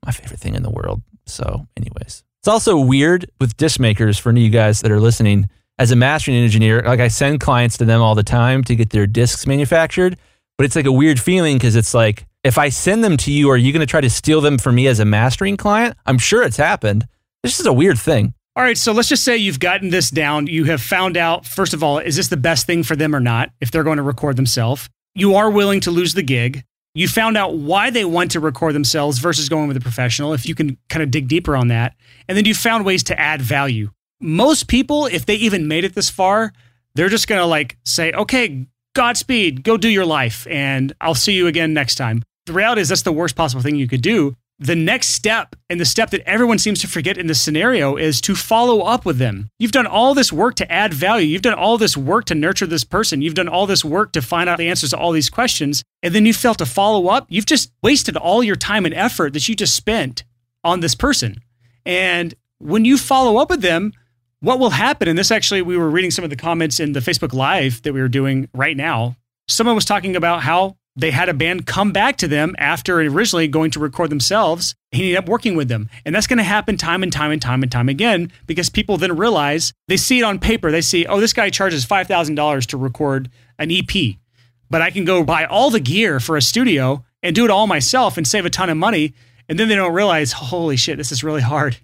my 0.06 0.12
favorite 0.12 0.39
thing 0.39 0.56
in 0.56 0.63
the 0.63 0.69
world. 0.69 1.02
So, 1.26 1.67
anyways, 1.78 2.24
it's 2.41 2.47
also 2.47 2.80
weird 2.80 3.30
with 3.39 3.58
disc 3.58 3.80
makers 3.80 4.17
for 4.17 4.30
any 4.30 4.41
of 4.41 4.45
you 4.45 4.52
guys 4.52 4.82
that 4.82 4.91
are 4.91 5.00
listening. 5.00 5.50
As 5.80 5.89
a 5.89 5.95
mastering 5.95 6.38
engineer, 6.38 6.84
like 6.86 7.00
I 7.00 7.08
send 7.08 7.39
clients 7.39 7.78
to 7.78 7.86
them 7.86 8.02
all 8.02 8.13
the 8.13 8.24
time 8.24 8.63
to 8.65 8.76
get 8.76 8.91
their 8.91 9.08
discs 9.08 9.47
manufactured, 9.47 10.15
but 10.58 10.65
it's 10.65 10.76
like 10.76 10.86
a 10.86 10.91
weird 10.91 11.19
feeling 11.19 11.58
because 11.58 11.76
it's 11.76 11.93
like, 11.93 12.26
if 12.43 12.58
I 12.58 12.69
send 12.69 13.04
them 13.04 13.17
to 13.17 13.32
you, 13.32 13.50
are 13.50 13.58
you 13.58 13.71
going 13.71 13.80
to 13.80 13.88
try 13.88 14.02
to 14.02 14.10
steal 14.10 14.41
them 14.41 14.58
from 14.60 14.76
me 14.76 14.88
as 14.88 15.00
a 15.00 15.06
mastering 15.06 15.58
client? 15.58 15.97
I'm 16.06 16.19
sure 16.19 16.43
it's 16.43 16.58
happened. 16.58 17.08
This 17.41 17.60
is 17.60 17.65
a 17.65 17.74
weird 17.74 17.97
thing. 17.97 18.34
All 18.56 18.63
right, 18.63 18.78
so 18.78 18.91
let's 18.91 19.08
just 19.08 19.24
say 19.24 19.38
you've 19.38 19.60
gotten 19.60 19.89
this 19.89 20.12
down. 20.12 20.47
You 20.47 20.65
have 20.65 20.82
found 20.82 21.17
out, 21.17 21.45
first 21.45 21.74
of 21.74 21.84
all, 21.84 22.00
is 22.00 22.15
this 22.15 22.28
the 22.28 22.38
best 22.38 22.67
thing 22.67 22.84
for 22.84 22.95
them 22.95 23.15
or 23.15 23.19
not 23.19 23.52
if 23.62 23.71
they're 23.71 23.84
going 23.84 23.97
to 23.97 24.04
record 24.04 24.36
themselves? 24.36 24.89
You 25.13 25.36
are 25.36 25.50
willing 25.50 25.80
to 25.82 25.91
lose 25.91 26.13
the 26.13 26.24
gig. 26.24 26.63
You 26.93 27.08
found 27.08 27.38
out 27.38 27.56
why 27.56 27.89
they 27.89 28.06
want 28.06 28.32
to 28.32 28.39
record 28.39 28.76
themselves 28.76 29.19
versus 29.19 29.50
going 29.50 29.67
with 29.67 29.78
a 29.78 29.82
professional, 29.82 30.34
if 30.34 30.47
you 30.47 30.56
can 30.56 30.78
kind 30.89 31.04
of 31.04 31.12
dig 31.12 31.28
deeper 31.28 31.56
on 31.56 31.69
that. 31.69 31.95
And 32.28 32.38
then 32.38 32.45
you 32.45 32.54
found 32.54 32.86
ways 32.86 33.04
to 33.04 33.19
add 33.19 33.41
value. 33.41 33.91
Most 34.19 34.67
people, 34.67 35.06
if 35.06 35.26
they 35.26 35.36
even 35.36 35.67
made 35.67 35.84
it 35.84 35.95
this 35.95 36.10
far, 36.10 36.54
they're 36.95 37.10
just 37.10 37.28
going 37.28 37.39
to 37.39 37.45
like 37.45 37.78
say, 37.86 38.12
okay, 38.12 38.67
Godspeed, 38.93 39.63
go 39.63 39.78
do 39.78 39.88
your 39.88 40.06
life, 40.06 40.45
and 40.50 40.93
I'll 41.00 41.15
see 41.15 41.32
you 41.32 41.47
again 41.47 41.74
next 41.74 41.95
time. 41.95 42.24
The 42.45 42.54
reality 42.54 42.82
is 42.82 42.89
that's 42.89 43.04
the 43.04 43.13
worst 43.13 43.38
possible 43.38 43.62
thing 43.62 43.76
you 43.76 43.88
could 43.88 44.02
do 44.02 44.36
the 44.62 44.76
next 44.76 45.10
step 45.10 45.56
and 45.71 45.80
the 45.80 45.86
step 45.86 46.12
that 46.12 46.21
everyone 46.21 46.60
seems 46.60 46.80
to 46.80 46.88
forget 46.88 47.17
in 47.17 47.26
this 47.26 47.41
scenario 47.41 47.95
is 47.95 48.21
to 48.21 48.36
follow 48.36 48.82
up 48.82 49.06
with 49.06 49.17
them. 49.17 49.50
You've 49.58 49.71
done 49.71 49.88
all 49.88 50.13
this 50.13 50.32
work 50.32 50.54
to 50.56 50.71
add 50.71 50.93
value. 50.93 51.26
You've 51.26 51.41
done 51.41 51.56
all 51.56 51.80
this 51.80 51.97
work 51.97 52.26
to 52.26 52.36
nurture 52.36 52.67
this 52.67 52.84
person. 52.84 53.24
You've 53.24 53.34
done 53.34 53.47
all 53.47 53.65
this 53.65 53.84
work 53.84 54.12
to 54.12 54.21
find 54.21 54.47
out 54.47 54.60
the 54.60 54.69
answers 54.69 54.91
to 54.91 54.97
all 54.97 55.13
these 55.13 55.32
questions. 55.32 55.84
And 56.04 56.13
then 56.13 56.28
you 56.28 56.34
fail 56.34 56.54
to 56.54 56.67
follow 56.67 57.08
up. 57.08 57.26
You've 57.28 57.47
just 57.47 57.71
wasted 57.82 58.15
all 58.15 58.43
your 58.43 58.56
time 58.56 58.86
and 58.86 58.93
effort 58.93 59.34
that 59.34 59.50
you 59.50 59.56
just 59.56 59.76
spent 59.76 60.26
on 60.63 60.82
this 60.82 60.93
person. 60.93 61.38
And 61.84 62.36
when 62.60 62.86
you 62.86 63.00
follow 63.00 63.41
up 63.41 63.50
with 63.50 63.62
them, 63.63 63.93
what 64.41 64.60
will 64.60 64.69
happen? 64.69 65.08
And 65.08 65.17
this 65.17 65.32
actually, 65.32 65.63
we 65.63 65.76
were 65.76 65.89
reading 65.89 66.12
some 66.12 66.24
of 66.24 66.30
the 66.30 66.36
comments 66.36 66.80
in 66.80 66.91
the 66.91 67.00
Facebook 67.00 67.34
Live 67.34 67.82
that 67.82 67.93
we 67.93 68.02
were 68.02 68.08
doing 68.08 68.47
right 68.54 68.78
now. 68.78 69.15
Someone 69.47 69.74
was 69.74 69.86
talking 69.86 70.15
about 70.15 70.43
how 70.43 70.78
they 70.95 71.12
had 71.12 71.30
a 71.30 71.34
band 71.34 71.65
come 71.65 71.91
back 71.91 72.17
to 72.17 72.27
them 72.27 72.56
after 72.58 72.99
originally 72.99 73.47
going 73.47 73.71
to 73.71 73.80
record 73.80 74.10
themselves. 74.10 74.75
He 74.91 75.04
ended 75.04 75.17
up 75.17 75.30
working 75.30 75.56
with 75.56 75.69
them. 75.69 75.89
And 76.06 76.13
that's 76.13 76.27
going 76.27 76.38
to 76.38 76.43
happen 76.43 76.75
time 76.75 77.01
and 77.01 77.12
time 77.12 77.32
and 77.32 77.41
time 77.41 77.63
and 77.63 77.71
time 77.71 77.88
again 77.88 78.32
because 78.45 78.69
people 78.69 78.98
then 78.98 79.15
realize 79.15 79.71
they 79.87 79.98
see 79.98 80.19
it 80.19 80.23
on 80.23 80.39
paper. 80.39 80.69
They 80.69 80.81
see, 80.81 81.06
oh, 81.06 81.21
this 81.21 81.33
guy 81.33 81.50
charges 81.50 81.85
$5,000 81.85 82.65
to 82.67 82.77
record 82.77 83.29
an 83.58 83.71
EP, 83.71 84.15
but 84.69 84.81
I 84.81 84.92
can 84.92 85.06
go 85.06 85.23
buy 85.23 85.46
all 85.46 85.69
the 85.69 85.79
gear 85.79 86.19
for 86.19 86.35
a 86.35 86.42
studio 86.42 87.06
and 87.23 87.35
do 87.35 87.46
it 87.46 87.52
all 87.52 87.67
myself 87.67 88.17
and 88.17 88.27
save 88.27 88.46
a 88.46 88.50
ton 88.50 88.69
of 88.69 88.77
money. 88.77 89.13
And 89.48 89.58
then 89.58 89.69
they 89.69 89.75
don't 89.75 89.94
realize, 89.94 90.33
holy 90.33 90.75
shit, 90.75 90.98
this 90.98 91.12
is 91.12 91.23
really 91.23 91.42
hard. 91.42 91.77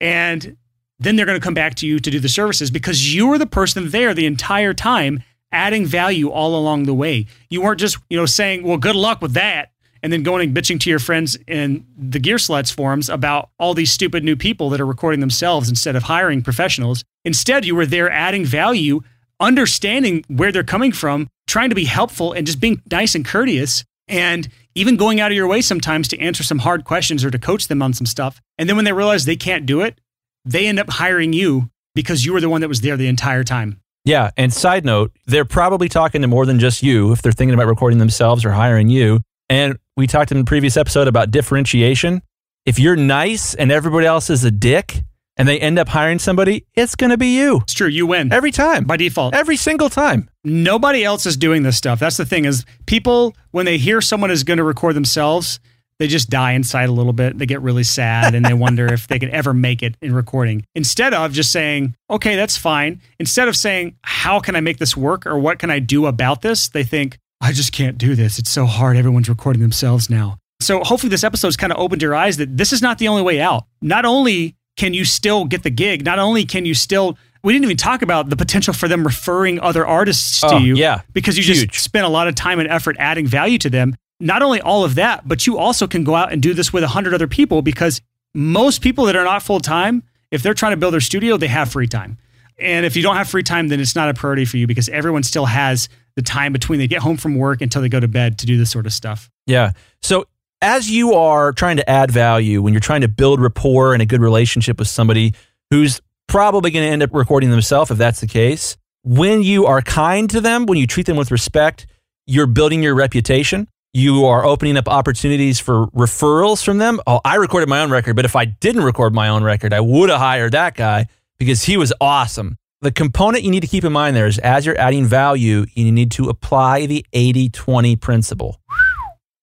And 0.00 0.56
then 0.98 1.16
they're 1.16 1.26
going 1.26 1.38
to 1.38 1.44
come 1.44 1.54
back 1.54 1.74
to 1.76 1.86
you 1.86 1.98
to 1.98 2.10
do 2.10 2.20
the 2.20 2.28
services 2.28 2.70
because 2.70 3.14
you 3.14 3.26
were 3.26 3.38
the 3.38 3.46
person 3.46 3.90
there 3.90 4.14
the 4.14 4.26
entire 4.26 4.72
time 4.72 5.22
adding 5.52 5.86
value 5.86 6.28
all 6.28 6.56
along 6.56 6.84
the 6.84 6.94
way. 6.94 7.26
You 7.48 7.62
weren't 7.62 7.80
just, 7.80 7.98
you 8.08 8.16
know, 8.16 8.26
saying, 8.26 8.62
well, 8.62 8.78
good 8.78 8.96
luck 8.96 9.20
with 9.20 9.34
that. 9.34 9.72
And 10.02 10.12
then 10.12 10.22
going 10.22 10.48
and 10.48 10.56
bitching 10.56 10.80
to 10.80 10.90
your 10.90 10.98
friends 10.98 11.36
in 11.46 11.84
the 11.96 12.18
Gearslutz 12.18 12.72
forums 12.72 13.10
about 13.10 13.50
all 13.58 13.74
these 13.74 13.90
stupid 13.90 14.24
new 14.24 14.34
people 14.34 14.70
that 14.70 14.80
are 14.80 14.86
recording 14.86 15.20
themselves 15.20 15.68
instead 15.68 15.94
of 15.94 16.04
hiring 16.04 16.42
professionals. 16.42 17.04
Instead, 17.24 17.66
you 17.66 17.74
were 17.74 17.84
there 17.84 18.10
adding 18.10 18.46
value, 18.46 19.02
understanding 19.40 20.24
where 20.28 20.52
they're 20.52 20.64
coming 20.64 20.92
from, 20.92 21.28
trying 21.46 21.68
to 21.68 21.74
be 21.74 21.84
helpful 21.84 22.32
and 22.32 22.46
just 22.46 22.60
being 22.60 22.80
nice 22.90 23.14
and 23.14 23.26
courteous. 23.26 23.84
And 24.08 24.48
even 24.74 24.96
going 24.96 25.20
out 25.20 25.30
of 25.30 25.36
your 25.36 25.46
way 25.46 25.60
sometimes 25.60 26.08
to 26.08 26.18
answer 26.18 26.42
some 26.42 26.60
hard 26.60 26.84
questions 26.84 27.24
or 27.24 27.30
to 27.30 27.38
coach 27.38 27.68
them 27.68 27.82
on 27.82 27.92
some 27.92 28.06
stuff. 28.06 28.40
And 28.56 28.68
then 28.68 28.76
when 28.76 28.84
they 28.84 28.92
realize 28.92 29.24
they 29.24 29.36
can't 29.36 29.66
do 29.66 29.82
it, 29.82 30.00
they 30.44 30.66
end 30.66 30.78
up 30.78 30.90
hiring 30.90 31.32
you 31.32 31.70
because 31.94 32.24
you 32.24 32.32
were 32.32 32.40
the 32.40 32.48
one 32.48 32.62
that 32.62 32.68
was 32.68 32.80
there 32.80 32.96
the 32.96 33.08
entire 33.08 33.44
time. 33.44 33.80
Yeah. 34.10 34.32
And 34.36 34.52
side 34.52 34.84
note, 34.84 35.12
they're 35.26 35.44
probably 35.44 35.88
talking 35.88 36.22
to 36.22 36.26
more 36.26 36.44
than 36.44 36.58
just 36.58 36.82
you 36.82 37.12
if 37.12 37.22
they're 37.22 37.30
thinking 37.30 37.54
about 37.54 37.68
recording 37.68 38.00
themselves 38.00 38.44
or 38.44 38.50
hiring 38.50 38.88
you. 38.88 39.20
And 39.48 39.78
we 39.96 40.08
talked 40.08 40.32
in 40.32 40.38
the 40.38 40.44
previous 40.44 40.76
episode 40.76 41.06
about 41.06 41.30
differentiation. 41.30 42.20
If 42.66 42.80
you're 42.80 42.96
nice 42.96 43.54
and 43.54 43.70
everybody 43.70 44.06
else 44.06 44.28
is 44.28 44.42
a 44.42 44.50
dick 44.50 45.04
and 45.36 45.46
they 45.48 45.60
end 45.60 45.78
up 45.78 45.86
hiring 45.86 46.18
somebody, 46.18 46.66
it's 46.74 46.96
going 46.96 47.10
to 47.10 47.16
be 47.16 47.38
you. 47.38 47.58
It's 47.58 47.72
true. 47.72 47.86
You 47.86 48.04
win 48.04 48.32
every 48.32 48.50
time 48.50 48.82
by 48.82 48.96
default. 48.96 49.32
Every 49.32 49.56
single 49.56 49.88
time. 49.88 50.28
Nobody 50.42 51.04
else 51.04 51.24
is 51.24 51.36
doing 51.36 51.62
this 51.62 51.76
stuff. 51.76 52.00
That's 52.00 52.16
the 52.16 52.26
thing 52.26 52.46
is 52.46 52.64
people, 52.86 53.36
when 53.52 53.64
they 53.64 53.78
hear 53.78 54.00
someone 54.00 54.32
is 54.32 54.42
going 54.42 54.58
to 54.58 54.64
record 54.64 54.96
themselves, 54.96 55.60
they 56.00 56.08
just 56.08 56.28
die 56.30 56.52
inside 56.52 56.88
a 56.88 56.92
little 56.92 57.12
bit. 57.12 57.38
They 57.38 57.46
get 57.46 57.60
really 57.62 57.84
sad 57.84 58.34
and 58.34 58.44
they 58.44 58.54
wonder 58.54 58.92
if 58.92 59.06
they 59.06 59.20
could 59.20 59.28
ever 59.28 59.54
make 59.54 59.82
it 59.84 59.94
in 60.02 60.12
recording. 60.12 60.64
Instead 60.74 61.14
of 61.14 61.32
just 61.32 61.52
saying, 61.52 61.94
okay, 62.10 62.34
that's 62.34 62.56
fine. 62.56 63.00
Instead 63.20 63.46
of 63.46 63.56
saying, 63.56 63.94
how 64.02 64.40
can 64.40 64.56
I 64.56 64.60
make 64.60 64.78
this 64.78 64.96
work 64.96 65.26
or 65.26 65.38
what 65.38 65.58
can 65.60 65.70
I 65.70 65.78
do 65.78 66.06
about 66.06 66.42
this? 66.42 66.68
They 66.68 66.82
think, 66.82 67.18
I 67.40 67.52
just 67.52 67.70
can't 67.72 67.96
do 67.98 68.14
this. 68.16 68.38
It's 68.38 68.50
so 68.50 68.66
hard. 68.66 68.96
Everyone's 68.96 69.28
recording 69.28 69.62
themselves 69.62 70.10
now. 70.10 70.38
So 70.60 70.80
hopefully 70.82 71.10
this 71.10 71.22
episode's 71.24 71.56
kind 71.56 71.72
of 71.72 71.78
opened 71.78 72.02
your 72.02 72.14
eyes 72.14 72.36
that 72.38 72.56
this 72.56 72.72
is 72.72 72.82
not 72.82 72.98
the 72.98 73.08
only 73.08 73.22
way 73.22 73.40
out. 73.40 73.64
Not 73.80 74.04
only 74.04 74.56
can 74.76 74.92
you 74.94 75.04
still 75.04 75.44
get 75.44 75.62
the 75.62 75.70
gig, 75.70 76.04
not 76.04 76.18
only 76.18 76.44
can 76.44 76.64
you 76.66 76.74
still 76.74 77.16
we 77.42 77.54
didn't 77.54 77.64
even 77.64 77.78
talk 77.78 78.02
about 78.02 78.28
the 78.28 78.36
potential 78.36 78.74
for 78.74 78.86
them 78.88 79.02
referring 79.04 79.58
other 79.60 79.86
artists 79.86 80.40
to 80.42 80.46
Oh, 80.54 80.58
you. 80.58 80.76
yeah. 80.76 81.00
Because 81.14 81.38
you 81.38 81.44
Huge. 81.44 81.70
just 81.72 81.82
spent 81.84 82.04
a 82.04 82.08
lot 82.10 82.28
of 82.28 82.34
time 82.34 82.58
and 82.58 82.68
effort 82.68 82.96
adding 82.98 83.26
value 83.26 83.56
to 83.58 83.70
them. 83.70 83.94
Not 84.20 84.42
only 84.42 84.60
all 84.60 84.84
of 84.84 84.94
that, 84.96 85.26
but 85.26 85.46
you 85.46 85.58
also 85.58 85.86
can 85.86 86.04
go 86.04 86.14
out 86.14 86.32
and 86.32 86.42
do 86.42 86.54
this 86.54 86.72
with 86.72 86.84
a 86.84 86.88
hundred 86.88 87.14
other 87.14 87.26
people 87.26 87.62
because 87.62 88.00
most 88.34 88.82
people 88.82 89.06
that 89.06 89.16
are 89.16 89.24
not 89.24 89.42
full 89.42 89.60
time, 89.60 90.02
if 90.30 90.42
they're 90.42 90.54
trying 90.54 90.72
to 90.72 90.76
build 90.76 90.92
their 90.92 91.00
studio, 91.00 91.36
they 91.36 91.48
have 91.48 91.72
free 91.72 91.86
time. 91.86 92.18
And 92.58 92.84
if 92.84 92.94
you 92.94 93.02
don't 93.02 93.16
have 93.16 93.28
free 93.28 93.42
time, 93.42 93.68
then 93.68 93.80
it's 93.80 93.96
not 93.96 94.10
a 94.10 94.14
priority 94.14 94.44
for 94.44 94.58
you 94.58 94.66
because 94.66 94.88
everyone 94.90 95.22
still 95.22 95.46
has 95.46 95.88
the 96.16 96.22
time 96.22 96.52
between 96.52 96.78
they 96.78 96.86
get 96.86 97.00
home 97.00 97.16
from 97.16 97.34
work 97.34 97.62
until 97.62 97.80
they 97.80 97.88
go 97.88 97.98
to 97.98 98.08
bed 98.08 98.38
to 98.38 98.46
do 98.46 98.58
this 98.58 98.70
sort 98.70 98.86
of 98.86 98.92
stuff. 98.92 99.30
Yeah. 99.46 99.72
So 100.02 100.26
as 100.60 100.90
you 100.90 101.14
are 101.14 101.52
trying 101.52 101.78
to 101.78 101.88
add 101.88 102.10
value, 102.10 102.60
when 102.60 102.74
you're 102.74 102.80
trying 102.80 103.00
to 103.00 103.08
build 103.08 103.40
rapport 103.40 103.94
and 103.94 104.02
a 104.02 104.06
good 104.06 104.20
relationship 104.20 104.78
with 104.78 104.88
somebody 104.88 105.34
who's 105.70 106.00
probably 106.28 106.70
going 106.70 106.84
to 106.84 106.92
end 106.92 107.02
up 107.02 107.10
recording 107.12 107.50
themselves, 107.50 107.90
if 107.90 107.98
that's 107.98 108.20
the 108.20 108.26
case, 108.26 108.76
when 109.02 109.42
you 109.42 109.66
are 109.66 109.80
kind 109.80 110.28
to 110.30 110.40
them, 110.40 110.66
when 110.66 110.78
you 110.78 110.86
treat 110.86 111.06
them 111.06 111.16
with 111.16 111.30
respect, 111.30 111.86
you're 112.26 112.46
building 112.46 112.82
your 112.82 112.94
reputation. 112.94 113.66
You 113.92 114.26
are 114.26 114.44
opening 114.44 114.76
up 114.76 114.88
opportunities 114.88 115.58
for 115.58 115.88
referrals 115.88 116.64
from 116.64 116.78
them. 116.78 117.00
Oh, 117.08 117.20
I 117.24 117.36
recorded 117.36 117.68
my 117.68 117.80
own 117.80 117.90
record, 117.90 118.14
but 118.14 118.24
if 118.24 118.36
I 118.36 118.44
didn't 118.44 118.84
record 118.84 119.12
my 119.12 119.28
own 119.28 119.42
record, 119.42 119.72
I 119.72 119.80
would 119.80 120.10
have 120.10 120.20
hired 120.20 120.52
that 120.52 120.76
guy 120.76 121.06
because 121.38 121.64
he 121.64 121.76
was 121.76 121.92
awesome. 122.00 122.56
The 122.82 122.92
component 122.92 123.42
you 123.42 123.50
need 123.50 123.60
to 123.60 123.66
keep 123.66 123.82
in 123.84 123.92
mind 123.92 124.14
there 124.14 124.28
is 124.28 124.38
as 124.38 124.64
you're 124.64 124.78
adding 124.78 125.06
value, 125.06 125.66
you 125.74 125.90
need 125.90 126.12
to 126.12 126.28
apply 126.28 126.86
the 126.86 127.04
80 127.12 127.48
20 127.48 127.96
principle. 127.96 128.60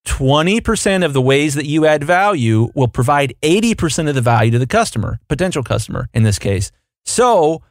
20% 0.07 1.03
of 1.03 1.11
the 1.11 1.21
ways 1.21 1.53
that 1.55 1.65
you 1.65 1.85
add 1.85 2.03
value 2.03 2.69
will 2.73 2.87
provide 2.87 3.35
80% 3.41 4.07
of 4.07 4.15
the 4.15 4.21
value 4.21 4.51
to 4.51 4.59
the 4.59 4.65
customer, 4.65 5.19
potential 5.27 5.61
customer 5.61 6.07
in 6.13 6.23
this 6.23 6.39
case. 6.39 6.71
So, 7.03 7.61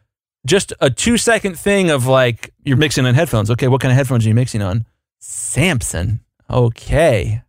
just 0.47 0.75
a 0.81 0.91
two 0.91 1.17
second 1.17 1.59
thing 1.59 1.89
of 1.89 2.07
like, 2.07 2.53
you're 2.63 2.77
mixing 2.77 3.07
on 3.07 3.15
headphones. 3.15 3.51
Okay, 3.51 3.69
what 3.69 3.81
kind 3.81 3.91
of 3.91 3.97
headphones 3.97 4.27
are 4.27 4.29
you 4.29 4.35
mixing 4.35 4.61
on? 4.61 4.85
Samson. 5.19 6.21
Okay. 6.51 7.43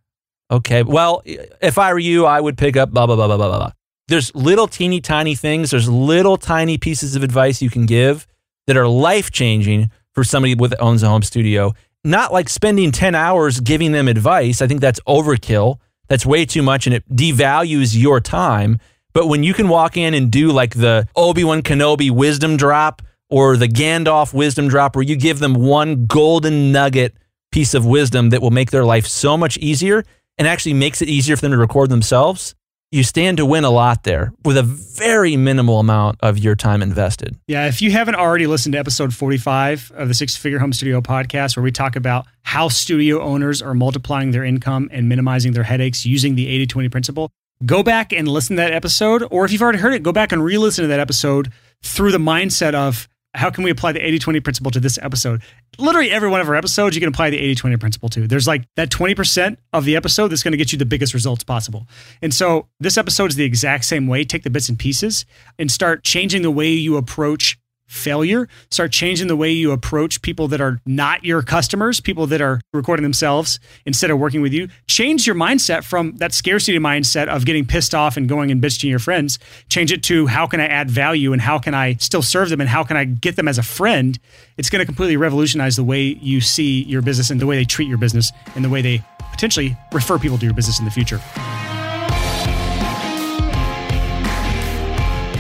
Okay. 0.49 0.83
Well, 0.83 1.21
if 1.25 1.77
I 1.77 1.93
were 1.93 1.99
you, 1.99 2.25
I 2.25 2.39
would 2.39 2.57
pick 2.57 2.77
up 2.77 2.91
blah, 2.91 3.05
blah, 3.05 3.15
blah, 3.15 3.27
blah, 3.27 3.37
blah, 3.37 3.57
blah. 3.57 3.71
There's 4.07 4.33
little 4.33 4.67
teeny 4.67 5.01
tiny 5.01 5.35
things, 5.35 5.71
there's 5.71 5.89
little 5.89 6.37
tiny 6.37 6.77
pieces 6.77 7.15
of 7.15 7.23
advice 7.23 7.61
you 7.61 7.69
can 7.69 7.85
give 7.85 8.25
that 8.65 8.77
are 8.77 8.87
life 8.87 9.31
changing 9.31 9.91
for 10.13 10.23
somebody 10.23 10.55
with 10.55 10.73
owns 10.79 11.03
a 11.03 11.09
home 11.09 11.23
studio 11.23 11.73
not 12.07 12.31
like 12.31 12.49
spending 12.49 12.91
10 12.91 13.15
hours 13.15 13.59
giving 13.59 13.91
them 13.91 14.07
advice. 14.07 14.61
I 14.61 14.67
think 14.67 14.81
that's 14.81 14.99
overkill. 15.01 15.79
That's 16.07 16.25
way 16.25 16.45
too 16.45 16.63
much 16.63 16.87
and 16.87 16.95
it 16.95 17.07
devalues 17.09 17.99
your 17.99 18.19
time. 18.19 18.79
But 19.13 19.27
when 19.27 19.43
you 19.43 19.53
can 19.53 19.67
walk 19.67 19.97
in 19.97 20.13
and 20.13 20.31
do 20.31 20.51
like 20.51 20.75
the 20.75 21.07
Obi 21.15 21.43
Wan 21.43 21.61
Kenobi 21.61 22.09
wisdom 22.09 22.55
drop 22.55 23.01
or 23.29 23.57
the 23.57 23.67
Gandalf 23.67 24.33
wisdom 24.33 24.69
drop, 24.69 24.95
where 24.95 25.03
you 25.03 25.17
give 25.17 25.39
them 25.39 25.53
one 25.53 26.05
golden 26.05 26.71
nugget 26.71 27.17
piece 27.51 27.73
of 27.73 27.85
wisdom 27.85 28.29
that 28.29 28.41
will 28.41 28.51
make 28.51 28.71
their 28.71 28.85
life 28.85 29.07
so 29.07 29.37
much 29.37 29.57
easier 29.57 30.03
and 30.37 30.47
actually 30.47 30.73
makes 30.73 31.01
it 31.01 31.09
easier 31.09 31.35
for 31.35 31.41
them 31.41 31.51
to 31.51 31.57
record 31.57 31.89
themselves, 31.89 32.55
you 32.91 33.03
stand 33.03 33.37
to 33.37 33.45
win 33.45 33.65
a 33.65 33.69
lot 33.69 34.03
there 34.03 34.31
with 34.45 34.55
a 34.57 34.63
very 34.63 35.35
minimal 35.35 35.79
amount 35.79 36.17
of 36.21 36.37
your 36.37 36.55
time 36.55 36.81
invested. 36.81 37.35
Yeah, 37.47 37.67
if 37.67 37.81
you 37.81 37.91
haven't 37.91 38.15
already 38.15 38.47
listened 38.47 38.73
to 38.73 38.79
episode 38.79 39.13
45 39.13 39.91
of 39.95 40.07
the 40.07 40.13
Six 40.13 40.37
Figure 40.37 40.59
Home 40.59 40.71
Studio 40.71 41.01
podcast, 41.01 41.57
where 41.57 41.63
we 41.63 41.71
talk 41.71 41.97
about 41.97 42.25
how 42.43 42.69
studio 42.69 43.21
owners 43.21 43.61
are 43.61 43.73
multiplying 43.73 44.31
their 44.31 44.43
income 44.43 44.89
and 44.93 45.09
minimizing 45.09 45.51
their 45.51 45.63
headaches 45.63 46.05
using 46.05 46.35
the 46.35 46.47
80 46.47 46.67
20 46.67 46.89
principle, 46.89 47.29
go 47.65 47.83
back 47.83 48.13
and 48.13 48.27
listen 48.27 48.55
to 48.55 48.61
that 48.61 48.73
episode. 48.73 49.23
Or 49.31 49.43
if 49.43 49.51
you've 49.51 49.61
already 49.61 49.79
heard 49.79 49.93
it, 49.93 50.03
go 50.03 50.13
back 50.13 50.31
and 50.31 50.43
re 50.43 50.57
listen 50.57 50.83
to 50.83 50.87
that 50.87 50.99
episode 51.01 51.51
through 51.83 52.11
the 52.11 52.17
mindset 52.17 52.73
of 52.73 53.09
how 53.37 53.51
can 53.51 53.63
we 53.63 53.69
apply 53.69 53.91
the 53.91 54.05
80 54.05 54.19
20 54.19 54.39
principle 54.39 54.71
to 54.71 54.79
this 54.79 54.97
episode? 55.01 55.43
Literally 55.77 56.11
every 56.11 56.29
one 56.29 56.41
of 56.41 56.49
our 56.49 56.55
episodes, 56.55 56.95
you 56.95 56.99
can 56.99 57.09
apply 57.09 57.29
the 57.29 57.37
80 57.37 57.55
20 57.55 57.77
principle 57.77 58.09
to. 58.09 58.27
There's 58.27 58.47
like 58.47 58.63
that 58.75 58.89
20% 58.89 59.57
of 59.73 59.85
the 59.85 59.95
episode 59.95 60.29
that's 60.29 60.43
going 60.43 60.53
to 60.53 60.57
get 60.57 60.71
you 60.71 60.77
the 60.77 60.85
biggest 60.85 61.13
results 61.13 61.43
possible. 61.43 61.87
And 62.21 62.33
so 62.33 62.67
this 62.79 62.97
episode 62.97 63.29
is 63.29 63.35
the 63.35 63.43
exact 63.43 63.85
same 63.85 64.07
way. 64.07 64.23
Take 64.23 64.43
the 64.43 64.49
bits 64.49 64.69
and 64.69 64.77
pieces 64.77 65.25
and 65.59 65.71
start 65.71 66.03
changing 66.03 66.41
the 66.41 66.51
way 66.51 66.69
you 66.69 66.97
approach 66.97 67.59
failure. 67.87 68.47
Start 68.69 68.91
changing 68.91 69.27
the 69.27 69.35
way 69.35 69.51
you 69.51 69.71
approach 69.71 70.21
people 70.21 70.47
that 70.49 70.61
are 70.61 70.79
not 70.85 71.23
your 71.23 71.41
customers, 71.41 71.99
people 71.99 72.27
that 72.27 72.41
are 72.41 72.61
recording 72.73 73.03
themselves 73.03 73.59
instead 73.85 74.11
of 74.11 74.19
working 74.19 74.41
with 74.41 74.53
you. 74.53 74.67
Change 74.87 75.25
your 75.25 75.35
mindset 75.35 75.83
from 75.83 76.15
that 76.17 76.33
scarcity 76.33 76.77
mindset 76.79 77.27
of 77.27 77.45
getting 77.45 77.65
pissed 77.65 77.95
off 77.95 78.17
and 78.17 78.27
going 78.29 78.51
and 78.51 78.61
bitching 78.61 78.89
your 78.89 78.99
friends. 78.99 79.39
Change 79.69 79.91
it 79.91 80.03
to 80.03 80.27
how 80.27 80.45
can 80.47 80.59
I 80.59 80.67
add 80.67 80.91
value 80.91 81.33
and 81.33 81.41
how 81.41 81.59
can 81.59 81.73
I 81.73 81.95
still 81.95 82.21
serve 82.21 82.49
them 82.49 82.61
and 82.61 82.69
how 82.69 82.83
can 82.83 82.97
I 82.97 83.05
get 83.05 83.35
them 83.35 83.47
as 83.47 83.57
a 83.57 83.63
friend. 83.63 84.19
It's 84.57 84.69
going 84.69 84.81
to 84.81 84.85
completely 84.85 85.17
revolutionize 85.17 85.75
the 85.75 85.83
way 85.83 86.01
you 86.21 86.41
see 86.41 86.83
your 86.83 87.01
business 87.01 87.29
and 87.29 87.39
the 87.39 87.45
way 87.45 87.55
they 87.55 87.65
treat 87.65 87.87
your 87.87 87.97
business 87.97 88.31
and 88.55 88.63
the 88.63 88.69
way 88.69 88.81
they 88.81 89.03
potentially 89.31 89.77
refer 89.93 90.19
people 90.19 90.37
to 90.37 90.45
your 90.45 90.53
business 90.53 90.79
in 90.79 90.85
the 90.85 90.91
future. 90.91 91.21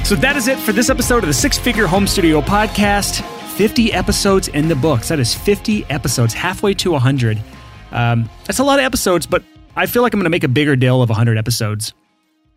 So 0.07 0.15
that 0.15 0.37
is 0.37 0.47
it 0.47 0.57
for 0.57 0.71
this 0.71 0.89
episode 0.89 1.23
of 1.23 1.27
the 1.27 1.33
Six 1.33 1.57
Figure 1.57 1.85
Home 1.85 2.07
Studio 2.07 2.39
Podcast. 2.39 3.21
50 3.57 3.91
episodes 3.91 4.47
in 4.47 4.69
the 4.69 4.75
books. 4.75 5.09
That 5.09 5.19
is 5.19 5.35
50 5.35 5.83
episodes, 5.89 6.33
halfway 6.33 6.73
to 6.75 6.91
100. 6.91 7.43
Um, 7.91 8.29
that's 8.45 8.59
a 8.59 8.63
lot 8.63 8.79
of 8.79 8.85
episodes, 8.85 9.25
but 9.27 9.43
I 9.75 9.85
feel 9.85 10.03
like 10.03 10.13
I'm 10.13 10.21
going 10.21 10.23
to 10.23 10.29
make 10.29 10.45
a 10.45 10.47
bigger 10.47 10.77
deal 10.77 11.01
of 11.01 11.09
100 11.09 11.37
episodes. 11.37 11.93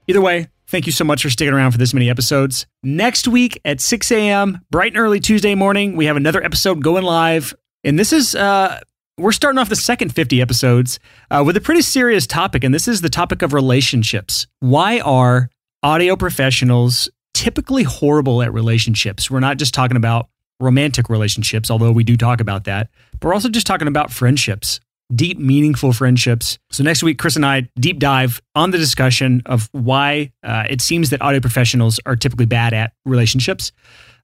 Either 0.07 0.20
way, 0.20 0.46
thank 0.68 0.86
you 0.86 0.92
so 0.92 1.03
much 1.03 1.24
for 1.24 1.30
sticking 1.30 1.53
around 1.53 1.72
for 1.72 1.78
this 1.78 1.92
many 1.92 2.09
episodes. 2.09 2.66
Next 2.84 3.26
week 3.26 3.61
at 3.64 3.80
6 3.80 4.12
a.m., 4.12 4.61
bright 4.70 4.92
and 4.92 5.01
early 5.01 5.18
Tuesday 5.18 5.57
morning, 5.57 5.96
we 5.96 6.05
have 6.05 6.16
another 6.16 6.44
episode 6.44 6.84
going 6.84 7.03
live. 7.03 7.53
And 7.82 7.98
this 7.98 8.12
is, 8.12 8.36
uh, 8.36 8.78
we're 9.18 9.32
starting 9.32 9.59
off 9.59 9.68
the 9.68 9.74
second 9.74 10.14
50 10.14 10.40
episodes 10.40 11.01
uh, 11.32 11.42
with 11.44 11.57
a 11.57 11.61
pretty 11.61 11.82
serious 11.82 12.28
topic. 12.28 12.62
And 12.62 12.72
this 12.72 12.86
is 12.86 13.01
the 13.01 13.11
topic 13.11 13.42
of 13.42 13.53
relationships. 13.53 14.46
Why 14.61 15.01
are 15.01 15.51
audio 15.82 16.14
professionals 16.14 17.11
typically 17.41 17.84
horrible 17.84 18.43
at 18.43 18.53
relationships? 18.53 19.30
We're 19.30 19.41
not 19.41 19.57
just 19.57 19.72
talking 19.72 19.97
about 19.97 20.28
romantic 20.61 21.09
relationships, 21.09 21.70
although 21.70 21.91
we 21.91 22.05
do 22.05 22.14
talk 22.14 22.38
about 22.38 22.64
that, 22.64 22.91
but 23.18 23.28
we're 23.28 23.32
also 23.32 23.49
just 23.49 23.66
talking 23.66 23.88
about 23.88 24.12
friendships, 24.12 24.78
deep, 25.14 25.38
meaningful 25.38 25.95
friendships. 25.95 26.59
So 26.70 26.84
next 26.84 27.03
week, 27.03 27.18
Chris 27.18 27.36
and 27.36 27.47
I 27.47 27.70
deep 27.76 27.99
dive 27.99 28.43
on 28.55 28.72
the 28.72 28.76
discussion 28.76 29.41
of 29.47 29.70
why 29.72 30.32
uh, 30.43 30.64
it 30.68 30.82
seems 30.82 31.09
that 31.11 31.22
audio 31.22 31.41
professionals 31.41 31.99
are 32.05 32.14
typically 32.14 32.45
bad 32.45 32.74
at 32.74 32.93
relationships. 33.07 33.72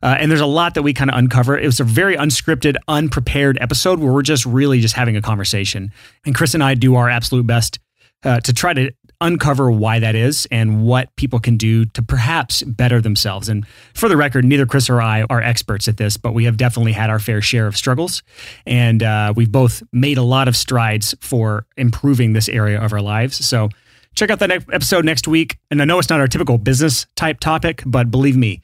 Uh, 0.02 0.16
and 0.18 0.30
there's 0.30 0.42
a 0.42 0.46
lot 0.46 0.74
that 0.74 0.82
we 0.82 0.92
kind 0.92 1.08
of 1.08 1.16
uncover. 1.16 1.56
It 1.56 1.64
was 1.64 1.80
a 1.80 1.84
very 1.84 2.16
unscripted, 2.18 2.76
unprepared 2.86 3.56
episode 3.62 3.98
where 3.98 4.12
we're 4.12 4.20
just 4.20 4.44
really 4.44 4.80
just 4.80 4.94
having 4.94 5.16
a 5.16 5.22
conversation. 5.22 5.90
And 6.26 6.34
Chris 6.34 6.52
and 6.52 6.62
I 6.62 6.74
do 6.74 6.96
our 6.96 7.08
absolute 7.08 7.46
best 7.46 7.78
uh, 8.24 8.40
to 8.40 8.52
try 8.52 8.74
to 8.74 8.92
uncover 9.20 9.70
why 9.70 9.98
that 9.98 10.14
is 10.14 10.46
and 10.50 10.84
what 10.84 11.14
people 11.16 11.38
can 11.38 11.56
do 11.56 11.84
to 11.86 12.02
perhaps 12.02 12.62
better 12.62 13.00
themselves. 13.00 13.48
And 13.48 13.66
for 13.94 14.08
the 14.08 14.16
record, 14.16 14.44
neither 14.44 14.66
Chris 14.66 14.90
or 14.90 15.00
I 15.00 15.22
are 15.30 15.40
experts 15.40 15.88
at 15.88 15.96
this, 15.96 16.16
but 16.16 16.34
we 16.34 16.44
have 16.44 16.56
definitely 16.56 16.92
had 16.92 17.10
our 17.10 17.18
fair 17.18 17.40
share 17.40 17.66
of 17.66 17.76
struggles. 17.76 18.22
And 18.66 19.02
uh, 19.02 19.32
we've 19.36 19.50
both 19.50 19.82
made 19.92 20.18
a 20.18 20.22
lot 20.22 20.48
of 20.48 20.56
strides 20.56 21.14
for 21.20 21.66
improving 21.76 22.32
this 22.32 22.48
area 22.48 22.80
of 22.80 22.92
our 22.92 23.02
lives. 23.02 23.44
So 23.46 23.68
check 24.14 24.30
out 24.30 24.38
that 24.40 24.48
next 24.48 24.66
episode 24.72 25.04
next 25.04 25.28
week. 25.28 25.58
And 25.70 25.80
I 25.80 25.84
know 25.84 25.98
it's 25.98 26.10
not 26.10 26.20
our 26.20 26.28
typical 26.28 26.58
business 26.58 27.06
type 27.16 27.40
topic, 27.40 27.82
but 27.86 28.10
believe 28.10 28.36
me, 28.36 28.62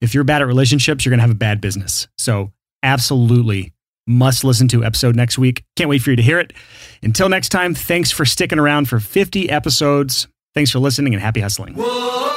if 0.00 0.14
you're 0.14 0.24
bad 0.24 0.42
at 0.42 0.48
relationships, 0.48 1.04
you're 1.04 1.10
going 1.10 1.18
to 1.18 1.22
have 1.22 1.30
a 1.30 1.34
bad 1.34 1.60
business. 1.60 2.08
So 2.18 2.52
absolutely 2.82 3.72
must 4.06 4.44
listen 4.44 4.68
to 4.68 4.84
episode 4.84 5.16
next 5.16 5.38
week. 5.38 5.62
Can't 5.76 5.90
wait 5.90 6.02
for 6.02 6.10
you 6.10 6.16
to 6.16 6.22
hear 6.22 6.38
it. 6.38 6.52
Until 7.02 7.28
next 7.28 7.50
time, 7.50 7.74
thanks 7.74 8.10
for 8.10 8.24
sticking 8.24 8.58
around 8.58 8.88
for 8.88 9.00
50 9.00 9.50
episodes. 9.50 10.28
Thanks 10.54 10.70
for 10.70 10.78
listening 10.78 11.14
and 11.14 11.22
happy 11.22 11.40
hustling. 11.40 11.74
Whoa. 11.74 12.31